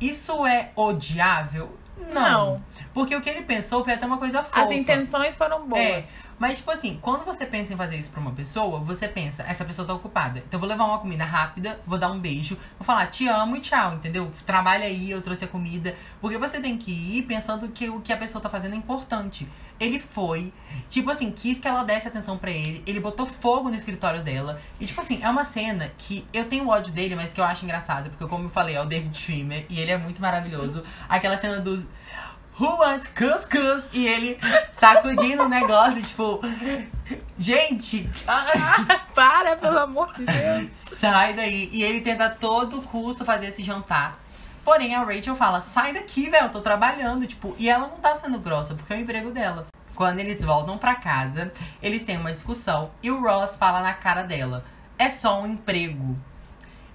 isso 0.00 0.44
é 0.46 0.72
odiável? 0.74 1.78
Não. 2.12 2.62
Porque 2.92 3.14
o 3.14 3.20
que 3.20 3.28
ele 3.28 3.42
pensou 3.42 3.84
foi 3.84 3.94
até 3.94 4.06
uma 4.06 4.18
coisa 4.18 4.42
fofa. 4.42 4.62
As 4.62 4.70
intenções 4.70 5.36
foram 5.36 5.66
boas. 5.66 6.28
Mas, 6.39 6.59
tipo 6.59 6.70
assim, 6.70 6.99
quando 7.03 7.24
você 7.24 7.45
pensa 7.45 7.74
em 7.74 7.76
fazer 7.76 7.97
isso 7.97 8.11
pra 8.11 8.20
uma 8.20 8.32
pessoa, 8.32 8.78
você 8.78 9.09
pensa, 9.09 9.43
essa 9.43 9.64
pessoa 9.64 9.86
tá 9.86 9.95
ocupada. 9.95 10.39
Então 10.39 10.59
eu 10.59 10.61
vou 10.61 10.68
levar 10.68 10.84
uma 10.84 10.99
comida 10.99 11.24
rápida, 11.24 11.80
vou 11.86 11.99
dar 11.99 12.11
um 12.11 12.18
beijo, 12.18 12.57
vou 12.78 12.84
falar, 12.84 13.07
te 13.07 13.26
amo 13.26 13.57
e 13.57 13.61
tchau, 13.61 13.95
entendeu? 13.95 14.30
Trabalha 14.47 14.84
aí, 14.84 15.11
eu 15.11 15.20
trouxe 15.20 15.45
a 15.45 15.49
comida. 15.49 15.97
Porque 16.20 16.39
você 16.39 16.61
tem 16.61 16.76
que 16.76 16.91
ir 16.91 17.22
pensando 17.22 17.68
que 17.68 17.89
o 17.89 18.01
que 18.01 18.12
a 18.12 18.16
pessoa 18.16 18.41
tá 18.41 18.49
fazendo 18.49 18.74
é 18.74 18.76
importante. 18.76 19.49
Ele 19.80 20.01
foi, 20.01 20.53
tipo 20.89 21.09
assim, 21.09 21.30
quis 21.30 21.61
que 21.61 21.68
ela 21.68 21.84
desse 21.84 22.09
atenção 22.09 22.36
pra 22.36 22.51
ele. 22.51 22.82
Ele 22.84 22.99
botou 22.99 23.26
fogo 23.26 23.68
no 23.68 23.76
escritório 23.76 24.22
dela. 24.24 24.61
E, 24.80 24.86
tipo 24.86 25.01
assim, 25.01 25.20
é 25.22 25.30
uma 25.30 25.45
cena 25.45 25.93
que 25.97 26.26
eu 26.32 26.47
tenho 26.47 26.68
ódio 26.68 26.93
dele, 26.93 27.14
mas 27.14 27.32
que 27.32 27.41
eu 27.41 27.45
acho 27.45 27.64
engraçado. 27.64 28.11
Porque, 28.11 28.26
como 28.26 28.47
eu 28.47 28.51
falei, 28.51 28.74
é 28.74 28.82
o 28.82 28.84
David 28.84 29.16
Schwimmer 29.16 29.66
e 29.68 29.78
ele 29.78 29.93
é 29.93 29.97
muito 29.97 30.20
maravilhoso. 30.20 30.82
Aquela 31.09 31.36
cena 31.36 31.61
dos. 31.61 31.86
Who 32.61 32.76
wants 32.78 33.06
cuscuz? 33.06 33.88
E 33.92 34.06
ele 34.06 34.38
sacudindo 34.72 35.44
o 35.44 35.48
negócio, 35.48 36.02
tipo. 36.02 36.40
Gente, 37.38 38.11
Para, 39.14 39.56
pelo 39.56 39.78
amor 39.78 40.12
de 40.14 40.24
Deus. 40.24 40.70
sai 40.72 41.34
daí. 41.34 41.70
E 41.72 41.82
ele 41.84 42.00
tenta 42.00 42.26
a 42.26 42.30
todo 42.30 42.82
custo 42.82 43.24
fazer 43.24 43.46
esse 43.46 43.62
jantar. 43.62 44.18
Porém, 44.64 44.94
a 44.94 45.04
Rachel 45.04 45.36
fala: 45.36 45.61
sai 45.61 45.92
daqui, 45.92 46.28
velho, 46.28 46.46
eu 46.46 46.50
tô 46.50 46.61
trabalhando. 46.61 47.26
Tipo, 47.26 47.54
e 47.59 47.68
ela 47.68 47.86
não 47.86 47.98
tá 47.98 48.16
sendo 48.16 48.38
grossa, 48.38 48.74
porque 48.74 48.92
é 48.92 48.96
o 48.96 49.00
emprego 49.00 49.30
dela. 49.30 49.66
Quando 49.94 50.18
eles 50.18 50.44
voltam 50.44 50.76
pra 50.78 50.94
casa, 50.94 51.52
eles 51.82 52.04
têm 52.04 52.18
uma 52.18 52.32
discussão 52.32 52.90
e 53.02 53.11
o 53.11 53.20
Ross 53.20 53.56
fala 53.56 53.80
na 53.80 53.94
cara 53.94 54.22
dela: 54.24 54.64
é 54.98 55.11
só 55.11 55.40
um 55.40 55.46
emprego. 55.46 56.16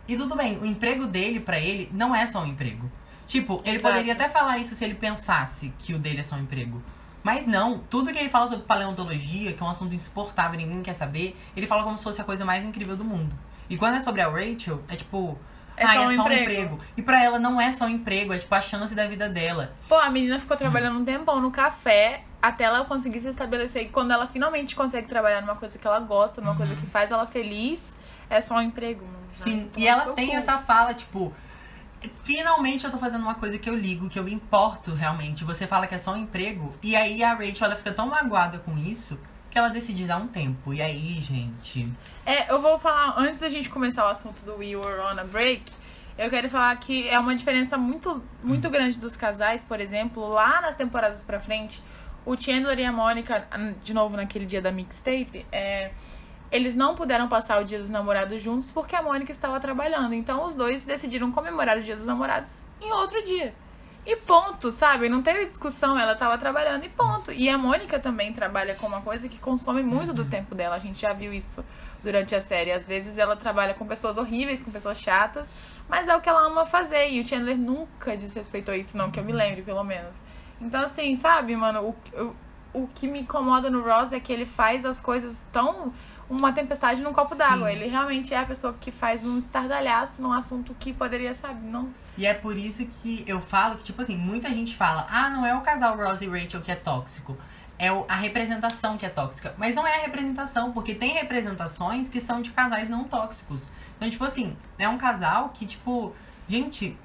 E 0.08 0.18
tudo 0.18 0.36
bem, 0.36 0.58
o 0.58 0.66
emprego 0.66 1.06
dele 1.08 1.40
pra 1.40 1.58
ele 1.58 1.90
não 1.94 2.14
é 2.14 2.28
só 2.28 2.42
um 2.42 2.48
emprego. 2.48 2.92
Tipo, 3.28 3.62
ele 3.66 3.78
Exato. 3.78 3.94
poderia 3.94 4.14
até 4.14 4.30
falar 4.30 4.58
isso 4.58 4.76
se 4.76 4.84
ele 4.84 4.96
pensasse 4.96 5.74
que 5.80 5.94
o 5.94 6.00
dele 6.00 6.20
é 6.20 6.24
só 6.24 6.36
um 6.36 6.40
emprego. 6.40 6.82
Mas 7.24 7.48
não, 7.48 7.80
tudo 7.90 8.12
que 8.12 8.20
ele 8.20 8.30
fala 8.30 8.48
sobre 8.48 8.66
paleontologia, 8.66 9.54
que 9.54 9.64
é 9.64 9.66
um 9.66 9.70
assunto 9.70 9.94
insuportável, 9.96 10.58
ninguém 10.58 10.84
quer 10.84 10.94
saber, 10.94 11.40
ele 11.56 11.66
fala 11.66 11.84
como 11.84 11.98
se 11.98 12.04
fosse 12.04 12.20
a 12.20 12.24
coisa 12.24 12.44
mais 12.44 12.66
incrível 12.66 12.98
do 12.98 13.06
mundo. 13.06 13.34
E 13.70 13.78
quando 13.78 13.96
é 13.96 14.00
sobre 14.02 14.22
a 14.22 14.30
Rachel, 14.30 14.82
é 14.90 14.96
tipo. 14.96 15.38
É 15.76 15.86
"Ai, 15.86 15.96
só 15.96 16.06
um 16.06 16.12
emprego." 16.12 16.80
E 16.98 17.02
pra 17.02 17.24
ela 17.24 17.40
não 17.40 17.60
é 17.60 17.72
só 17.72 17.86
um 17.86 17.90
emprego, 17.90 18.34
é 18.34 18.38
tipo 18.38 18.54
a 18.54 18.62
chance 18.62 18.94
da 18.94 19.08
vida 19.08 19.30
dela. 19.30 19.74
Pô, 19.88 19.96
a 19.96 20.10
menina 20.10 20.38
ficou 20.40 20.58
trabalhando 20.58 21.00
um 21.00 21.06
tempão 21.06 21.40
no 21.40 21.50
café 21.50 22.24
até 22.42 22.66
ela 22.66 22.84
conseguir 22.84 23.22
se 23.22 23.30
estabelecer. 23.30 23.84
E 23.84 23.90
quando 23.90 24.12
ela 24.12 24.28
finalmente 24.28 24.76
consegue 24.76 25.08
trabalhar 25.08 25.40
numa 25.42 25.56
coisa 25.56 25.80
que 25.80 25.88
ela 25.88 26.02
gosta, 26.02 26.42
numa 26.42 26.56
coisa 26.56 26.76
que 26.76 26.86
faz 26.86 27.10
ela 27.10 27.26
feliz, 27.26 27.98
é 28.30 28.42
só 28.42 28.56
um 28.56 28.62
emprego. 28.62 29.06
Sim, 29.30 29.70
Vai 29.74 29.84
e 29.84 29.88
ela 29.88 30.14
tem 30.14 30.28
cu. 30.28 30.36
essa 30.36 30.58
fala, 30.58 30.94
tipo. 30.94 31.34
Finalmente 32.24 32.86
eu 32.86 32.92
tô 32.92 32.98
fazendo 32.98 33.22
uma 33.22 33.36
coisa 33.36 33.58
que 33.58 33.70
eu 33.70 33.76
ligo, 33.76 34.10
que 34.10 34.20
eu 34.20 34.28
importo 34.28 34.94
realmente. 34.94 35.44
Você 35.44 35.68
fala 35.68 35.88
que 35.88 35.96
é 35.96 35.98
só 35.98 36.14
um 36.14 36.18
emprego. 36.18 36.74
E 36.82 36.96
aí 36.96 37.24
a 37.24 37.34
Rachel 37.34 37.66
ela 37.66 37.76
fica 37.76 37.92
tão 37.92 38.08
magoada 38.08 38.60
com 38.60 38.78
isso 38.78 39.20
que 39.50 39.58
ela 39.58 39.70
decide 39.70 40.06
dar 40.06 40.18
um 40.18 40.28
tempo. 40.28 40.74
E 40.74 40.82
aí, 40.82 41.22
gente. 41.22 41.88
É, 42.26 42.52
eu 42.52 42.60
vou 42.60 42.80
falar, 42.80 43.16
antes 43.18 43.40
da 43.40 43.50
gente 43.50 43.70
começar 43.70 44.06
o 44.06 44.10
assunto 44.10 44.44
do 44.44 44.58
We 44.58 44.76
Were 44.76 45.00
on 45.02 45.20
a 45.20 45.24
Break, 45.24 45.72
eu 46.18 46.30
quero 46.30 46.50
falar 46.50 46.76
que 46.78 47.08
é 47.08 47.20
uma 47.20 47.36
diferença 47.36 47.78
muito, 47.78 48.24
muito 48.44 48.70
grande 48.70 48.98
dos 49.00 49.16
casais, 49.16 49.64
por 49.64 49.80
exemplo, 49.80 50.28
lá 50.28 50.62
nas 50.62 50.76
temporadas 50.76 51.24
pra 51.24 51.40
frente, 51.40 51.84
o 52.26 52.38
Chandler 52.38 52.80
e 52.80 52.86
a 52.86 52.92
Mônica, 52.92 53.48
de 53.84 53.94
novo 53.94 54.16
naquele 54.16 54.46
dia 54.46 54.62
da 54.62 54.72
mixtape, 54.72 55.46
é, 55.52 55.92
eles 56.54 56.76
não 56.76 56.94
puderam 56.94 57.28
passar 57.28 57.60
o 57.60 57.66
dia 57.66 57.80
dos 57.80 57.90
namorados 57.90 58.42
juntos 58.42 58.70
porque 58.70 58.96
a 58.96 59.02
Mônica 59.02 59.32
estava 59.32 59.60
trabalhando. 59.60 60.14
Então 60.14 60.46
os 60.46 60.54
dois 60.54 60.86
decidiram 60.86 61.32
comemorar 61.32 61.80
o 61.80 61.82
dia 61.82 61.96
dos 61.96 62.06
namorados 62.06 62.68
em 62.80 62.92
outro 62.92 63.24
dia. 63.24 63.56
E 64.06 64.18
ponto, 64.18 64.70
sabe? 64.70 65.10
Não 65.10 65.24
teve 65.24 65.46
discussão, 65.46 65.98
ela 65.98 66.14
tava 66.14 66.38
trabalhando 66.38 66.86
e 66.86 66.90
ponto. 66.90 67.32
E 67.32 67.50
a 67.50 67.58
Mônica 67.58 67.98
também 68.00 68.34
trabalha 68.34 68.76
com 68.76 68.86
uma 68.86 69.02
coisa 69.02 69.28
que 69.28 69.40
consome 69.40 69.82
muito 69.82 70.14
do 70.14 70.26
tempo 70.26 70.54
dela. 70.54 70.76
A 70.76 70.80
gente 70.80 71.02
já 71.02 71.12
viu 71.12 71.34
isso 71.34 71.66
durante 72.04 72.36
a 72.36 72.42
série. 72.42 72.72
Às 72.72 72.86
vezes 72.86 73.18
ela 73.18 73.36
trabalha 73.36 73.74
com 73.74 73.88
pessoas 73.88 74.18
horríveis, 74.18 74.62
com 74.62 74.70
pessoas 74.72 75.02
chatas, 75.02 75.52
mas 75.90 76.08
é 76.08 76.16
o 76.16 76.22
que 76.22 76.30
ela 76.30 76.46
ama 76.46 76.66
fazer. 76.66 77.10
E 77.10 77.20
o 77.22 77.26
Chandler 77.26 77.58
nunca 77.58 78.16
desrespeitou 78.16 78.76
isso, 78.76 78.96
não, 78.96 79.10
que 79.10 79.20
eu 79.20 79.24
me 79.24 79.32
lembre, 79.32 79.64
pelo 79.64 79.84
menos. 79.84 80.22
Então, 80.62 80.84
assim, 80.84 81.16
sabe, 81.16 81.56
mano, 81.56 81.96
o, 82.14 82.22
o, 82.22 82.84
o 82.84 82.88
que 82.94 83.08
me 83.08 83.22
incomoda 83.22 83.70
no 83.70 83.82
Ross 83.82 84.12
é 84.12 84.20
que 84.20 84.34
ele 84.34 84.46
faz 84.46 84.86
as 84.86 85.00
coisas 85.00 85.48
tão. 85.52 85.94
Uma 86.30 86.52
tempestade 86.52 87.02
num 87.02 87.14
copo 87.14 87.36
d'água. 87.36 87.72
Ele 87.72 87.88
realmente 87.88 88.34
é 88.34 88.38
a 88.38 88.46
pessoa 88.46 88.76
que 88.80 88.92
faz 88.92 89.24
um 89.24 89.38
estardalhaço 89.38 90.22
num 90.22 90.32
assunto 90.32 90.76
que 90.80 90.94
poderia, 90.94 91.36
sabe, 91.36 91.66
não 91.66 91.94
E 92.18 92.26
é 92.26 92.34
por 92.34 92.58
isso 92.58 92.86
que 92.86 93.24
eu 93.28 93.42
falo 93.42 93.78
que, 93.78 93.84
tipo 93.84 94.02
assim, 94.02 94.16
muita 94.18 94.50
gente 94.50 94.76
fala: 94.76 95.08
ah, 95.12 95.30
não 95.30 95.46
é 95.46 95.56
o 95.56 95.62
casal 95.62 95.98
Ross 95.98 96.22
e 96.22 96.28
Rachel 96.28 96.62
que 96.62 96.72
é 96.72 96.76
tóxico. 96.76 97.38
É 97.78 97.90
a 98.08 98.16
representação 98.16 98.98
que 98.98 99.06
é 99.06 99.10
tóxica. 99.10 99.54
Mas 99.58 99.76
não 99.76 99.86
é 99.86 99.96
a 99.96 100.02
representação, 100.02 100.72
porque 100.72 100.96
tem 100.96 101.12
representações 101.14 102.08
que 102.08 102.20
são 102.20 102.42
de 102.42 102.52
casais 102.52 102.88
não 102.88 103.04
tóxicos. 103.04 103.68
Então, 103.98 104.10
tipo 104.10 104.24
assim, 104.24 104.56
é 104.78 104.88
um 104.88 104.98
casal 104.98 105.50
que, 105.50 105.66
tipo, 105.66 106.16
gente, 106.48 106.98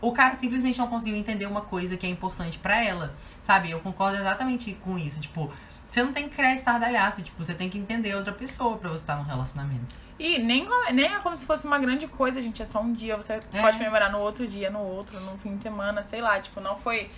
o 0.00 0.12
cara 0.12 0.36
simplesmente 0.38 0.78
não 0.78 0.86
conseguiu 0.86 1.16
entender 1.16 1.46
uma 1.46 1.62
coisa 1.62 1.96
que 1.96 2.06
é 2.06 2.08
importante 2.08 2.58
pra 2.58 2.82
ela. 2.82 3.14
Sabe? 3.40 3.70
Eu 3.70 3.80
concordo 3.80 4.16
exatamente 4.16 4.72
com 4.82 4.98
isso. 4.98 5.20
Tipo, 5.20 5.52
você 5.90 6.02
não 6.02 6.12
tem 6.12 6.28
que 6.28 6.36
criar 6.36 6.54
estardalhaço. 6.54 7.22
Tipo, 7.22 7.42
você 7.44 7.54
tem 7.54 7.68
que 7.68 7.78
entender 7.78 8.14
outra 8.14 8.32
pessoa 8.32 8.76
pra 8.78 8.88
você 8.90 9.02
estar 9.02 9.16
num 9.16 9.22
relacionamento. 9.24 9.94
E 10.18 10.38
nem, 10.38 10.66
nem 10.92 11.14
é 11.14 11.18
como 11.20 11.36
se 11.36 11.46
fosse 11.46 11.66
uma 11.66 11.78
grande 11.78 12.06
coisa, 12.08 12.40
gente. 12.40 12.60
É 12.60 12.64
só 12.64 12.80
um 12.80 12.92
dia. 12.92 13.16
Você 13.16 13.34
É. 13.52 13.60
pode 13.60 13.78
comemorar 13.78 14.10
no 14.10 14.18
outro 14.18 14.46
dia, 14.46 14.68
no 14.70 14.80
outro, 14.80 15.18
no 15.20 15.38
fim 15.38 15.56
de 15.56 15.62
semana, 15.62 16.02
sei 16.02 16.20
lá. 16.20 16.40
Tipo, 16.40 16.60
não 16.60 16.76
foi. 16.76 17.10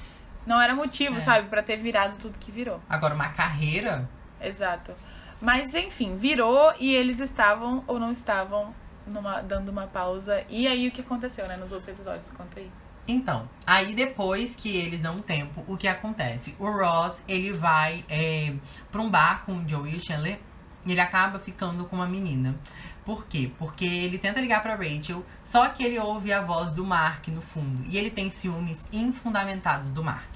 Não 0.47 0.61
era 0.61 0.75
motivo, 0.75 1.17
É. 1.17 1.21
sabe, 1.21 1.49
pra 1.49 1.63
ter 1.63 1.77
virado 1.77 2.17
tudo 2.19 2.39
que 2.39 2.51
virou. 2.51 2.81
Agora, 2.89 3.15
uma 3.15 3.29
carreira. 3.29 4.09
Exato. 4.41 4.93
Mas 5.41 5.75
enfim, 5.75 6.17
virou 6.17 6.73
e 6.79 6.95
eles 6.95 7.21
estavam 7.21 7.83
ou 7.87 7.99
não 7.99 8.13
estavam 8.13 8.75
numa, 9.07 9.41
dando 9.41 9.71
uma 9.71 9.87
pausa. 9.87 10.45
E 10.49 10.67
aí 10.67 10.87
o 10.87 10.91
que 10.91 11.01
aconteceu, 11.01 11.47
né, 11.49 11.57
nos 11.57 11.73
outros 11.73 11.89
episódios? 11.89 12.31
Conta 12.31 12.61
aí. 12.61 12.71
Então, 13.11 13.49
aí 13.67 13.93
depois 13.93 14.55
que 14.55 14.69
eles 14.69 15.01
dão 15.01 15.17
um 15.17 15.21
tempo, 15.21 15.65
o 15.67 15.77
que 15.77 15.89
acontece? 15.89 16.55
O 16.61 16.71
Ross, 16.71 17.21
ele 17.27 17.53
vai 17.53 18.05
é, 18.09 18.55
pra 18.93 19.03
um 19.03 19.11
bar 19.11 19.43
com 19.45 19.55
o 19.55 19.69
Joey 19.69 20.01
Chandler 20.01 20.39
e 20.87 20.93
ele 20.93 21.01
acaba 21.01 21.41
ficando 21.41 21.85
com 21.87 21.97
uma 21.97 22.07
menina. 22.07 22.55
Por 23.05 23.27
quê? 23.27 23.51
Porque 23.59 23.85
ele 23.85 24.17
tenta 24.17 24.41
ligar 24.41 24.63
pra 24.63 24.77
Rachel, 24.77 25.27
só 25.43 25.69
que 25.71 25.83
ele 25.83 25.99
ouve 25.99 26.33
a 26.33 26.41
voz 26.41 26.71
do 26.71 26.85
Mark 26.85 27.27
no 27.27 27.43
fundo. 27.43 27.85
E 27.89 27.99
ele 27.99 28.11
tem 28.11 28.31
ciúmes 28.31 28.87
infundamentados 28.93 29.91
do 29.91 30.05
Mark. 30.05 30.31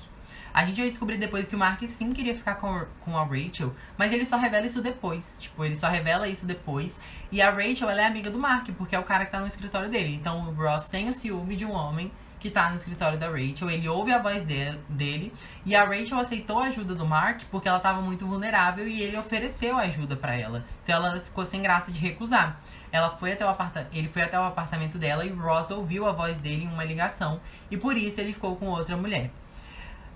A 0.53 0.65
gente 0.65 0.81
vai 0.81 0.91
descobrir 0.91 1.17
depois 1.17 1.47
que 1.47 1.55
o 1.55 1.59
Mark 1.59 1.81
sim 1.85 2.13
queria 2.13 2.35
ficar 2.35 2.57
com, 2.57 2.85
com 3.03 3.17
a 3.17 3.25
Rachel, 3.25 3.73
mas 3.97 4.13
ele 4.13 4.25
só 4.25 4.37
revela 4.37 4.67
isso 4.67 4.83
depois. 4.83 5.37
Tipo, 5.39 5.65
ele 5.65 5.77
só 5.77 5.87
revela 5.87 6.27
isso 6.27 6.45
depois. 6.45 6.99
E 7.31 7.41
a 7.41 7.51
Rachel, 7.51 7.89
ela 7.89 8.03
é 8.03 8.07
amiga 8.07 8.31
do 8.31 8.39
Mark, 8.39 8.69
porque 8.77 8.97
é 8.97 8.99
o 8.99 9.05
cara 9.05 9.25
que 9.27 9.31
tá 9.31 9.39
no 9.39 9.47
escritório 9.47 9.89
dele. 9.89 10.13
Então 10.13 10.49
o 10.49 10.55
Ross 10.55 10.89
tem 10.89 11.09
o 11.09 11.13
ciúme 11.13 11.55
de 11.55 11.65
um 11.65 11.73
homem 11.73 12.11
que 12.45 12.51
tá 12.51 12.69
no 12.69 12.77
escritório 12.77 13.19
da 13.19 13.27
Rachel. 13.31 13.71
Ele 13.71 13.89
ouve 13.89 14.13
a 14.13 14.19
voz 14.19 14.45
de- 14.45 14.77
dele. 14.87 15.33
E 15.65 15.75
a 15.75 15.83
Rachel 15.83 16.19
aceitou 16.19 16.61
a 16.61 16.65
ajuda 16.65 16.95
do 16.95 17.07
Mark 17.07 17.41
porque 17.51 17.67
ela 17.67 17.81
tava 17.81 18.03
muito 18.03 18.27
vulnerável 18.27 18.87
e 18.87 19.01
ele 19.01 19.17
ofereceu 19.17 19.79
ajuda 19.79 20.15
pra 20.15 20.35
ela. 20.35 20.63
Então 20.83 20.95
ela 20.95 21.21
ficou 21.21 21.47
sem 21.47 21.63
graça 21.63 21.91
de 21.91 21.99
recusar. 21.99 22.61
Ela 22.93 23.17
foi 23.17 23.33
até 23.33 23.47
o 23.47 23.49
aparta 23.49 23.89
ele 23.95 24.09
foi 24.09 24.21
até 24.21 24.39
o 24.39 24.43
apartamento 24.43 24.99
dela 24.99 25.25
e 25.25 25.31
Ross 25.31 25.71
ouviu 25.71 26.07
a 26.07 26.13
voz 26.13 26.37
dele 26.37 26.65
em 26.65 26.69
uma 26.69 26.85
ligação. 26.85 27.41
E 27.71 27.79
por 27.79 27.97
isso 27.97 28.21
ele 28.21 28.35
ficou 28.35 28.55
com 28.57 28.67
outra 28.67 28.95
mulher. 28.95 29.31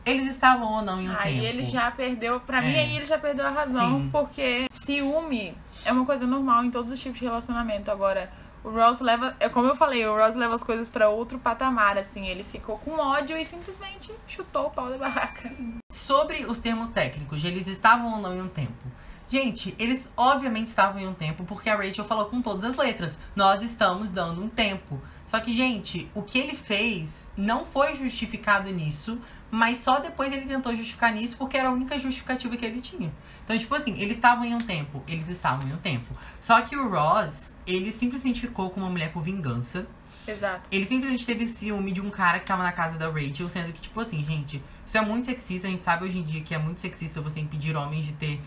Eles 0.05 0.29
estavam 0.29 0.71
ou 0.71 0.83
não 0.83 1.01
em 1.01 1.09
um 1.09 1.17
aí 1.19 1.35
tempo? 1.35 1.47
ele 1.47 1.65
já 1.65 1.91
perdeu, 1.91 2.41
pra 2.41 2.61
mim, 2.61 2.73
É. 2.75 2.81
aí 2.81 2.97
ele 2.97 3.07
já 3.07 3.17
perdeu 3.19 3.47
a 3.47 3.51
razão, 3.51 4.01
Sim. 4.03 4.09
porque 4.13 4.67
ciúme 4.71 5.57
é 5.83 5.91
uma 5.93 6.05
coisa 6.05 6.27
normal 6.27 6.63
em 6.65 6.71
todos 6.71 6.91
os 6.91 7.01
tipos 7.01 7.19
de 7.19 7.25
relacionamento. 7.25 7.91
Agora, 7.91 8.31
o 8.69 8.71
Ross 8.71 9.01
leva, 9.01 9.35
é 9.41 9.49
como 9.49 9.67
eu 9.67 9.75
falei, 9.75 10.07
o 10.07 10.15
Ross 10.15 10.35
leva 10.35 10.55
as 10.55 10.63
coisas 10.63 10.91
pra 10.91 11.09
outro 11.09 11.39
patamar, 11.39 11.97
assim. 11.97 12.27
Ele 12.27 12.45
ficou 12.45 12.79
com 12.79 12.99
ódio 12.99 13.37
e 13.37 13.45
simplesmente 13.45 14.15
chutou 14.27 14.67
o 14.67 14.71
pau 14.71 14.91
da 14.91 14.99
barraca. 14.99 15.51
Sobre 15.91 16.45
os 16.45 16.59
termos 16.59 16.91
técnicos, 16.91 17.43
eles 17.43 17.67
estavam 17.67 18.13
ou 18.13 18.21
não 18.21 18.37
em 18.37 18.43
um 18.43 18.49
tempo? 18.49 18.85
Gente, 19.31 19.75
eles 19.79 20.09
obviamente 20.17 20.69
estavam 20.69 21.01
em 21.01 21.07
um 21.07 21.15
tempo 21.15 21.45
porque 21.45 21.71
a 21.71 21.77
Rachel 21.77 22.05
falou 22.05 22.27
com 22.27 22.43
todas 22.43 22.71
as 22.71 22.77
letras. 22.77 23.19
Nós 23.35 23.63
estamos 23.63 24.13
dando 24.13 24.43
um 24.43 24.49
tempo. 24.49 25.01
Só 25.27 25.41
que, 25.41 25.53
gente, 25.53 26.11
o 26.15 26.23
que 26.23 26.39
ele 26.39 26.55
fez 26.55 27.31
não 27.37 27.65
foi 27.65 27.95
justificado 27.95 28.71
nisso, 28.71 29.19
mas 29.51 29.79
só 29.79 29.99
depois 29.99 30.33
ele 30.33 30.47
tentou 30.47 30.75
justificar 30.77 31.13
nisso 31.13 31.37
porque 31.37 31.57
era 31.57 31.69
a 31.69 31.73
única 31.73 31.99
justificativa 31.99 32.57
que 32.57 32.65
ele 32.65 32.81
tinha. 32.81 33.13
Então, 33.45 33.59
tipo 33.59 33.75
assim, 33.75 33.99
eles 33.99 34.17
estavam 34.17 34.45
em 34.45 34.55
um 34.55 34.59
tempo, 34.59 35.03
eles 35.09 35.29
estavam 35.29 35.69
em 35.69 35.73
um 35.73 35.79
tempo. 35.79 36.15
Só 36.41 36.61
que 36.63 36.77
o 36.77 36.89
Ross, 36.89 37.53
ele 37.69 37.93
simplesmente 37.93 38.41
ficou 38.41 38.71
com 38.71 38.81
uma 38.81 38.91
mulher 38.91 39.13
por 39.13 39.23
vingança. 39.23 39.87
Exato. 40.27 40.69
Ele 40.71 40.85
simplesmente 40.85 41.25
teve 41.25 41.47
ciúme 41.47 41.91
de 41.93 42.01
um 42.01 42.11
cara 42.11 42.39
que 42.39 42.45
tava 42.45 42.63
na 42.63 42.73
casa 42.73 42.99
da 42.99 43.09
Rachel, 43.09 43.49
sendo 43.49 43.73
que, 43.73 43.81
tipo 43.81 43.99
assim, 44.01 44.23
gente, 44.25 44.63
isso 44.87 44.99
é 44.99 45.01
muito 45.01 45.25
sexista. 45.25 45.67
A 45.67 45.71
gente 45.71 45.83
sabe 45.85 46.05
hoje 46.07 46.19
em 46.19 46.23
dia 46.23 46.43
que 46.43 46.55
é 46.55 46.59
muito 46.59 46.81
sexista 46.81 47.21
você 47.21 47.41
impedir 47.41 47.75
homens 47.77 48.05
de 48.07 48.13
ter 48.13 48.41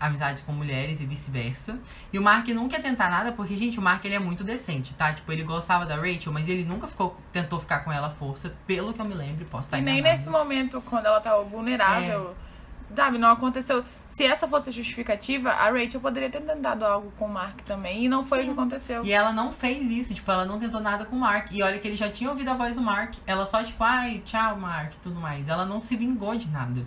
amizades 0.00 0.42
com 0.42 0.52
mulheres 0.52 1.00
e 1.00 1.06
vice-versa. 1.06 1.78
E 2.12 2.18
o 2.18 2.22
Mark 2.22 2.48
nunca 2.48 2.76
ia 2.76 2.82
tentar 2.82 3.08
nada, 3.08 3.30
porque, 3.30 3.56
gente, 3.56 3.78
o 3.78 3.82
Mark 3.82 4.04
ele 4.04 4.16
é 4.16 4.18
muito 4.18 4.42
decente, 4.42 4.92
tá? 4.94 5.12
Tipo, 5.12 5.30
ele 5.30 5.44
gostava 5.44 5.86
da 5.86 5.94
Rachel, 5.94 6.32
mas 6.32 6.48
ele 6.48 6.64
nunca 6.64 6.88
ficou, 6.88 7.16
tentou 7.32 7.60
ficar 7.60 7.80
com 7.84 7.92
ela 7.92 8.08
à 8.08 8.10
força, 8.10 8.52
pelo 8.66 8.92
que 8.92 9.00
eu 9.00 9.04
me 9.04 9.14
lembro, 9.14 9.44
posso 9.44 9.68
estar 9.68 9.78
E 9.78 9.82
nem 9.82 9.98
enganado. 10.00 10.18
nesse 10.18 10.28
momento, 10.28 10.80
quando 10.80 11.06
ela 11.06 11.20
tava 11.20 11.44
vulnerável, 11.44 12.34
sabe, 12.94 13.18
não 13.18 13.30
aconteceu. 13.30 13.84
Se 14.06 14.24
essa 14.24 14.48
fosse 14.48 14.70
a 14.70 14.72
justificativa, 14.72 15.50
a 15.50 15.70
Rachel 15.70 16.00
poderia 16.00 16.30
ter 16.30 16.40
tentado 16.40 16.84
algo 16.84 17.12
com 17.18 17.26
o 17.26 17.28
Mark 17.28 17.60
também. 17.62 18.04
E 18.04 18.08
não 18.08 18.24
foi 18.24 18.42
o 18.42 18.44
que 18.44 18.50
aconteceu. 18.50 19.04
E 19.04 19.12
ela 19.12 19.32
não 19.32 19.52
fez 19.52 19.90
isso, 19.90 20.14
tipo, 20.14 20.30
ela 20.30 20.44
não 20.44 20.58
tentou 20.58 20.80
nada 20.80 21.04
com 21.04 21.16
o 21.16 21.20
Mark. 21.20 21.50
E 21.52 21.62
olha 21.62 21.78
que 21.78 21.86
ele 21.86 21.96
já 21.96 22.10
tinha 22.10 22.30
ouvido 22.30 22.48
a 22.50 22.54
voz 22.54 22.74
do 22.74 22.82
Mark. 22.82 23.14
Ela 23.26 23.46
só, 23.46 23.62
tipo, 23.62 23.82
ai, 23.82 24.22
tchau, 24.24 24.56
Mark, 24.56 24.94
e 24.94 24.98
tudo 24.98 25.20
mais. 25.20 25.48
Ela 25.48 25.64
não 25.64 25.80
se 25.80 25.96
vingou 25.96 26.36
de 26.36 26.48
nada. 26.48 26.86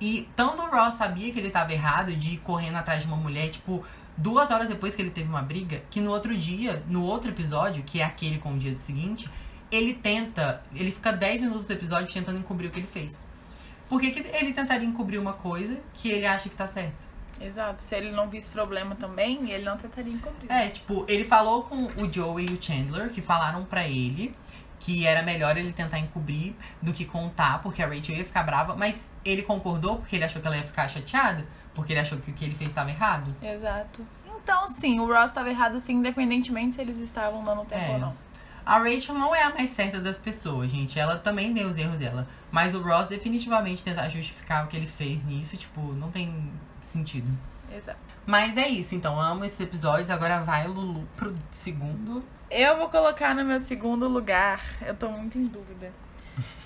E 0.00 0.28
tanto 0.34 0.62
o 0.62 0.70
Ross 0.70 0.94
sabia 0.94 1.32
que 1.32 1.38
ele 1.38 1.50
tava 1.50 1.72
errado 1.72 2.14
de 2.14 2.34
ir 2.34 2.38
correndo 2.38 2.76
atrás 2.76 3.02
de 3.02 3.08
uma 3.08 3.16
mulher, 3.16 3.50
tipo, 3.50 3.84
duas 4.16 4.50
horas 4.50 4.68
depois 4.68 4.96
que 4.96 5.02
ele 5.02 5.10
teve 5.10 5.28
uma 5.28 5.42
briga, 5.42 5.82
que 5.90 6.00
no 6.00 6.10
outro 6.10 6.36
dia, 6.36 6.82
no 6.88 7.02
outro 7.04 7.30
episódio, 7.30 7.82
que 7.82 8.00
é 8.00 8.04
aquele 8.04 8.38
com 8.38 8.54
o 8.54 8.58
dia 8.58 8.74
seguinte, 8.76 9.30
ele 9.70 9.94
tenta, 9.94 10.62
ele 10.74 10.90
fica 10.90 11.12
10 11.12 11.42
minutos 11.42 11.66
do 11.66 11.72
episódio 11.72 12.12
tentando 12.12 12.38
encobrir 12.38 12.68
o 12.68 12.70
que 12.70 12.80
ele 12.80 12.86
fez. 12.86 13.28
Por 13.90 14.00
que, 14.00 14.12
que 14.12 14.20
ele 14.36 14.52
tentaria 14.52 14.86
encobrir 14.88 15.18
uma 15.18 15.32
coisa 15.32 15.76
que 15.94 16.08
ele 16.08 16.24
acha 16.24 16.48
que 16.48 16.54
tá 16.54 16.66
certa? 16.68 17.10
Exato. 17.40 17.80
Se 17.80 17.96
ele 17.96 18.12
não 18.12 18.28
visse 18.28 18.48
problema 18.48 18.94
também, 18.94 19.50
ele 19.50 19.64
não 19.64 19.76
tentaria 19.76 20.12
encobrir. 20.12 20.50
É, 20.50 20.68
tipo, 20.68 21.04
ele 21.08 21.24
falou 21.24 21.64
com 21.64 21.86
o 21.86 22.12
Joey 22.12 22.46
e 22.46 22.54
o 22.54 22.62
Chandler, 22.62 23.10
que 23.10 23.20
falaram 23.20 23.64
pra 23.64 23.88
ele 23.88 24.32
que 24.78 25.04
era 25.06 25.22
melhor 25.22 25.56
ele 25.56 25.72
tentar 25.72 25.98
encobrir 25.98 26.54
do 26.80 26.92
que 26.92 27.04
contar, 27.04 27.60
porque 27.62 27.82
a 27.82 27.86
Rachel 27.86 28.16
ia 28.16 28.24
ficar 28.24 28.44
brava, 28.44 28.74
mas 28.74 29.10
ele 29.24 29.42
concordou 29.42 29.96
porque 29.96 30.16
ele 30.16 30.24
achou 30.24 30.40
que 30.40 30.46
ela 30.46 30.56
ia 30.56 30.62
ficar 30.62 30.88
chateada, 30.88 31.44
porque 31.74 31.92
ele 31.92 32.00
achou 32.00 32.16
que 32.18 32.30
o 32.30 32.34
que 32.34 32.44
ele 32.44 32.54
fez 32.54 32.70
estava 32.70 32.90
errado. 32.90 33.34
Exato. 33.42 34.06
Então, 34.42 34.66
sim, 34.68 34.98
o 35.00 35.06
Ross 35.06 35.26
estava 35.26 35.50
errado, 35.50 35.78
sim, 35.80 35.94
independentemente 35.96 36.76
se 36.76 36.80
eles 36.80 36.98
estavam 36.98 37.44
dando 37.44 37.64
tempo 37.66 37.82
É. 37.82 37.90
ou 37.90 37.98
não. 37.98 38.16
A 38.70 38.78
Rachel 38.78 39.16
não 39.16 39.34
é 39.34 39.42
a 39.42 39.50
mais 39.50 39.70
certa 39.70 39.98
das 39.98 40.16
pessoas, 40.16 40.70
gente. 40.70 40.96
Ela 40.96 41.18
também 41.18 41.52
tem 41.52 41.66
os 41.66 41.76
erros 41.76 41.98
dela. 41.98 42.24
Mas 42.52 42.72
o 42.72 42.80
Ross 42.80 43.08
definitivamente 43.08 43.82
tentar 43.82 44.08
justificar 44.08 44.64
o 44.64 44.68
que 44.68 44.76
ele 44.76 44.86
fez 44.86 45.24
nisso, 45.24 45.56
tipo, 45.56 45.80
não 45.94 46.08
tem 46.08 46.52
sentido. 46.84 47.26
Exato. 47.76 47.98
Mas 48.24 48.56
é 48.56 48.68
isso, 48.68 48.94
então. 48.94 49.20
Amo 49.20 49.44
esses 49.44 49.58
episódios. 49.58 50.08
Agora 50.08 50.38
vai, 50.42 50.68
Lulu, 50.68 51.04
pro 51.16 51.34
segundo. 51.50 52.22
Eu 52.48 52.76
vou 52.76 52.88
colocar 52.88 53.34
no 53.34 53.44
meu 53.44 53.58
segundo 53.58 54.06
lugar. 54.06 54.60
Eu 54.82 54.94
tô 54.94 55.08
muito 55.08 55.36
em 55.36 55.48
dúvida. 55.48 55.92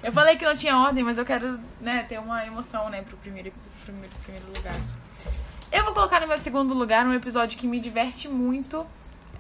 Eu 0.03 0.13
falei 0.13 0.37
que 0.37 0.45
não 0.45 0.55
tinha 0.55 0.77
ordem, 0.77 1.03
mas 1.03 1.17
eu 1.17 1.25
quero, 1.25 1.59
né, 1.81 2.03
ter 2.07 2.21
uma 2.21 2.47
emoção, 2.47 2.91
né, 2.91 3.01
pro 3.01 3.17
primeiro, 3.17 3.51
pro 3.51 3.95
primeiro, 3.95 4.15
primeiro 4.23 4.47
lugar. 4.55 4.75
Eu 5.73 5.85
vou 5.85 5.95
colocar 5.95 6.21
no 6.21 6.29
meu 6.29 6.37
segundo 6.37 6.75
lugar 6.75 7.07
um 7.07 7.15
episódio 7.15 7.59
que 7.59 7.67
me 7.67 7.81
diverte 7.81 8.29
muito. 8.29 8.87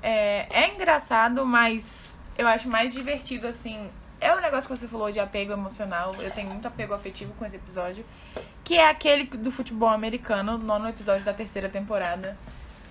É, 0.02 0.46
é 0.62 0.74
engraçado, 0.74 1.44
mas 1.44 2.14
eu 2.36 2.46
acho 2.46 2.68
mais 2.68 2.92
divertido, 2.92 3.46
assim. 3.46 3.88
É 4.20 4.34
o 4.34 4.40
negócio 4.40 4.68
que 4.68 4.76
você 4.76 4.88
falou 4.88 5.10
de 5.10 5.20
apego 5.20 5.52
emocional. 5.52 6.14
Eu 6.20 6.30
tenho 6.30 6.48
muito 6.48 6.66
apego 6.66 6.94
afetivo 6.94 7.32
com 7.34 7.44
esse 7.44 7.56
episódio. 7.56 8.04
Que 8.62 8.76
é 8.76 8.88
aquele 8.88 9.24
do 9.24 9.50
futebol 9.50 9.88
americano, 9.88 10.56
nono 10.56 10.88
episódio 10.88 11.24
da 11.24 11.34
terceira 11.34 11.68
temporada 11.68 12.36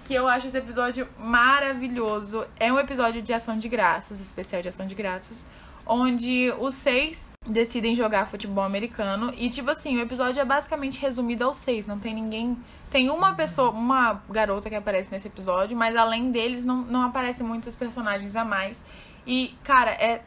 que 0.03 0.13
eu 0.13 0.27
acho 0.27 0.47
esse 0.47 0.57
episódio 0.57 1.07
maravilhoso. 1.17 2.45
É 2.59 2.71
um 2.71 2.79
episódio 2.79 3.21
de 3.21 3.33
ação 3.33 3.57
de 3.57 3.69
graças, 3.69 4.19
especial 4.19 4.61
de 4.61 4.67
ação 4.67 4.85
de 4.85 4.95
graças, 4.95 5.45
onde 5.85 6.51
os 6.59 6.75
seis 6.75 7.33
decidem 7.47 7.95
jogar 7.95 8.27
futebol 8.27 8.63
americano. 8.63 9.33
E, 9.37 9.49
tipo 9.49 9.69
assim, 9.69 9.97
o 9.97 10.01
episódio 10.01 10.39
é 10.39 10.45
basicamente 10.45 10.99
resumido 10.99 11.43
aos 11.43 11.57
seis. 11.57 11.87
Não 11.87 11.99
tem 11.99 12.13
ninguém. 12.13 12.57
Tem 12.93 13.09
uma 13.09 13.33
pessoa, 13.33 13.71
uma 13.71 14.21
garota 14.29 14.69
que 14.69 14.75
aparece 14.75 15.11
nesse 15.11 15.27
episódio, 15.27 15.75
mas 15.75 15.95
além 15.95 16.29
deles 16.29 16.63
não, 16.63 16.83
não 16.83 17.01
aparecem 17.01 17.43
muitos 17.43 17.75
personagens 17.75 18.35
a 18.35 18.45
mais. 18.45 18.85
E, 19.25 19.55
cara, 19.63 19.89
é 19.89 20.21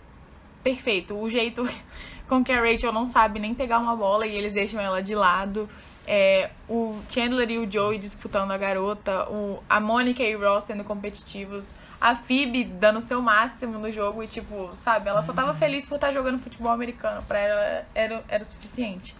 perfeito. 0.64 1.16
O 1.16 1.30
jeito 1.30 1.62
com 2.28 2.42
que 2.42 2.50
a 2.50 2.60
Rachel 2.60 2.92
não 2.92 3.04
sabe 3.04 3.38
nem 3.38 3.54
pegar 3.54 3.78
uma 3.78 3.94
bola 3.94 4.26
e 4.26 4.34
eles 4.34 4.52
deixam 4.52 4.80
ela 4.80 5.00
de 5.00 5.14
lado. 5.14 5.68
É, 6.04 6.50
o 6.68 6.98
Chandler 7.08 7.48
e 7.52 7.58
o 7.58 7.70
Joey 7.70 7.98
disputando 7.98 8.50
a 8.50 8.58
garota, 8.58 9.30
o, 9.30 9.62
a 9.68 9.78
Mônica 9.78 10.24
e 10.24 10.34
o 10.34 10.40
Ross 10.40 10.64
sendo 10.64 10.82
competitivos, 10.82 11.72
a 12.00 12.16
Phoebe 12.16 12.64
dando 12.64 12.96
o 12.96 13.00
seu 13.00 13.22
máximo 13.22 13.78
no 13.78 13.92
jogo 13.92 14.24
e, 14.24 14.26
tipo, 14.26 14.70
sabe, 14.74 15.08
ela 15.08 15.22
só 15.22 15.32
tava 15.32 15.54
feliz 15.54 15.86
por 15.86 15.94
estar 15.94 16.10
jogando 16.10 16.40
futebol 16.40 16.72
americano. 16.72 17.22
Pra 17.28 17.38
ela 17.38 17.86
era, 17.94 18.24
era 18.26 18.42
o 18.42 18.44
suficiente. 18.44 19.14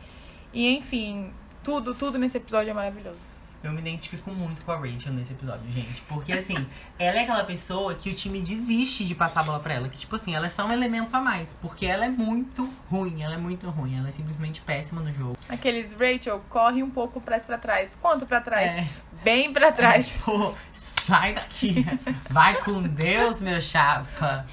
E, 0.53 0.67
enfim, 0.77 1.33
tudo, 1.63 1.95
tudo 1.95 2.19
nesse 2.19 2.39
episódio 2.39 2.73
é 2.73 2.75
maravilhoso. 2.75 3.36
Eu 3.63 3.73
me 3.73 3.79
identifico 3.79 4.31
muito 4.31 4.63
com 4.63 4.73
a 4.73 4.77
Rachel 4.77 5.13
nesse 5.13 5.33
episódio, 5.33 5.71
gente. 5.71 6.03
Porque, 6.03 6.33
assim, 6.33 6.67
ela 6.99 7.19
é 7.19 7.23
aquela 7.23 7.45
pessoa 7.45 7.95
que 7.95 8.11
o 8.11 8.15
time 8.15 8.41
desiste 8.41 9.05
de 9.05 9.15
passar 9.15 9.41
a 9.41 9.45
bola 9.45 9.61
pra 9.61 9.75
ela. 9.75 9.89
Que, 9.89 9.99
tipo 9.99 10.17
assim, 10.17 10.35
ela 10.35 10.47
é 10.47 10.49
só 10.49 10.67
um 10.67 10.73
elemento 10.73 11.15
a 11.15 11.21
mais. 11.21 11.57
Porque 11.61 11.87
ela 11.87 12.05
é 12.05 12.09
muito 12.09 12.69
ruim, 12.91 13.23
ela 13.23 13.35
é 13.35 13.39
muito 13.39 13.69
ruim. 13.71 13.99
Ela 13.99 14.09
é 14.09 14.13
simplesmente 14.13 14.61
péssima 14.61 15.01
no 15.01 15.13
jogo. 15.13 15.37
Aqueles 15.49 15.93
Rachel 15.93 16.43
corre 16.49 16.83
um 16.83 16.91
pouco 16.91 17.21
pra 17.21 17.37
pra 17.41 17.59
trás. 17.59 17.97
Quanto 18.01 18.27
pra 18.27 18.41
trás? 18.41 18.79
É. 18.79 18.89
Bem 19.23 19.53
pra 19.53 19.73
trás. 19.73 20.21
Pô, 20.25 20.55
sai 20.73 21.35
daqui. 21.35 21.85
Vai 22.31 22.61
com 22.63 22.83
Deus, 22.83 23.41
meu 23.41 23.61
chapa. 23.61 24.47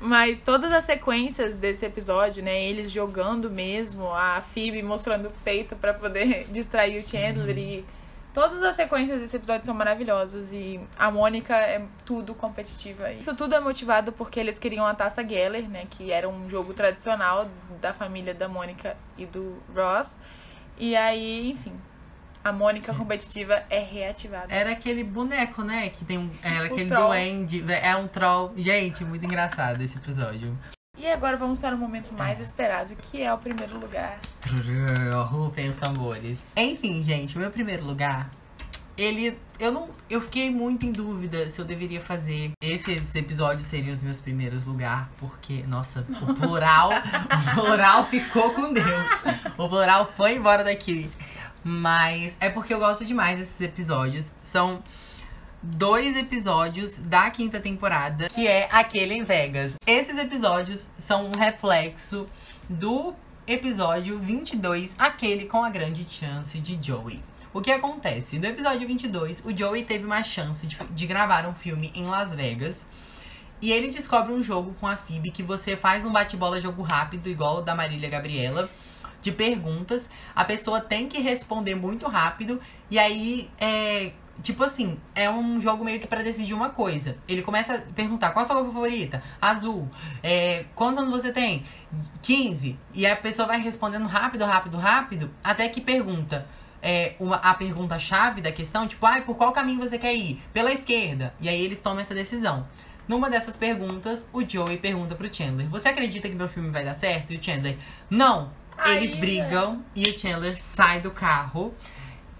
Mas 0.00 0.40
todas 0.40 0.72
as 0.72 0.84
sequências 0.84 1.54
desse 1.54 1.86
episódio, 1.86 2.42
né? 2.42 2.60
Eles 2.60 2.90
jogando 2.90 3.48
mesmo, 3.48 4.12
a 4.12 4.42
Phoebe 4.42 4.82
mostrando 4.82 5.28
o 5.28 5.32
peito 5.44 5.76
pra 5.76 5.94
poder 5.94 6.48
distrair 6.50 6.98
o 6.98 7.08
Chandler 7.08 7.56
e 7.56 7.84
todas 8.32 8.62
as 8.62 8.74
sequências 8.74 9.20
desse 9.20 9.36
episódio 9.36 9.64
são 9.66 9.74
maravilhosas 9.74 10.52
e 10.52 10.80
a 10.98 11.10
Mônica 11.10 11.54
é 11.54 11.84
tudo 12.04 12.34
competitiva. 12.34 13.12
Isso 13.12 13.34
tudo 13.36 13.54
é 13.54 13.60
motivado 13.60 14.12
porque 14.12 14.40
eles 14.40 14.58
queriam 14.58 14.86
a 14.86 14.94
Taça 14.94 15.26
Geller, 15.26 15.68
né, 15.68 15.86
que 15.90 16.10
era 16.10 16.28
um 16.28 16.48
jogo 16.48 16.72
tradicional 16.74 17.48
da 17.80 17.92
família 17.92 18.34
da 18.34 18.48
Mônica 18.48 18.96
e 19.18 19.26
do 19.26 19.62
Ross. 19.74 20.18
E 20.78 20.96
aí, 20.96 21.50
enfim, 21.50 21.78
a 22.42 22.52
Mônica 22.52 22.92
competitiva 22.94 23.62
é 23.70 23.78
reativada. 23.78 24.52
Era 24.52 24.72
aquele 24.72 25.04
boneco, 25.04 25.62
né? 25.62 25.90
Que 25.90 26.04
tem 26.04 26.18
um. 26.18 26.30
Era 26.42 26.64
O 26.64 26.66
aquele 26.66 26.88
troll. 26.88 27.08
duende. 27.08 27.64
É 27.72 27.94
um 27.94 28.08
troll. 28.08 28.52
Gente, 28.56 29.04
muito 29.04 29.24
engraçado 29.24 29.80
esse 29.82 29.96
episódio. 29.96 30.58
E 31.02 31.08
agora 31.08 31.36
vamos 31.36 31.58
para 31.58 31.74
o 31.74 31.78
momento 31.78 32.14
mais 32.14 32.38
esperado, 32.38 32.94
que 32.94 33.20
é 33.20 33.34
o 33.34 33.36
primeiro 33.36 33.76
lugar. 33.76 34.20
Rufem 35.28 35.68
os 35.68 35.74
tambores. 35.74 36.44
Enfim, 36.56 37.02
gente, 37.02 37.36
meu 37.36 37.50
primeiro 37.50 37.84
lugar. 37.84 38.30
Ele. 38.96 39.36
Eu 39.58 39.72
não. 39.72 39.90
Eu 40.08 40.20
fiquei 40.20 40.48
muito 40.48 40.86
em 40.86 40.92
dúvida 40.92 41.50
se 41.50 41.60
eu 41.60 41.64
deveria 41.64 42.00
fazer. 42.00 42.52
Esses 42.62 43.12
episódios 43.16 43.66
seriam 43.66 43.92
os 43.92 44.00
meus 44.00 44.20
primeiros 44.20 44.64
lugares. 44.64 45.08
Porque, 45.18 45.64
nossa, 45.64 46.06
o 46.22 46.34
plural. 46.34 46.90
o 46.92 47.60
plural 47.60 48.06
ficou 48.06 48.54
com 48.54 48.72
Deus. 48.72 48.86
O 49.58 49.68
plural 49.68 50.12
foi 50.16 50.36
embora 50.36 50.62
daqui. 50.62 51.10
Mas 51.64 52.36
é 52.38 52.48
porque 52.48 52.72
eu 52.72 52.78
gosto 52.78 53.04
demais 53.04 53.40
desses 53.40 53.60
episódios. 53.60 54.32
São 54.44 54.80
dois 55.62 56.16
episódios 56.16 56.98
da 56.98 57.30
quinta 57.30 57.60
temporada, 57.60 58.28
que 58.28 58.48
é 58.48 58.68
aquele 58.70 59.14
em 59.14 59.22
Vegas. 59.22 59.74
Esses 59.86 60.18
episódios 60.18 60.90
são 60.98 61.26
um 61.26 61.38
reflexo 61.38 62.26
do 62.68 63.14
episódio 63.46 64.18
22, 64.18 64.96
aquele 64.98 65.46
com 65.46 65.62
a 65.62 65.70
grande 65.70 66.04
chance 66.04 66.58
de 66.58 66.78
Joey. 66.84 67.22
O 67.54 67.60
que 67.60 67.70
acontece? 67.70 68.38
No 68.38 68.46
episódio 68.46 68.86
22, 68.88 69.44
o 69.44 69.56
Joey 69.56 69.84
teve 69.84 70.04
uma 70.04 70.22
chance 70.22 70.66
de, 70.66 70.76
de 70.90 71.06
gravar 71.06 71.46
um 71.46 71.54
filme 71.54 71.92
em 71.94 72.06
Las 72.06 72.34
Vegas. 72.34 72.86
E 73.60 73.70
ele 73.70 73.88
descobre 73.88 74.32
um 74.32 74.42
jogo 74.42 74.74
com 74.80 74.88
a 74.88 74.96
Phoebe 74.96 75.30
que 75.30 75.42
você 75.42 75.76
faz 75.76 76.04
um 76.04 76.10
bate-bola 76.10 76.60
jogo 76.60 76.82
rápido, 76.82 77.28
igual 77.28 77.58
o 77.58 77.60
da 77.60 77.74
Marília 77.74 78.08
Gabriela, 78.08 78.68
de 79.20 79.30
perguntas. 79.30 80.10
A 80.34 80.44
pessoa 80.44 80.80
tem 80.80 81.08
que 81.08 81.20
responder 81.20 81.76
muito 81.76 82.08
rápido. 82.08 82.60
E 82.90 82.98
aí, 82.98 83.48
é, 83.60 84.12
Tipo 84.42 84.64
assim, 84.64 84.98
é 85.14 85.28
um 85.28 85.60
jogo 85.60 85.84
meio 85.84 86.00
que 86.00 86.06
pra 86.06 86.22
decidir 86.22 86.54
uma 86.54 86.70
coisa. 86.70 87.16
Ele 87.28 87.42
começa 87.42 87.74
a 87.74 87.78
perguntar 87.78 88.30
qual 88.30 88.44
a 88.44 88.48
sua 88.48 88.56
cor 88.56 88.66
favorita? 88.66 89.22
Azul. 89.40 89.88
É, 90.22 90.64
quantos 90.74 91.02
anos 91.02 91.10
você 91.10 91.32
tem? 91.32 91.64
15. 92.22 92.78
E 92.94 93.06
a 93.06 93.14
pessoa 93.14 93.46
vai 93.46 93.60
respondendo 93.60 94.06
rápido, 94.06 94.44
rápido, 94.44 94.78
rápido, 94.78 95.30
até 95.44 95.68
que 95.68 95.80
pergunta. 95.80 96.46
É, 96.84 97.14
uma, 97.20 97.36
a 97.36 97.54
pergunta-chave 97.54 98.40
da 98.40 98.50
questão, 98.50 98.88
tipo, 98.88 99.06
ah, 99.06 99.20
por 99.20 99.36
qual 99.36 99.52
caminho 99.52 99.78
você 99.78 99.98
quer 99.98 100.14
ir? 100.14 100.42
Pela 100.52 100.72
esquerda. 100.72 101.32
E 101.40 101.48
aí 101.48 101.62
eles 101.62 101.80
tomam 101.80 102.00
essa 102.00 102.14
decisão. 102.14 102.66
Numa 103.06 103.28
dessas 103.28 103.56
perguntas, 103.56 104.26
o 104.32 104.48
Joey 104.48 104.78
pergunta 104.78 105.14
pro 105.14 105.32
Chandler: 105.32 105.68
Você 105.68 105.88
acredita 105.88 106.28
que 106.28 106.34
meu 106.34 106.48
filme 106.48 106.70
vai 106.70 106.84
dar 106.84 106.94
certo? 106.94 107.32
E 107.32 107.36
o 107.36 107.42
Chandler: 107.42 107.78
Não. 108.08 108.50
Eles 108.84 109.14
brigam 109.14 109.84
e 109.94 110.08
o 110.08 110.18
Chandler 110.18 110.60
sai 110.60 111.00
do 111.00 111.10
carro. 111.10 111.74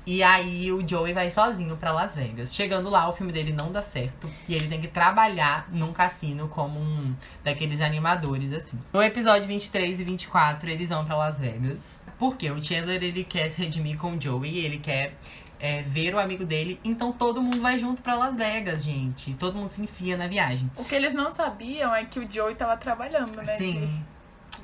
E 0.05 0.23
aí 0.23 0.73
o 0.73 0.87
Joey 0.87 1.13
vai 1.13 1.31
sozinho 1.31 1.77
pra 1.77 1.93
Las 1.93 2.17
Vegas. 2.17 2.55
Chegando 2.55 2.91
lá, 2.91 3.09
o 3.09 3.13
filme 3.13 3.33
dele 3.33 3.53
não 3.53 3.71
dá 3.71 3.81
certo. 3.81 4.29
E 4.49 4.55
ele 4.55 4.67
tem 4.67 4.81
que 4.81 4.89
trabalhar 4.89 5.69
num 5.71 5.93
cassino 5.93 6.49
como 6.49 6.81
um 6.81 7.15
daqueles 7.45 7.81
animadores, 7.81 8.53
assim. 8.53 8.79
No 8.93 9.03
episódio 9.03 9.47
23 9.47 10.01
e 10.01 10.05
24, 10.05 10.69
eles 10.69 10.89
vão 10.89 11.05
pra 11.05 11.17
Las 11.17 11.39
Vegas. 11.39 12.03
Porque 12.19 12.51
o 12.51 12.61
Chandler, 12.61 13.03
ele 13.03 13.23
quer 13.23 13.49
se 13.49 13.63
redimir 13.63 13.97
com 13.97 14.17
o 14.17 14.21
Joey. 14.21 14.59
Ele 14.59 14.79
quer 14.79 15.15
é, 15.61 15.83
ver 15.83 16.13
o 16.13 16.19
amigo 16.19 16.45
dele. 16.45 16.81
Então 16.85 17.13
todo 17.13 17.41
mundo 17.41 17.61
vai 17.61 17.79
junto 17.79 18.03
pra 18.03 18.17
Las 18.17 18.35
Vegas, 18.35 18.83
gente. 18.83 19.33
Todo 19.35 19.55
mundo 19.55 19.69
se 19.69 19.81
enfia 19.81 20.17
na 20.17 20.27
viagem. 20.27 20.69
O 20.77 20.85
que 20.85 20.97
eles 20.97 21.15
não 21.15 21.31
sabiam 21.31 21.95
é 21.95 22.05
que 22.05 22.19
o 22.19 22.31
Joey 22.31 22.57
tava 22.57 22.77
trabalhando, 22.77 23.37
né? 23.37 23.57
Sim. 23.57 24.05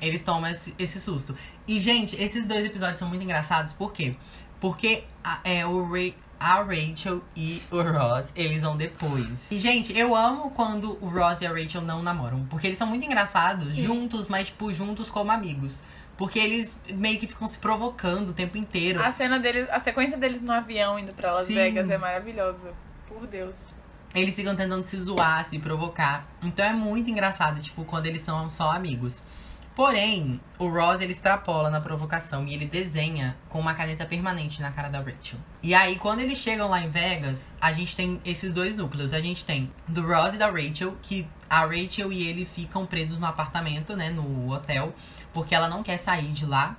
Eles 0.01 0.21
tomam 0.21 0.49
esse, 0.49 0.73
esse 0.77 0.99
susto. 0.99 1.35
E, 1.67 1.79
gente, 1.79 2.15
esses 2.21 2.45
dois 2.45 2.65
episódios 2.65 2.99
são 2.99 3.07
muito 3.07 3.23
engraçados. 3.23 3.73
Por 3.73 3.91
quê? 3.93 4.15
Porque 4.59 5.03
a, 5.23 5.39
é, 5.43 5.65
o 5.65 5.89
Ray, 5.89 6.15
a 6.39 6.61
Rachel 6.61 7.21
e 7.35 7.61
o 7.71 7.81
Ross, 7.81 8.31
eles 8.35 8.61
vão 8.61 8.77
depois. 8.77 9.51
E, 9.51 9.59
gente, 9.59 9.97
eu 9.97 10.15
amo 10.15 10.51
quando 10.51 10.97
o 11.01 11.09
Ross 11.09 11.41
e 11.41 11.45
a 11.45 11.51
Rachel 11.51 11.81
não 11.81 12.01
namoram. 12.01 12.45
Porque 12.45 12.67
eles 12.67 12.77
são 12.77 12.87
muito 12.87 13.05
engraçados, 13.05 13.75
juntos, 13.75 14.27
mas, 14.27 14.47
tipo, 14.47 14.73
juntos 14.73 15.09
como 15.09 15.31
amigos. 15.31 15.83
Porque 16.17 16.37
eles 16.37 16.75
meio 16.89 17.17
que 17.17 17.27
ficam 17.27 17.47
se 17.47 17.57
provocando 17.57 18.29
o 18.29 18.33
tempo 18.33 18.57
inteiro. 18.57 19.01
A 19.01 19.11
cena 19.11 19.39
deles, 19.39 19.67
a 19.69 19.79
sequência 19.79 20.17
deles 20.17 20.41
no 20.41 20.51
avião 20.51 20.99
indo 20.99 21.13
pra 21.13 21.31
Las 21.31 21.47
Sim. 21.47 21.55
Vegas 21.55 21.89
é 21.89 21.97
maravilhosa. 21.97 22.73
Por 23.07 23.25
Deus. 23.25 23.55
Eles 24.13 24.35
ficam 24.35 24.55
tentando 24.55 24.83
se 24.85 24.97
zoar, 24.97 25.43
se 25.45 25.59
provocar. 25.59 26.27
Então 26.41 26.65
é 26.65 26.73
muito 26.73 27.09
engraçado, 27.09 27.61
tipo, 27.61 27.85
quando 27.85 28.07
eles 28.07 28.21
são 28.21 28.49
só 28.49 28.71
amigos. 28.71 29.23
Porém, 29.79 30.41
o 30.57 30.67
Ross 30.67 30.99
ele 30.99 31.13
extrapola 31.13 31.69
na 31.69 31.79
provocação 31.79 32.45
e 32.45 32.53
ele 32.53 32.65
desenha 32.65 33.37
com 33.47 33.61
uma 33.61 33.73
caneta 33.73 34.05
permanente 34.05 34.59
na 34.59 34.71
cara 34.71 34.89
da 34.89 34.99
Rachel. 34.99 35.39
E 35.63 35.73
aí, 35.73 35.97
quando 35.97 36.19
eles 36.19 36.37
chegam 36.37 36.67
lá 36.67 36.81
em 36.81 36.89
Vegas, 36.89 37.55
a 37.61 37.71
gente 37.71 37.95
tem 37.95 38.19
esses 38.25 38.51
dois 38.51 38.75
núcleos. 38.75 39.13
A 39.13 39.21
gente 39.21 39.45
tem 39.45 39.71
do 39.87 40.05
Ross 40.05 40.33
e 40.33 40.37
da 40.37 40.51
Rachel, 40.51 40.97
que 41.01 41.25
a 41.49 41.61
Rachel 41.61 42.11
e 42.11 42.27
ele 42.27 42.43
ficam 42.43 42.85
presos 42.85 43.17
no 43.19 43.25
apartamento, 43.25 43.95
né, 43.95 44.09
no 44.09 44.51
hotel, 44.51 44.93
porque 45.31 45.55
ela 45.55 45.69
não 45.69 45.81
quer 45.81 45.95
sair 45.95 46.33
de 46.33 46.45
lá. 46.45 46.75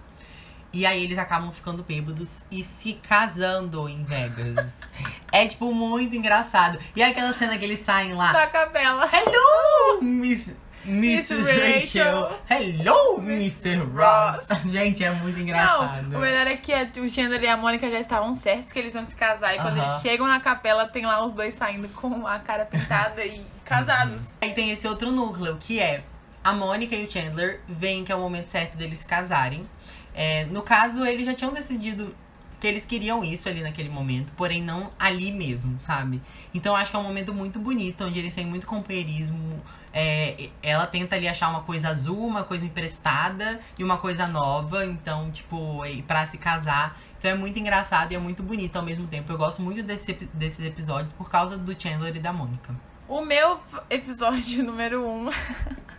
E 0.70 0.84
aí 0.84 1.02
eles 1.02 1.16
acabam 1.16 1.50
ficando 1.52 1.82
bêbados 1.82 2.44
e 2.50 2.62
se 2.62 2.92
casando 3.08 3.88
em 3.88 4.04
Vegas. 4.04 4.82
é, 5.32 5.46
tipo, 5.46 5.72
muito 5.72 6.14
engraçado. 6.14 6.78
E 6.94 7.02
aquela 7.02 7.32
cena 7.32 7.56
que 7.56 7.64
eles 7.64 7.80
saem 7.80 8.12
lá. 8.12 8.30
Da 8.30 8.46
capela. 8.46 9.08
Hello, 9.10 10.02
Miss, 10.02 10.54
Mrs. 10.86 11.52
Rachel. 11.52 12.22
Rachel. 12.22 12.40
Hello. 12.48 13.18
Mr. 13.20 13.76
Ross. 13.76 14.48
Ross. 14.48 14.62
Gente, 14.70 15.04
é 15.04 15.10
muito 15.10 15.38
engraçado. 15.38 16.08
Não, 16.08 16.18
o 16.18 16.20
melhor 16.20 16.46
é 16.46 16.56
que 16.56 16.72
o 17.00 17.08
Chandler 17.08 17.42
e 17.42 17.46
a 17.46 17.56
Mônica 17.56 17.90
já 17.90 18.00
estavam 18.00 18.34
certos 18.34 18.72
que 18.72 18.78
eles 18.78 18.94
iam 18.94 19.04
se 19.04 19.14
casar. 19.14 19.54
E 19.54 19.58
quando 19.58 19.78
Aham. 19.78 19.88
eles 19.88 20.00
chegam 20.00 20.26
na 20.26 20.40
capela, 20.40 20.88
tem 20.88 21.04
lá 21.04 21.24
os 21.24 21.32
dois 21.32 21.54
saindo 21.54 21.88
com 21.90 22.26
a 22.26 22.38
cara 22.38 22.64
pintada 22.64 23.24
e 23.24 23.44
casados. 23.64 24.36
Aí 24.40 24.52
tem 24.52 24.70
esse 24.70 24.86
outro 24.88 25.10
núcleo, 25.10 25.56
que 25.60 25.78
é 25.78 26.02
a 26.42 26.52
Mônica 26.52 26.94
e 26.96 27.04
o 27.04 27.10
Chandler 27.10 27.60
veem 27.68 28.04
que 28.04 28.10
é 28.10 28.16
o 28.16 28.20
momento 28.20 28.46
certo 28.46 28.76
deles 28.76 29.00
se 29.00 29.06
casarem. 29.06 29.68
É, 30.14 30.44
no 30.46 30.62
caso, 30.62 31.04
eles 31.04 31.26
já 31.26 31.34
tinham 31.34 31.52
decidido 31.52 32.14
que 32.58 32.66
eles 32.66 32.84
queriam 32.84 33.24
isso 33.24 33.48
ali 33.48 33.62
naquele 33.62 33.88
momento, 33.88 34.32
porém 34.36 34.62
não 34.62 34.90
ali 34.98 35.32
mesmo, 35.32 35.80
sabe? 35.80 36.20
Então 36.54 36.76
acho 36.76 36.90
que 36.90 36.96
é 36.96 37.00
um 37.00 37.04
momento 37.04 37.32
muito 37.32 37.58
bonito, 37.58 38.04
onde 38.04 38.18
eles 38.18 38.34
têm 38.34 38.44
muito 38.44 38.66
companheirismo. 38.66 39.62
É, 39.92 40.50
ela 40.62 40.86
tenta 40.86 41.16
ali 41.16 41.26
achar 41.26 41.48
uma 41.50 41.62
coisa 41.62 41.88
azul, 41.88 42.26
uma 42.26 42.44
coisa 42.44 42.64
emprestada 42.64 43.60
e 43.78 43.82
uma 43.82 43.98
coisa 43.98 44.26
nova, 44.26 44.84
então, 44.84 45.30
tipo, 45.30 45.82
pra 46.06 46.24
se 46.26 46.38
casar. 46.38 46.96
Então 47.18 47.30
é 47.30 47.34
muito 47.34 47.58
engraçado 47.58 48.12
e 48.12 48.14
é 48.14 48.18
muito 48.18 48.42
bonito 48.42 48.76
ao 48.76 48.82
mesmo 48.82 49.06
tempo. 49.06 49.30
Eu 49.30 49.36
gosto 49.36 49.60
muito 49.60 49.82
desse, 49.82 50.12
desses 50.32 50.64
episódios 50.64 51.12
por 51.12 51.28
causa 51.28 51.56
do 51.56 51.80
Chandler 51.80 52.16
e 52.16 52.20
da 52.20 52.32
Mônica. 52.32 52.74
O 53.06 53.20
meu 53.20 53.60
episódio 53.90 54.62
número 54.64 55.04
um 55.04 55.28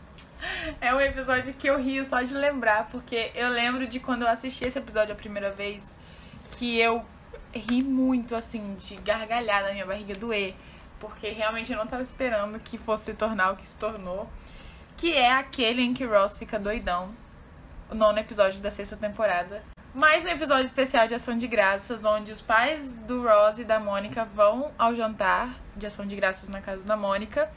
é 0.81 0.95
um 0.95 1.01
episódio 1.01 1.53
que 1.53 1.67
eu 1.67 1.77
rio 1.77 2.05
só 2.05 2.21
de 2.21 2.33
lembrar, 2.33 2.87
porque 2.87 3.31
eu 3.35 3.49
lembro 3.49 3.85
de 3.85 3.99
quando 3.99 4.23
eu 4.23 4.27
assisti 4.27 4.65
esse 4.65 4.79
episódio 4.79 5.13
a 5.13 5.15
primeira 5.15 5.51
vez, 5.51 5.97
que 6.53 6.79
eu 6.79 7.05
ri 7.53 7.83
muito, 7.83 8.35
assim, 8.35 8.75
de 8.79 8.95
gargalhar 8.95 9.63
na 9.63 9.73
minha 9.73 9.85
barriga 9.85 10.15
doer, 10.15 10.55
porque 11.01 11.29
realmente 11.29 11.71
eu 11.73 11.77
não 11.77 11.87
tava 11.87 12.03
esperando 12.03 12.59
que 12.59 12.77
fosse 12.77 13.05
se 13.05 13.13
tornar 13.15 13.51
o 13.51 13.57
que 13.57 13.67
se 13.67 13.77
tornou, 13.77 14.29
que 14.95 15.17
é 15.17 15.33
aquele 15.33 15.81
em 15.81 15.93
que 15.93 16.05
Ross 16.05 16.37
fica 16.37 16.59
doidão, 16.59 17.13
o 17.89 17.95
nono 17.95 18.19
episódio 18.19 18.61
da 18.61 18.69
sexta 18.69 18.95
temporada. 18.95 19.63
Mais 19.93 20.23
um 20.23 20.29
episódio 20.29 20.63
especial 20.63 21.07
de 21.07 21.15
Ação 21.15 21.35
de 21.35 21.47
Graças, 21.47 22.05
onde 22.05 22.31
os 22.31 22.39
pais 22.39 22.95
do 22.97 23.23
Ross 23.23 23.57
e 23.57 23.65
da 23.65 23.79
Mônica 23.79 24.23
vão 24.23 24.71
ao 24.77 24.95
jantar 24.95 25.49
de 25.75 25.87
Ação 25.87 26.05
de 26.05 26.15
Graças 26.15 26.47
na 26.47 26.61
casa 26.61 26.85
da 26.85 26.95
Mônica. 26.95 27.51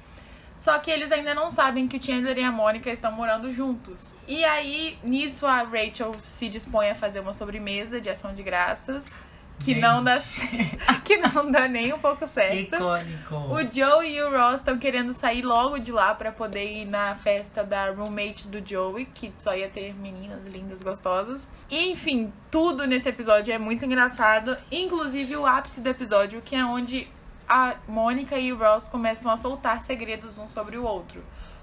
Só 0.56 0.78
que 0.78 0.90
eles 0.90 1.12
ainda 1.12 1.34
não 1.34 1.50
sabem 1.50 1.86
que 1.86 1.96
o 1.96 2.02
Chandler 2.02 2.38
e 2.38 2.44
a 2.44 2.50
Mônica 2.50 2.90
estão 2.90 3.12
morando 3.12 3.52
juntos. 3.52 4.14
E 4.26 4.44
aí, 4.44 4.98
nisso, 5.02 5.46
a 5.46 5.62
Rachel 5.62 6.14
se 6.18 6.48
dispõe 6.48 6.90
a 6.90 6.94
fazer 6.94 7.20
uma 7.20 7.32
sobremesa 7.32 8.00
de 8.00 8.08
Ação 8.08 8.32
de 8.32 8.42
Graças. 8.42 9.12
Que 9.58 9.72
Gente. 9.72 9.80
não 9.80 10.02
dá 10.02 10.20
que 11.04 11.16
não 11.16 11.50
dá 11.50 11.66
nem 11.68 11.92
um 11.92 11.98
pouco 11.98 12.26
certo. 12.26 12.74
Icônico. 12.74 13.34
O 13.34 13.60
Joe 13.72 14.06
e 14.06 14.22
o 14.22 14.30
Ross 14.30 14.56
estão 14.56 14.78
querendo 14.78 15.12
sair 15.12 15.42
logo 15.42 15.78
de 15.78 15.92
lá 15.92 16.14
pra 16.14 16.32
poder 16.32 16.82
ir 16.82 16.84
na 16.84 17.14
festa 17.14 17.62
da 17.64 17.90
roommate 17.90 18.48
do 18.48 18.66
Joey, 18.66 19.06
que 19.06 19.32
só 19.38 19.54
ia 19.54 19.68
ter 19.68 19.94
meninas 19.94 20.46
lindas, 20.46 20.82
gostosas. 20.82 21.48
E, 21.70 21.90
enfim, 21.90 22.32
tudo 22.50 22.86
nesse 22.86 23.08
episódio 23.08 23.54
é 23.54 23.58
muito 23.58 23.84
engraçado, 23.84 24.56
inclusive 24.70 25.36
o 25.36 25.46
ápice 25.46 25.80
do 25.80 25.88
episódio, 25.88 26.42
que 26.42 26.56
é 26.56 26.64
onde 26.64 27.08
a 27.48 27.76
Mônica 27.86 28.38
e 28.38 28.52
o 28.52 28.58
Ross 28.58 28.88
começam 28.88 29.30
a 29.30 29.36
soltar 29.36 29.82
segredos 29.82 30.38
um 30.38 30.48
sobre 30.48 30.76
o 30.76 30.84
outro. 30.84 31.22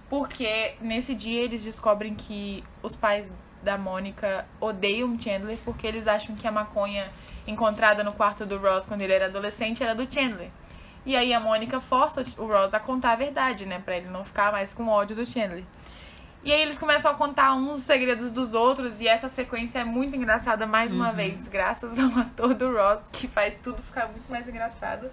Porque 0.10 0.76
nesse 0.82 1.16
dia 1.16 1.42
eles 1.42 1.64
descobrem 1.64 2.14
que 2.14 2.64
os 2.84 2.96
pais 2.96 3.32
da 3.64 3.78
Mônica 3.78 4.46
odeiam 4.60 5.20
Chandler 5.20 5.58
porque 5.64 5.86
eles 5.86 6.08
acham 6.08 6.36
que 6.36 6.48
a 6.48 6.52
maconha 6.52 7.10
encontrada 7.48 8.04
no 8.04 8.14
quarto 8.14 8.46
do 8.46 8.58
Ross 8.58 8.86
quando 8.86 9.02
ele 9.02 9.14
era 9.14 9.26
adolescente 9.26 9.84
era 9.84 9.96
do 9.96 10.12
Chandler. 10.12 10.50
E 11.06 11.16
aí 11.16 11.34
a 11.34 11.40
Mônica 11.40 11.80
força 11.80 12.24
o 12.38 12.46
Ross 12.46 12.74
a 12.74 12.80
contar 12.80 13.14
a 13.14 13.16
verdade, 13.16 13.66
né? 13.66 13.82
Pra 13.84 13.98
ele 13.98 14.08
não 14.08 14.24
ficar 14.24 14.52
mais 14.52 14.74
com 14.74 14.88
ódio 14.88 15.16
do 15.16 15.26
Chandler. 15.26 15.64
E 16.44 16.52
aí 16.52 16.62
eles 16.62 16.78
começam 16.78 17.12
a 17.12 17.14
contar 17.14 17.54
uns 17.54 17.78
os 17.78 17.84
segredos 17.84 18.32
dos 18.32 18.54
outros. 18.54 19.00
E 19.00 19.08
essa 19.08 19.30
sequência 19.30 19.80
é 19.80 19.84
muito 19.84 20.16
engraçada 20.16 20.66
mais 20.66 20.94
uma 20.94 21.12
vez, 21.12 21.48
graças 21.48 22.00
ao 22.00 22.10
ator 22.20 22.54
do 22.54 22.72
Ross, 22.72 23.04
que 23.12 23.28
faz 23.28 23.56
tudo 23.56 23.82
ficar 23.82 24.08
muito 24.08 24.30
mais 24.30 24.48
engraçado. 24.48 25.10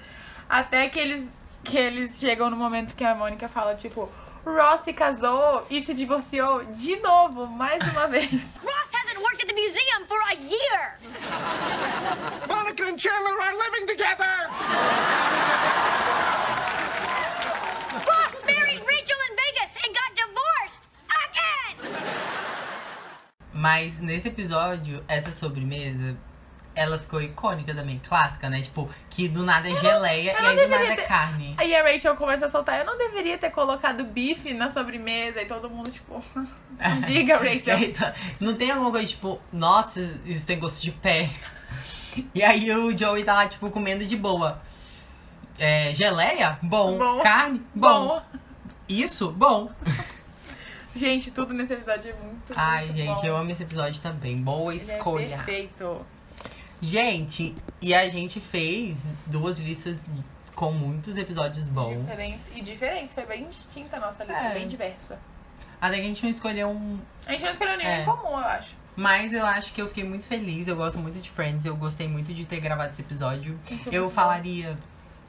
Até 0.49 0.89
que 0.89 0.99
eles, 0.99 1.39
que 1.62 1.76
eles 1.76 2.18
chegam 2.18 2.49
no 2.49 2.57
momento 2.57 2.95
que 2.95 3.05
a 3.05 3.14
Mônica 3.14 3.49
fala, 3.49 3.74
tipo, 3.74 4.09
o 4.45 4.51
Ross 4.51 4.81
se 4.81 4.95
casou 4.95 5.66
e 5.68 5.83
se 5.83 5.93
divorciou 5.93 6.64
de 6.64 6.97
novo, 7.01 7.47
mais 7.47 7.87
uma 7.93 8.07
vez. 8.09 8.55
Ross 8.62 8.95
hasn't 9.18 9.24
worked 9.24 9.42
at 9.42 9.48
the 9.48 9.54
museum 9.54 10.06
for 10.06 10.18
a 10.30 10.36
year. 10.36 10.98
Monica 12.48 12.84
and 12.84 12.98
Chandler 12.98 13.40
are 13.42 13.56
living 13.56 13.86
together! 13.86 14.34
Ross 18.06 18.44
married 18.46 18.80
Rachel 18.86 19.18
in 19.28 19.36
Vegas 19.36 19.76
and 19.84 19.94
got 19.94 20.10
divorced 20.14 20.88
again. 21.26 21.92
Mas 23.52 23.98
nesse 23.98 24.28
episódio, 24.28 25.04
essa 25.08 25.32
sobremesa, 25.32 26.16
ela 26.79 26.99
ficou 26.99 27.20
icônica 27.20 27.74
também, 27.74 28.01
clássica, 28.09 28.49
né? 28.49 28.62
Tipo, 28.62 28.89
que 29.11 29.26
do 29.29 29.43
nada 29.43 29.68
é 29.68 29.74
geleia 29.74 30.33
eu 30.33 30.39
e 30.39 30.43
não 30.43 30.49
aí 30.51 30.57
do 30.57 30.68
nada 30.68 30.85
é 30.85 30.97
ter- 30.97 31.07
carne. 31.07 31.55
Aí 31.59 31.74
a 31.74 31.83
Rachel 31.83 32.16
começa 32.16 32.47
a 32.47 32.49
soltar, 32.49 32.79
eu 32.79 32.85
não 32.87 32.97
deveria 32.97 33.37
ter 33.37 33.51
colocado 33.51 34.05
bife 34.05 34.55
na 34.55 34.70
sobremesa. 34.70 35.43
E 35.43 35.47
todo 35.47 35.68
mundo, 35.68 35.91
tipo, 35.91 36.22
não 36.35 37.01
diga, 37.07 37.37
Rachel. 37.37 37.79
Eita, 37.79 38.14
não 38.41 38.55
tem 38.55 38.70
alguma 38.70 38.91
coisa 38.91 39.07
tipo, 39.09 39.41
nossa, 39.53 40.01
isso 40.24 40.47
tem 40.47 40.59
gosto 40.59 40.81
de 40.81 40.93
pé. 40.93 41.29
E 42.35 42.43
aí 42.43 42.70
o 42.72 42.97
Joey 42.97 43.24
tá 43.24 43.35
lá, 43.35 43.49
tipo, 43.49 43.70
comendo 43.70 44.05
de 44.07 44.16
boa. 44.16 44.61
É, 45.59 45.93
geleia? 45.93 46.59
Bom. 46.62 46.97
Bom. 46.99 47.20
Carne? 47.20 47.61
Bom. 47.74 48.07
Bom. 48.09 48.22
Isso? 48.89 49.31
Bom. 49.33 49.70
Gente, 50.95 51.31
tudo 51.31 51.55
nesse 51.55 51.74
episódio 51.74 52.11
é 52.11 52.14
muito, 52.24 52.53
Ai, 52.57 52.87
muito 52.87 52.97
gente, 52.97 53.20
bom. 53.20 53.26
eu 53.26 53.37
amo 53.37 53.51
esse 53.53 53.62
episódio 53.62 54.01
também. 54.03 54.37
Boa 54.37 54.74
Ele 54.74 54.91
é 54.91 54.97
escolha. 54.97 55.29
perfeito. 55.37 56.05
Gente, 56.81 57.55
e 57.83 57.93
a 57.95 58.09
gente 58.09 58.41
fez 58.41 59.07
duas 59.26 59.59
listas 59.59 59.99
com 60.55 60.72
muitos 60.72 61.16
episódios 61.16 61.68
bons. 61.68 62.01
Diferentes, 62.03 62.57
e 62.57 62.62
diferentes, 62.62 63.14
foi 63.14 63.26
bem 63.26 63.47
distinta 63.49 63.97
a 63.97 64.01
nossa 64.01 64.24
lista, 64.24 64.43
É. 64.43 64.55
bem 64.55 64.66
diversa. 64.68 65.18
Até 65.81 65.97
que 65.97 66.01
a 66.03 66.05
gente 66.05 66.22
não 66.22 66.31
escolheu 66.31 66.68
um. 66.70 66.99
A 67.26 67.33
gente 67.33 67.45
não 67.45 67.51
escolheu 67.51 67.76
nenhum 67.76 67.91
É. 67.91 68.05
comum, 68.05 68.31
eu 68.31 68.37
acho. 68.39 68.74
Mas 68.97 69.33
eu 69.33 69.47
acho 69.47 69.72
que 69.72 69.81
eu 69.81 69.87
fiquei 69.87 70.03
muito 70.03 70.26
feliz. 70.26 70.66
Eu 70.66 70.74
gosto 70.74 70.99
muito 70.99 71.20
de 71.20 71.31
Friends. 71.31 71.64
Eu 71.64 71.76
gostei 71.76 72.09
muito 72.09 72.35
de 72.35 72.45
ter 72.45 72.59
gravado 72.61 72.91
esse 72.93 73.01
episódio. 73.01 73.57
Sim, 73.62 73.79
foi 73.79 73.95
Eu 73.95 74.11
falaria. 74.11 74.76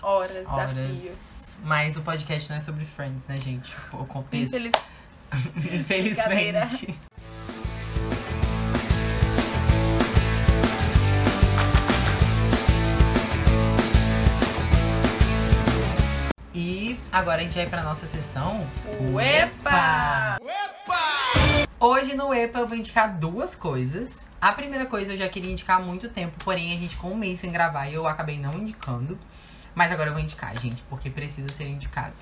Horas, 0.01 0.31
desafio. 0.37 0.83
horas. 0.83 1.57
Mas 1.63 1.95
o 1.95 2.01
podcast 2.01 2.49
não 2.49 2.57
é 2.57 2.59
sobre 2.59 2.83
Friends, 2.85 3.27
né, 3.27 3.37
gente? 3.37 3.75
O 3.93 4.05
contexto. 4.05 4.55
Infeliz... 4.55 4.71
Infelizmente. 5.79 6.97
E 16.61 16.99
agora 17.09 17.39
a 17.39 17.43
gente 17.45 17.55
vai 17.55 17.65
pra 17.65 17.81
nossa 17.81 18.05
sessão. 18.05 18.67
Uepa! 19.13 20.37
Hoje 21.79 22.17
no 22.17 22.33
EPA 22.33 22.59
eu 22.59 22.67
vou 22.67 22.75
indicar 22.77 23.17
duas 23.17 23.55
coisas. 23.55 24.27
A 24.41 24.51
primeira 24.51 24.85
coisa 24.85 25.13
eu 25.13 25.17
já 25.17 25.29
queria 25.29 25.49
indicar 25.49 25.77
há 25.77 25.81
muito 25.81 26.09
tempo, 26.09 26.35
porém 26.43 26.73
a 26.73 26.77
gente 26.77 26.97
ficou 26.97 27.13
um 27.13 27.15
mês 27.15 27.39
sem 27.39 27.49
gravar 27.49 27.87
e 27.87 27.93
eu 27.93 28.05
acabei 28.05 28.37
não 28.37 28.53
indicando. 28.55 29.17
Mas 29.73 29.89
agora 29.89 30.09
eu 30.09 30.13
vou 30.13 30.21
indicar, 30.21 30.53
gente, 30.59 30.83
porque 30.89 31.09
precisa 31.09 31.47
ser 31.47 31.65
indicado. 31.65 32.13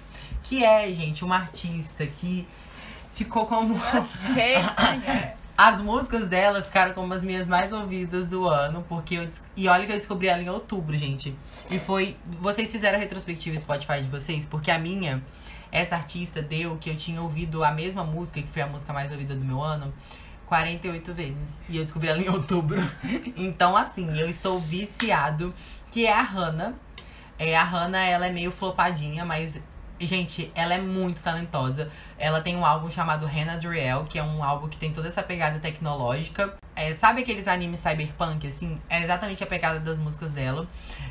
Que 0.44 0.64
é, 0.64 0.88
gente, 0.94 1.26
uma 1.26 1.38
artista 1.38 2.06
que 2.06 2.48
ficou 3.16 3.48
como. 3.48 3.74
As 5.58 5.82
músicas 5.82 6.28
dela 6.28 6.62
ficaram 6.62 6.93
como 6.93 7.12
as 7.16 7.24
minhas 7.24 7.47
mais 7.47 7.74
ouvidas 7.74 8.28
do 8.28 8.47
ano, 8.47 8.86
porque 8.88 9.16
eu. 9.16 9.28
E 9.55 9.68
olha 9.68 9.88
que 9.88 9.91
eu 9.91 9.97
descobri 9.97 10.28
ela 10.28 10.39
em 10.39 10.49
outubro, 10.49 10.95
gente. 10.95 11.36
E 11.72 11.80
foi. 11.80 12.16
Vocês 12.39 12.72
fizeram 12.72 12.99
a 12.99 13.01
retrospectiva 13.01 13.58
Spotify 13.58 14.03
de 14.03 14.08
vocês? 14.08 14.45
Porque 14.45 14.70
a 14.70 14.78
minha, 14.78 15.24
essa 15.72 15.95
artista 15.95 16.43
deu 16.43 16.78
que 16.78 16.91
eu 16.91 16.95
tinha 16.95 17.20
ouvido 17.20 17.64
a 17.64 17.72
mesma 17.72 18.03
música, 18.03 18.39
que 18.39 18.47
foi 18.47 18.62
a 18.62 18.68
música 18.68 18.93
mais 18.93 19.12
ouvida 19.12 19.34
do 19.34 19.43
meu 19.43 19.60
ano, 19.60 19.91
48 20.45 21.14
vezes. 21.16 21.64
E 21.68 21.78
eu 21.78 21.84
descobri 21.84 22.08
ela 22.08 22.22
em 22.22 22.30
outubro. 22.30 22.80
Então, 23.36 23.76
assim, 23.76 24.16
eu 24.16 24.30
estou 24.30 24.60
viciado, 24.60 25.53
que 25.91 26.05
é 26.05 26.14
a 26.14 26.22
Hannah. 26.22 26.76
É, 27.39 27.58
a 27.58 27.64
Hannah, 27.64 28.03
ela 28.03 28.28
é 28.28 28.32
meio 28.32 28.51
flopadinha, 28.51 29.26
mas. 29.26 29.60
Gente, 30.00 30.52
ela 30.54 30.76
é 30.76 30.82
muito 30.82 31.22
talentosa. 31.22 31.91
Ela 32.20 32.41
tem 32.41 32.56
um 32.56 32.66
álbum 32.66 32.89
chamado 32.89 33.26
Hannah 33.26 33.58
Driel, 33.58 34.06
que 34.06 34.20
é 34.20 34.24
um 34.24 34.43
álbum 34.43 34.68
que 34.68 34.78
tem 34.78 34.93
toda 34.93 35.08
essa 35.08 35.24
pegada 35.24 35.60
tecnológica. 35.60 36.56
É, 36.76 36.93
sabe 36.93 37.22
aqueles 37.22 37.48
animes 37.48 37.80
cyberpunk, 37.80 38.45
assim? 38.45 38.80
É 38.89 39.02
exatamente 39.02 39.43
a 39.43 39.48
pegada 39.48 39.80
das 39.80 39.98
músicas 39.98 40.32
dela. 40.32 40.68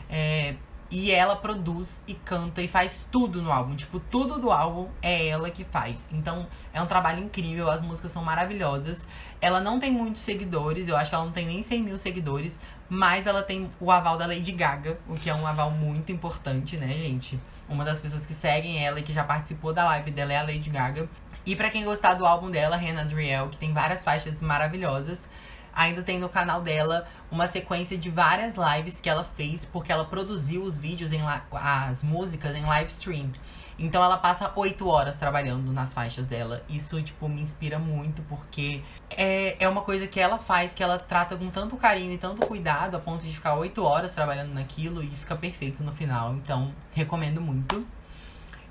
É, 0.08 0.54
e 0.88 1.10
ela 1.10 1.34
produz 1.34 2.04
e 2.06 2.14
canta 2.14 2.62
e 2.62 2.68
faz 2.68 3.04
tudo 3.10 3.42
no 3.42 3.50
álbum. 3.50 3.74
Tipo, 3.74 3.98
tudo 3.98 4.38
do 4.38 4.52
álbum 4.52 4.88
é 5.02 5.26
ela 5.26 5.50
que 5.50 5.64
faz. 5.64 6.08
Então, 6.12 6.46
é 6.72 6.80
um 6.80 6.86
trabalho 6.86 7.24
incrível. 7.24 7.68
As 7.68 7.82
músicas 7.82 8.12
são 8.12 8.22
maravilhosas. 8.22 9.06
Ela 9.40 9.60
não 9.60 9.80
tem 9.80 9.90
muitos 9.90 10.22
seguidores. 10.22 10.86
Eu 10.86 10.96
acho 10.96 11.10
que 11.10 11.16
ela 11.16 11.24
não 11.24 11.32
tem 11.32 11.46
nem 11.46 11.60
100 11.60 11.82
mil 11.82 11.98
seguidores. 11.98 12.60
Mas 12.88 13.26
ela 13.26 13.42
tem 13.42 13.70
o 13.80 13.90
aval 13.90 14.16
da 14.16 14.26
Lady 14.26 14.52
Gaga, 14.52 14.98
o 15.08 15.16
que 15.16 15.28
é 15.28 15.34
um 15.34 15.46
aval 15.46 15.72
muito 15.72 16.12
importante, 16.12 16.76
né, 16.76 16.88
gente? 16.94 17.38
Uma 17.68 17.84
das 17.84 18.00
pessoas 18.00 18.24
que 18.24 18.32
seguem 18.32 18.84
ela 18.84 19.00
e 19.00 19.02
que 19.02 19.12
já 19.12 19.24
participou 19.24 19.72
da 19.72 19.84
live 19.84 20.12
dela 20.12 20.32
é 20.32 20.38
a 20.38 20.42
Lady 20.42 20.70
Gaga. 20.70 21.08
E 21.44 21.56
pra 21.56 21.68
quem 21.68 21.84
gostar 21.84 22.14
do 22.14 22.24
álbum 22.24 22.50
dela, 22.50 22.76
Hannah 22.76 23.04
Driel, 23.04 23.48
que 23.48 23.56
tem 23.56 23.72
várias 23.72 24.04
faixas 24.04 24.40
maravilhosas, 24.40 25.28
ainda 25.74 26.02
tem 26.02 26.18
no 26.18 26.28
canal 26.28 26.62
dela 26.62 27.06
uma 27.30 27.48
sequência 27.48 27.98
de 27.98 28.08
várias 28.08 28.54
lives 28.56 29.00
que 29.00 29.08
ela 29.08 29.24
fez, 29.24 29.64
porque 29.64 29.90
ela 29.90 30.04
produziu 30.04 30.62
os 30.62 30.76
vídeos, 30.76 31.12
em 31.12 31.20
as 31.52 32.02
músicas 32.04 32.54
em 32.54 32.64
live 32.64 32.90
stream. 32.90 33.32
Então 33.78 34.02
ela 34.02 34.16
passa 34.16 34.52
oito 34.56 34.88
horas 34.88 35.16
trabalhando 35.16 35.70
nas 35.72 35.92
faixas 35.92 36.24
dela. 36.26 36.62
Isso, 36.68 37.00
tipo, 37.02 37.28
me 37.28 37.42
inspira 37.42 37.78
muito, 37.78 38.22
porque 38.22 38.82
é, 39.10 39.56
é 39.62 39.68
uma 39.68 39.82
coisa 39.82 40.06
que 40.06 40.18
ela 40.18 40.38
faz, 40.38 40.72
que 40.72 40.82
ela 40.82 40.98
trata 40.98 41.36
com 41.36 41.50
tanto 41.50 41.76
carinho 41.76 42.12
e 42.12 42.18
tanto 42.18 42.46
cuidado, 42.46 42.96
a 42.96 43.00
ponto 43.00 43.26
de 43.26 43.32
ficar 43.32 43.54
oito 43.56 43.82
horas 43.82 44.14
trabalhando 44.14 44.54
naquilo 44.54 45.02
e 45.02 45.08
fica 45.08 45.36
perfeito 45.36 45.82
no 45.82 45.92
final. 45.92 46.34
Então, 46.34 46.74
recomendo 46.92 47.40
muito. 47.40 47.86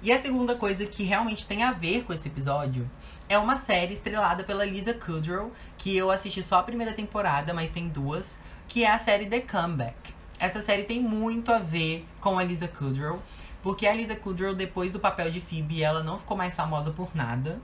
E 0.01 0.11
a 0.11 0.19
segunda 0.19 0.55
coisa 0.55 0.85
que 0.85 1.03
realmente 1.03 1.47
tem 1.47 1.63
a 1.63 1.71
ver 1.71 2.03
com 2.03 2.13
esse 2.13 2.27
episódio 2.27 2.89
é 3.27 3.37
uma 3.37 3.55
série 3.55 3.93
estrelada 3.93 4.43
pela 4.43 4.65
Lisa 4.65 4.93
Kudrow, 4.93 5.51
que 5.77 5.95
eu 5.95 6.11
assisti 6.11 6.43
só 6.43 6.59
a 6.59 6.63
primeira 6.63 6.93
temporada, 6.93 7.53
mas 7.53 7.71
tem 7.71 7.87
duas, 7.87 8.39
que 8.67 8.83
é 8.83 8.91
a 8.91 8.97
série 8.97 9.25
The 9.25 9.39
Comeback. 9.41 10.13
Essa 10.37 10.59
série 10.59 10.83
tem 10.83 11.01
muito 11.01 11.51
a 11.51 11.59
ver 11.59 12.05
com 12.19 12.37
a 12.37 12.43
Lisa 12.43 12.67
Kudrow, 12.67 13.21
porque 13.65 13.87
a 13.87 13.95
Lisa 13.95 14.15
Kudrow, 14.15 14.53
depois 14.53 14.91
do 14.91 14.99
papel 14.99 15.31
de 15.31 15.41
Phoebe, 15.41 15.81
ela 15.81 16.03
não 16.03 16.19
ficou 16.19 16.37
mais 16.37 16.55
famosa 16.55 16.91
por 16.91 17.15
nada. 17.15 17.59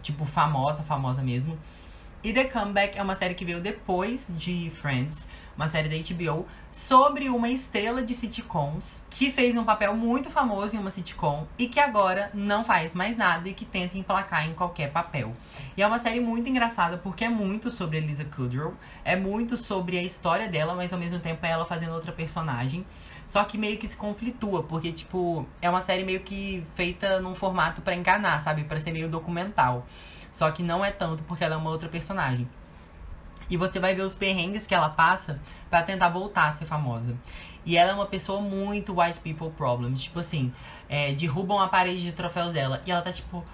Tipo, 0.00 0.24
famosa, 0.24 0.84
famosa 0.84 1.24
mesmo. 1.24 1.58
E 2.22 2.32
The 2.32 2.44
Comeback 2.44 2.96
é 2.96 3.02
uma 3.02 3.16
série 3.16 3.34
que 3.34 3.44
veio 3.44 3.60
depois 3.60 4.28
de 4.28 4.70
Friends, 4.70 5.26
uma 5.56 5.66
série 5.66 5.88
da 5.88 6.14
HBO, 6.14 6.46
sobre 6.70 7.28
uma 7.28 7.48
estrela 7.48 8.00
de 8.00 8.14
sitcoms 8.14 9.04
que 9.10 9.28
fez 9.28 9.56
um 9.56 9.64
papel 9.64 9.96
muito 9.96 10.30
famoso 10.30 10.76
em 10.76 10.78
uma 10.78 10.90
sitcom 10.90 11.48
e 11.58 11.66
que 11.66 11.80
agora 11.80 12.30
não 12.32 12.64
faz 12.64 12.94
mais 12.94 13.16
nada 13.16 13.48
e 13.48 13.54
que 13.54 13.64
tenta 13.64 13.98
emplacar 13.98 14.48
em 14.48 14.54
qualquer 14.54 14.92
papel. 14.92 15.34
E 15.76 15.82
é 15.82 15.86
uma 15.86 15.98
série 15.98 16.20
muito 16.20 16.48
engraçada 16.48 16.96
porque 16.96 17.24
é 17.24 17.28
muito 17.28 17.72
sobre 17.72 17.98
a 17.98 18.00
Lisa 18.00 18.24
Kudrow, 18.24 18.74
é 19.04 19.16
muito 19.16 19.56
sobre 19.56 19.98
a 19.98 20.02
história 20.02 20.48
dela, 20.48 20.76
mas 20.76 20.92
ao 20.92 20.98
mesmo 20.98 21.18
tempo 21.18 21.44
é 21.44 21.50
ela 21.50 21.64
fazendo 21.64 21.92
outra 21.92 22.12
personagem. 22.12 22.86
Só 23.26 23.44
que 23.44 23.56
meio 23.56 23.78
que 23.78 23.88
se 23.88 23.96
conflitua, 23.96 24.62
porque, 24.62 24.92
tipo, 24.92 25.46
é 25.60 25.68
uma 25.68 25.80
série 25.80 26.04
meio 26.04 26.20
que 26.20 26.64
feita 26.74 27.20
num 27.20 27.34
formato 27.34 27.80
pra 27.80 27.94
enganar, 27.94 28.40
sabe? 28.40 28.64
Pra 28.64 28.78
ser 28.78 28.92
meio 28.92 29.08
documental. 29.08 29.86
Só 30.30 30.50
que 30.50 30.62
não 30.62 30.84
é 30.84 30.90
tanto 30.90 31.22
porque 31.24 31.44
ela 31.44 31.54
é 31.54 31.58
uma 31.58 31.70
outra 31.70 31.88
personagem. 31.88 32.48
E 33.48 33.56
você 33.56 33.78
vai 33.78 33.94
ver 33.94 34.02
os 34.02 34.14
perrengues 34.14 34.66
que 34.66 34.74
ela 34.74 34.88
passa 34.88 35.40
pra 35.68 35.82
tentar 35.82 36.08
voltar 36.08 36.48
a 36.48 36.52
ser 36.52 36.64
famosa. 36.64 37.16
E 37.64 37.76
ela 37.76 37.92
é 37.92 37.94
uma 37.94 38.06
pessoa 38.06 38.40
muito 38.40 38.98
white 39.00 39.20
people 39.20 39.50
problems. 39.50 40.02
Tipo 40.02 40.18
assim, 40.18 40.52
é, 40.88 41.12
derrubam 41.12 41.58
a 41.58 41.68
parede 41.68 42.02
de 42.02 42.12
troféus 42.12 42.52
dela. 42.52 42.82
E 42.86 42.90
ela 42.90 43.02
tá 43.02 43.12
tipo, 43.12 43.44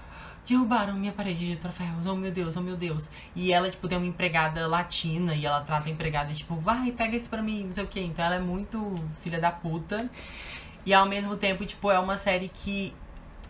derrubaram 0.50 0.94
minha 0.94 1.12
parede 1.12 1.48
de 1.48 1.56
troféus. 1.56 2.06
Oh 2.06 2.16
meu 2.16 2.32
Deus, 2.32 2.56
oh 2.56 2.60
meu 2.60 2.76
Deus. 2.76 3.08
E 3.34 3.52
ela, 3.52 3.70
tipo, 3.70 3.86
tem 3.86 3.96
uma 3.96 4.06
empregada 4.06 4.66
latina 4.66 5.34
e 5.34 5.46
ela 5.46 5.60
trata 5.60 5.88
a 5.88 5.92
empregada, 5.92 6.32
tipo, 6.34 6.56
vai, 6.56 6.90
pega 6.90 7.16
isso 7.16 7.28
pra 7.28 7.40
mim, 7.40 7.64
não 7.66 7.72
sei 7.72 7.84
o 7.84 7.86
quê. 7.86 8.00
Então 8.00 8.24
ela 8.24 8.34
é 8.34 8.40
muito 8.40 8.94
filha 9.22 9.40
da 9.40 9.52
puta. 9.52 10.10
E 10.84 10.92
ao 10.92 11.06
mesmo 11.06 11.36
tempo, 11.36 11.64
tipo, 11.64 11.90
é 11.90 11.98
uma 11.98 12.16
série 12.16 12.48
que. 12.48 12.92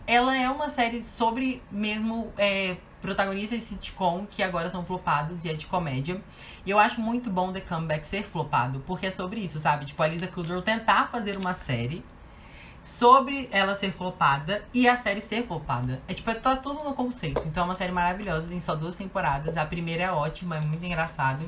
Ela 0.07 0.35
é 0.35 0.49
uma 0.49 0.67
série 0.67 1.01
sobre 1.01 1.61
mesmo 1.71 2.33
é, 2.37 2.75
protagonistas 3.01 3.59
de 3.59 3.65
sitcom 3.65 4.25
que 4.29 4.41
agora 4.41 4.69
são 4.69 4.83
flopados 4.83 5.45
e 5.45 5.49
é 5.49 5.53
de 5.53 5.67
comédia. 5.67 6.21
E 6.65 6.69
eu 6.69 6.79
acho 6.79 6.99
muito 6.99 7.29
bom 7.29 7.51
The 7.53 7.61
Comeback 7.61 8.05
ser 8.05 8.23
flopado, 8.23 8.83
porque 8.85 9.05
é 9.05 9.11
sobre 9.11 9.41
isso, 9.41 9.59
sabe? 9.59 9.85
Tipo, 9.85 10.03
a 10.03 10.07
Lisa 10.07 10.27
Kudrow 10.27 10.61
tentar 10.61 11.07
fazer 11.11 11.37
uma 11.37 11.53
série 11.53 12.03
sobre 12.83 13.47
ela 13.51 13.75
ser 13.75 13.91
flopada 13.91 14.63
e 14.73 14.87
a 14.87 14.97
série 14.97 15.21
ser 15.21 15.43
flopada. 15.43 16.01
É 16.07 16.13
tipo, 16.13 16.33
tá 16.35 16.55
tudo 16.55 16.83
no 16.83 16.93
conceito. 16.93 17.41
Então 17.45 17.63
é 17.63 17.65
uma 17.65 17.75
série 17.75 17.91
maravilhosa, 17.91 18.47
tem 18.47 18.59
só 18.59 18.75
duas 18.75 18.95
temporadas. 18.95 19.57
A 19.57 19.65
primeira 19.65 20.03
é 20.03 20.11
ótima, 20.11 20.57
é 20.57 20.61
muito 20.61 20.83
engraçado. 20.85 21.45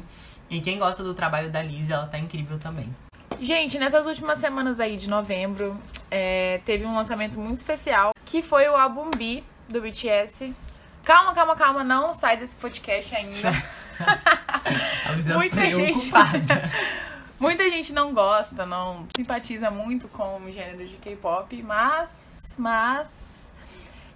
E 0.50 0.62
quem 0.62 0.78
gosta 0.78 1.04
do 1.04 1.14
trabalho 1.14 1.52
da 1.52 1.62
Lisa, 1.62 1.94
ela 1.94 2.08
tá 2.08 2.20
incrível 2.20 2.60
também. 2.60 2.94
Gente, 3.42 3.80
nessas 3.80 4.06
últimas 4.06 4.38
semanas 4.38 4.80
aí 4.80 4.96
de 4.96 5.10
novembro, 5.10 5.78
é, 6.10 6.62
teve 6.64 6.86
um 6.86 6.96
lançamento 6.96 7.40
muito 7.40 7.58
especial, 7.58 8.12
que 8.24 8.42
foi 8.42 8.68
o 8.70 8.76
álbum 8.76 9.10
B 9.10 9.44
do 9.68 9.82
BTS. 9.82 10.56
Calma, 11.04 11.34
calma, 11.34 11.56
calma, 11.56 11.84
não 11.84 12.14
sai 12.14 12.38
desse 12.38 12.56
podcast 12.56 13.14
ainda. 13.16 13.52
Luísa 15.12 15.34
Muita 15.34 15.72
gente. 15.72 16.12
Muita 17.44 17.70
gente 17.70 17.92
não 17.92 18.14
gosta, 18.14 18.66
não 18.66 19.06
simpatiza 19.14 19.70
muito 19.70 20.08
com 20.08 20.46
o 20.46 20.50
gênero 20.50 20.88
de 20.88 20.96
K-pop, 20.96 21.62
mas, 21.62 22.56
mas 22.58 23.52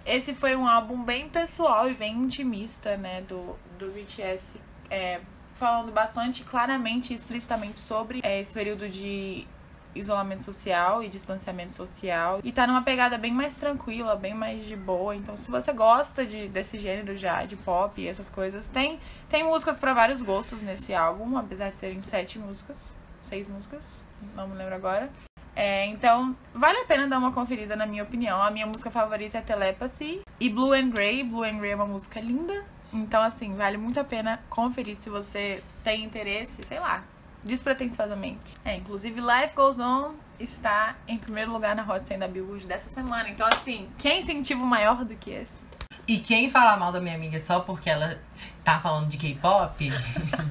esse 0.06 0.32
foi 0.32 0.56
um 0.56 0.66
álbum 0.66 1.02
bem 1.04 1.28
pessoal 1.28 1.90
e 1.90 1.94
bem 1.94 2.16
intimista, 2.16 2.96
né, 2.96 3.20
do, 3.20 3.54
do 3.78 3.92
BTS, 3.92 4.58
é, 4.88 5.20
falando 5.56 5.92
bastante 5.92 6.42
claramente 6.42 7.12
e 7.12 7.16
explicitamente 7.16 7.78
sobre 7.78 8.20
é, 8.22 8.40
esse 8.40 8.54
período 8.54 8.88
de 8.88 9.46
isolamento 9.94 10.42
social 10.42 11.02
e 11.02 11.08
distanciamento 11.10 11.76
social 11.76 12.40
e 12.42 12.50
tá 12.50 12.66
numa 12.66 12.80
pegada 12.80 13.18
bem 13.18 13.32
mais 13.32 13.56
tranquila, 13.56 14.16
bem 14.16 14.32
mais 14.32 14.64
de 14.64 14.74
boa. 14.74 15.14
Então, 15.14 15.36
se 15.36 15.50
você 15.50 15.70
gosta 15.74 16.24
de, 16.24 16.48
desse 16.48 16.78
gênero 16.78 17.14
já 17.14 17.44
de 17.44 17.56
pop 17.56 18.00
e 18.00 18.08
essas 18.08 18.30
coisas, 18.30 18.66
tem 18.66 18.98
tem 19.28 19.44
músicas 19.44 19.78
para 19.78 19.92
vários 19.92 20.22
gostos 20.22 20.62
nesse 20.62 20.94
álbum, 20.94 21.36
apesar 21.36 21.70
de 21.72 21.78
serem 21.78 22.00
sete 22.00 22.38
músicas, 22.38 22.96
seis 23.28 23.48
músicas, 23.48 24.06
não 24.34 24.48
me 24.48 24.56
lembro 24.56 24.74
agora. 24.74 25.10
É, 25.54 25.86
então, 25.86 26.36
vale 26.54 26.78
a 26.78 26.84
pena 26.84 27.08
dar 27.08 27.18
uma 27.18 27.32
conferida, 27.32 27.74
na 27.74 27.84
minha 27.84 28.04
opinião. 28.04 28.40
A 28.40 28.50
minha 28.50 28.64
música 28.64 28.90
favorita 28.90 29.38
é 29.38 29.40
Telepathy 29.40 30.20
e 30.38 30.48
Blue 30.48 30.72
and 30.72 30.90
Grey. 30.90 31.24
Blue 31.24 31.42
and 31.42 31.58
Grey 31.58 31.72
é 31.72 31.74
uma 31.74 31.86
música 31.86 32.20
linda. 32.20 32.64
Então, 32.92 33.20
assim, 33.20 33.54
vale 33.56 33.76
muito 33.76 33.98
a 33.98 34.04
pena 34.04 34.40
conferir 34.48 34.96
se 34.96 35.10
você 35.10 35.62
tem 35.82 36.04
interesse, 36.04 36.62
sei 36.62 36.78
lá, 36.78 37.02
despretensiosamente. 37.42 38.54
É, 38.64 38.76
inclusive 38.76 39.20
Life 39.20 39.54
Goes 39.54 39.80
On 39.80 40.14
está 40.38 40.94
em 41.08 41.18
primeiro 41.18 41.52
lugar 41.52 41.74
na 41.74 41.82
Hot 41.82 42.06
100 42.06 42.20
da 42.20 42.28
Billboard 42.28 42.66
dessa 42.66 42.88
semana. 42.88 43.28
Então, 43.28 43.46
assim, 43.52 43.88
quem 43.98 44.20
incentivo 44.20 44.64
maior 44.64 45.04
do 45.04 45.16
que 45.16 45.30
esse? 45.30 45.67
E 46.08 46.18
quem 46.18 46.48
falar 46.48 46.78
mal 46.78 46.90
da 46.90 47.02
minha 47.02 47.14
amiga 47.14 47.38
só 47.38 47.60
porque 47.60 47.90
ela 47.90 48.18
tá 48.64 48.80
falando 48.80 49.08
de 49.08 49.18
K-pop, 49.18 49.92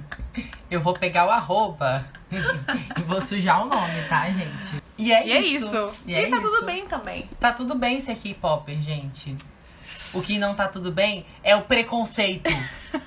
eu 0.69 0.79
vou 0.79 0.93
pegar 0.93 1.25
o 1.25 1.31
arroba 1.31 2.05
e 2.31 3.01
vou 3.01 3.19
sujar 3.25 3.63
o 3.63 3.65
nome, 3.65 4.03
tá, 4.07 4.29
gente? 4.29 4.83
E 4.99 5.11
é 5.11 5.25
E 5.25 5.31
é 5.31 5.41
isso. 5.41 5.65
isso. 5.65 5.91
E, 6.05 6.11
E, 6.11 6.15
é 6.15 6.29
tá 6.29 6.37
isso. 6.37 6.45
tudo 6.47 6.63
bem 6.63 6.85
também. 6.85 7.27
Tá 7.39 7.51
tudo 7.51 7.73
bem 7.73 7.99
ser 7.99 8.15
K-popper, 8.15 8.79
gente. 8.79 9.35
O 10.13 10.21
que 10.21 10.37
não 10.37 10.53
tá 10.53 10.67
tudo 10.67 10.91
bem 10.91 11.25
é 11.43 11.55
o 11.55 11.63
preconceito. 11.63 12.51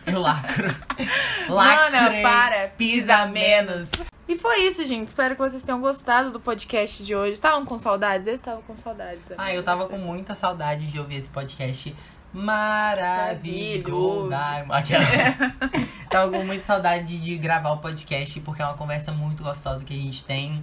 Eu 0.05 0.21
lacro. 0.21 0.75
Lacrei, 1.49 2.23
para, 2.23 2.69
pisa 2.69 3.27
menos. 3.27 3.89
E 4.27 4.37
foi 4.37 4.65
isso, 4.65 4.85
gente. 4.85 5.09
Espero 5.09 5.37
que 5.37 5.41
vocês 5.41 5.63
tenham 5.63 5.81
gostado 5.81 6.31
do 6.31 6.41
podcast 6.41 7.05
de 7.05 7.15
hoje. 7.15 7.33
Estavam 7.33 7.65
com 7.65 7.79
saudades? 7.79 8.27
Eu 8.27 8.35
estava 8.35 8.61
com 8.63 8.77
saudades. 8.77 9.23
Ah, 9.39 9.55
eu 9.55 9.63
tava 9.63 9.89
com 9.89 9.99
muita 9.99 10.35
saudade 10.35 10.87
de 10.87 10.99
ouvir 10.99 11.17
esse 11.17 11.31
podcast 11.31 11.95
maravilhoso. 12.33 14.31
Tava 16.11 16.31
com 16.31 16.45
muita 16.45 16.65
saudade 16.65 17.19
de 17.19 17.37
gravar 17.39 17.71
o 17.71 17.79
podcast, 17.79 18.41
porque 18.41 18.63
é 18.63 18.65
uma 18.65 18.75
conversa 18.75 19.13
muito 19.13 19.43
gostosa 19.43 19.85
que 19.85 19.95
a 19.95 19.97
gente 19.97 20.25
tem. 20.25 20.63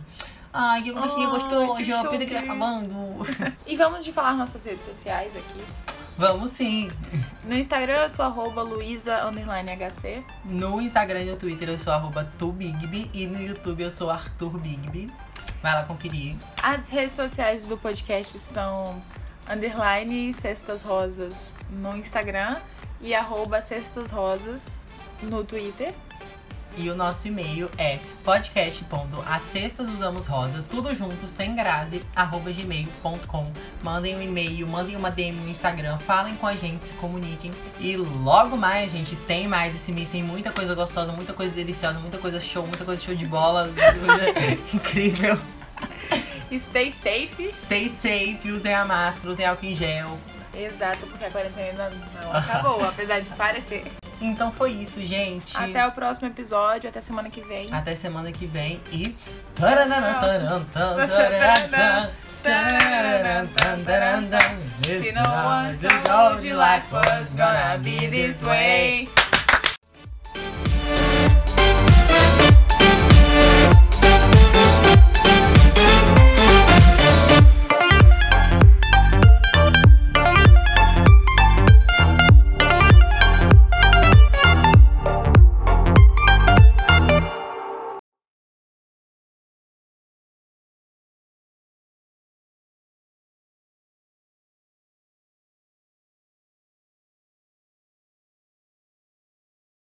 Ai, 0.51 0.81
que 0.81 0.91
gostinho 0.91 1.27
Ai, 1.27 1.39
gostoso, 1.39 1.77
que 1.77 1.91
a 1.91 2.03
vida 2.09 2.25
que 2.25 2.33
tá 2.33 2.39
acabando. 2.39 2.95
E 3.65 3.75
vamos 3.75 4.03
de 4.03 4.11
falar 4.11 4.33
nossas 4.33 4.65
redes 4.65 4.85
sociais 4.85 5.35
aqui. 5.35 5.61
Vamos 6.17 6.51
sim. 6.51 6.89
No 7.43 7.55
Instagram 7.55 8.01
eu 8.03 8.09
sou 8.09 8.25
arroba 8.25 8.63
luísa 8.63 9.23
underline 9.27 9.69
HC. 9.69 10.23
No 10.45 10.81
Instagram 10.81 11.21
e 11.21 11.31
no 11.31 11.37
Twitter 11.37 11.69
eu 11.69 11.77
sou 11.77 11.93
arroba 11.93 12.27
tubigby 12.39 13.09
e 13.13 13.27
no 13.27 13.39
YouTube 13.39 13.83
eu 13.83 13.91
sou 13.91 14.09
Arthur 14.09 14.57
Bigby. 14.57 15.11
Vai 15.61 15.73
lá 15.73 15.83
conferir. 15.83 16.35
As 16.61 16.89
redes 16.89 17.13
sociais 17.13 17.67
do 17.67 17.77
podcast 17.77 18.39
são 18.39 18.99
underline 19.47 20.33
cestas 20.33 20.81
rosas 20.81 21.53
no 21.69 21.95
Instagram 21.95 22.57
e 22.99 23.13
arroba 23.13 23.61
cestas 23.61 24.09
rosas 24.09 24.83
no 25.23 25.43
Twitter. 25.43 25.93
E 26.79 26.91
o 26.91 26.95
nosso 26.95 27.27
e-mail 27.27 27.67
é 27.75 27.97
podcast.acestasudamosrosa, 28.23 30.63
tudo 30.69 30.93
junto, 30.93 31.27
sem 31.27 31.55
grase, 31.55 32.03
arroba 32.15 32.51
gmail.com. 32.51 33.51
Mandem 33.81 34.15
um 34.15 34.21
e-mail, 34.21 34.67
mandem 34.67 34.95
uma 34.95 35.09
DM 35.09 35.41
no 35.41 35.49
Instagram, 35.49 35.97
falem 35.97 36.35
com 36.35 36.45
a 36.45 36.53
gente, 36.53 36.85
se 36.85 36.93
comuniquem. 36.95 37.51
E 37.79 37.97
logo 37.97 38.55
mais, 38.55 38.91
gente, 38.91 39.15
tem 39.15 39.47
mais 39.47 39.73
esse 39.73 39.91
mês, 39.91 40.07
tem 40.09 40.21
muita 40.21 40.51
coisa 40.51 40.75
gostosa, 40.75 41.11
muita 41.11 41.33
coisa 41.33 41.55
deliciosa, 41.55 41.97
muita 41.99 42.19
coisa 42.19 42.39
show, 42.39 42.61
muita 42.67 42.85
coisa 42.85 43.01
show 43.01 43.15
de 43.15 43.25
bola, 43.25 43.65
muita 43.65 43.95
coisa 43.95 44.25
incrível. 44.71 45.35
Stay 46.59 46.91
safe. 46.91 47.55
Stay 47.55 47.89
safe, 47.89 48.51
usem 48.51 48.75
a 48.75 48.85
máscara, 48.85 49.33
usem 49.33 49.47
álcool 49.47 49.65
em 49.65 49.75
gel. 49.75 50.15
Exato, 50.57 51.05
porque 51.05 51.25
a 51.25 51.31
quarentena 51.31 51.91
não 52.21 52.33
acabou, 52.33 52.83
apesar 52.87 53.19
de 53.19 53.29
parecer. 53.29 53.85
Então 54.19 54.51
foi 54.51 54.71
isso, 54.71 54.99
gente. 55.05 55.55
Até 55.55 55.85
o 55.85 55.91
próximo 55.91 56.27
episódio, 56.27 56.89
até 56.89 56.99
semana 56.99 57.29
que 57.29 57.41
vem. 57.41 57.67
Até 57.71 57.93
semana 57.93 58.31
que 58.31 58.47
vem 58.47 58.81
e. 58.91 59.15
Se 64.83 65.11
no 65.11 65.21
one 65.21 65.77
told 66.03 66.47
you 66.47 66.57
life 66.57 66.91
was 66.91 67.29
gonna 67.33 67.77
be 67.77 68.07
this 68.07 68.41
way. 68.41 69.07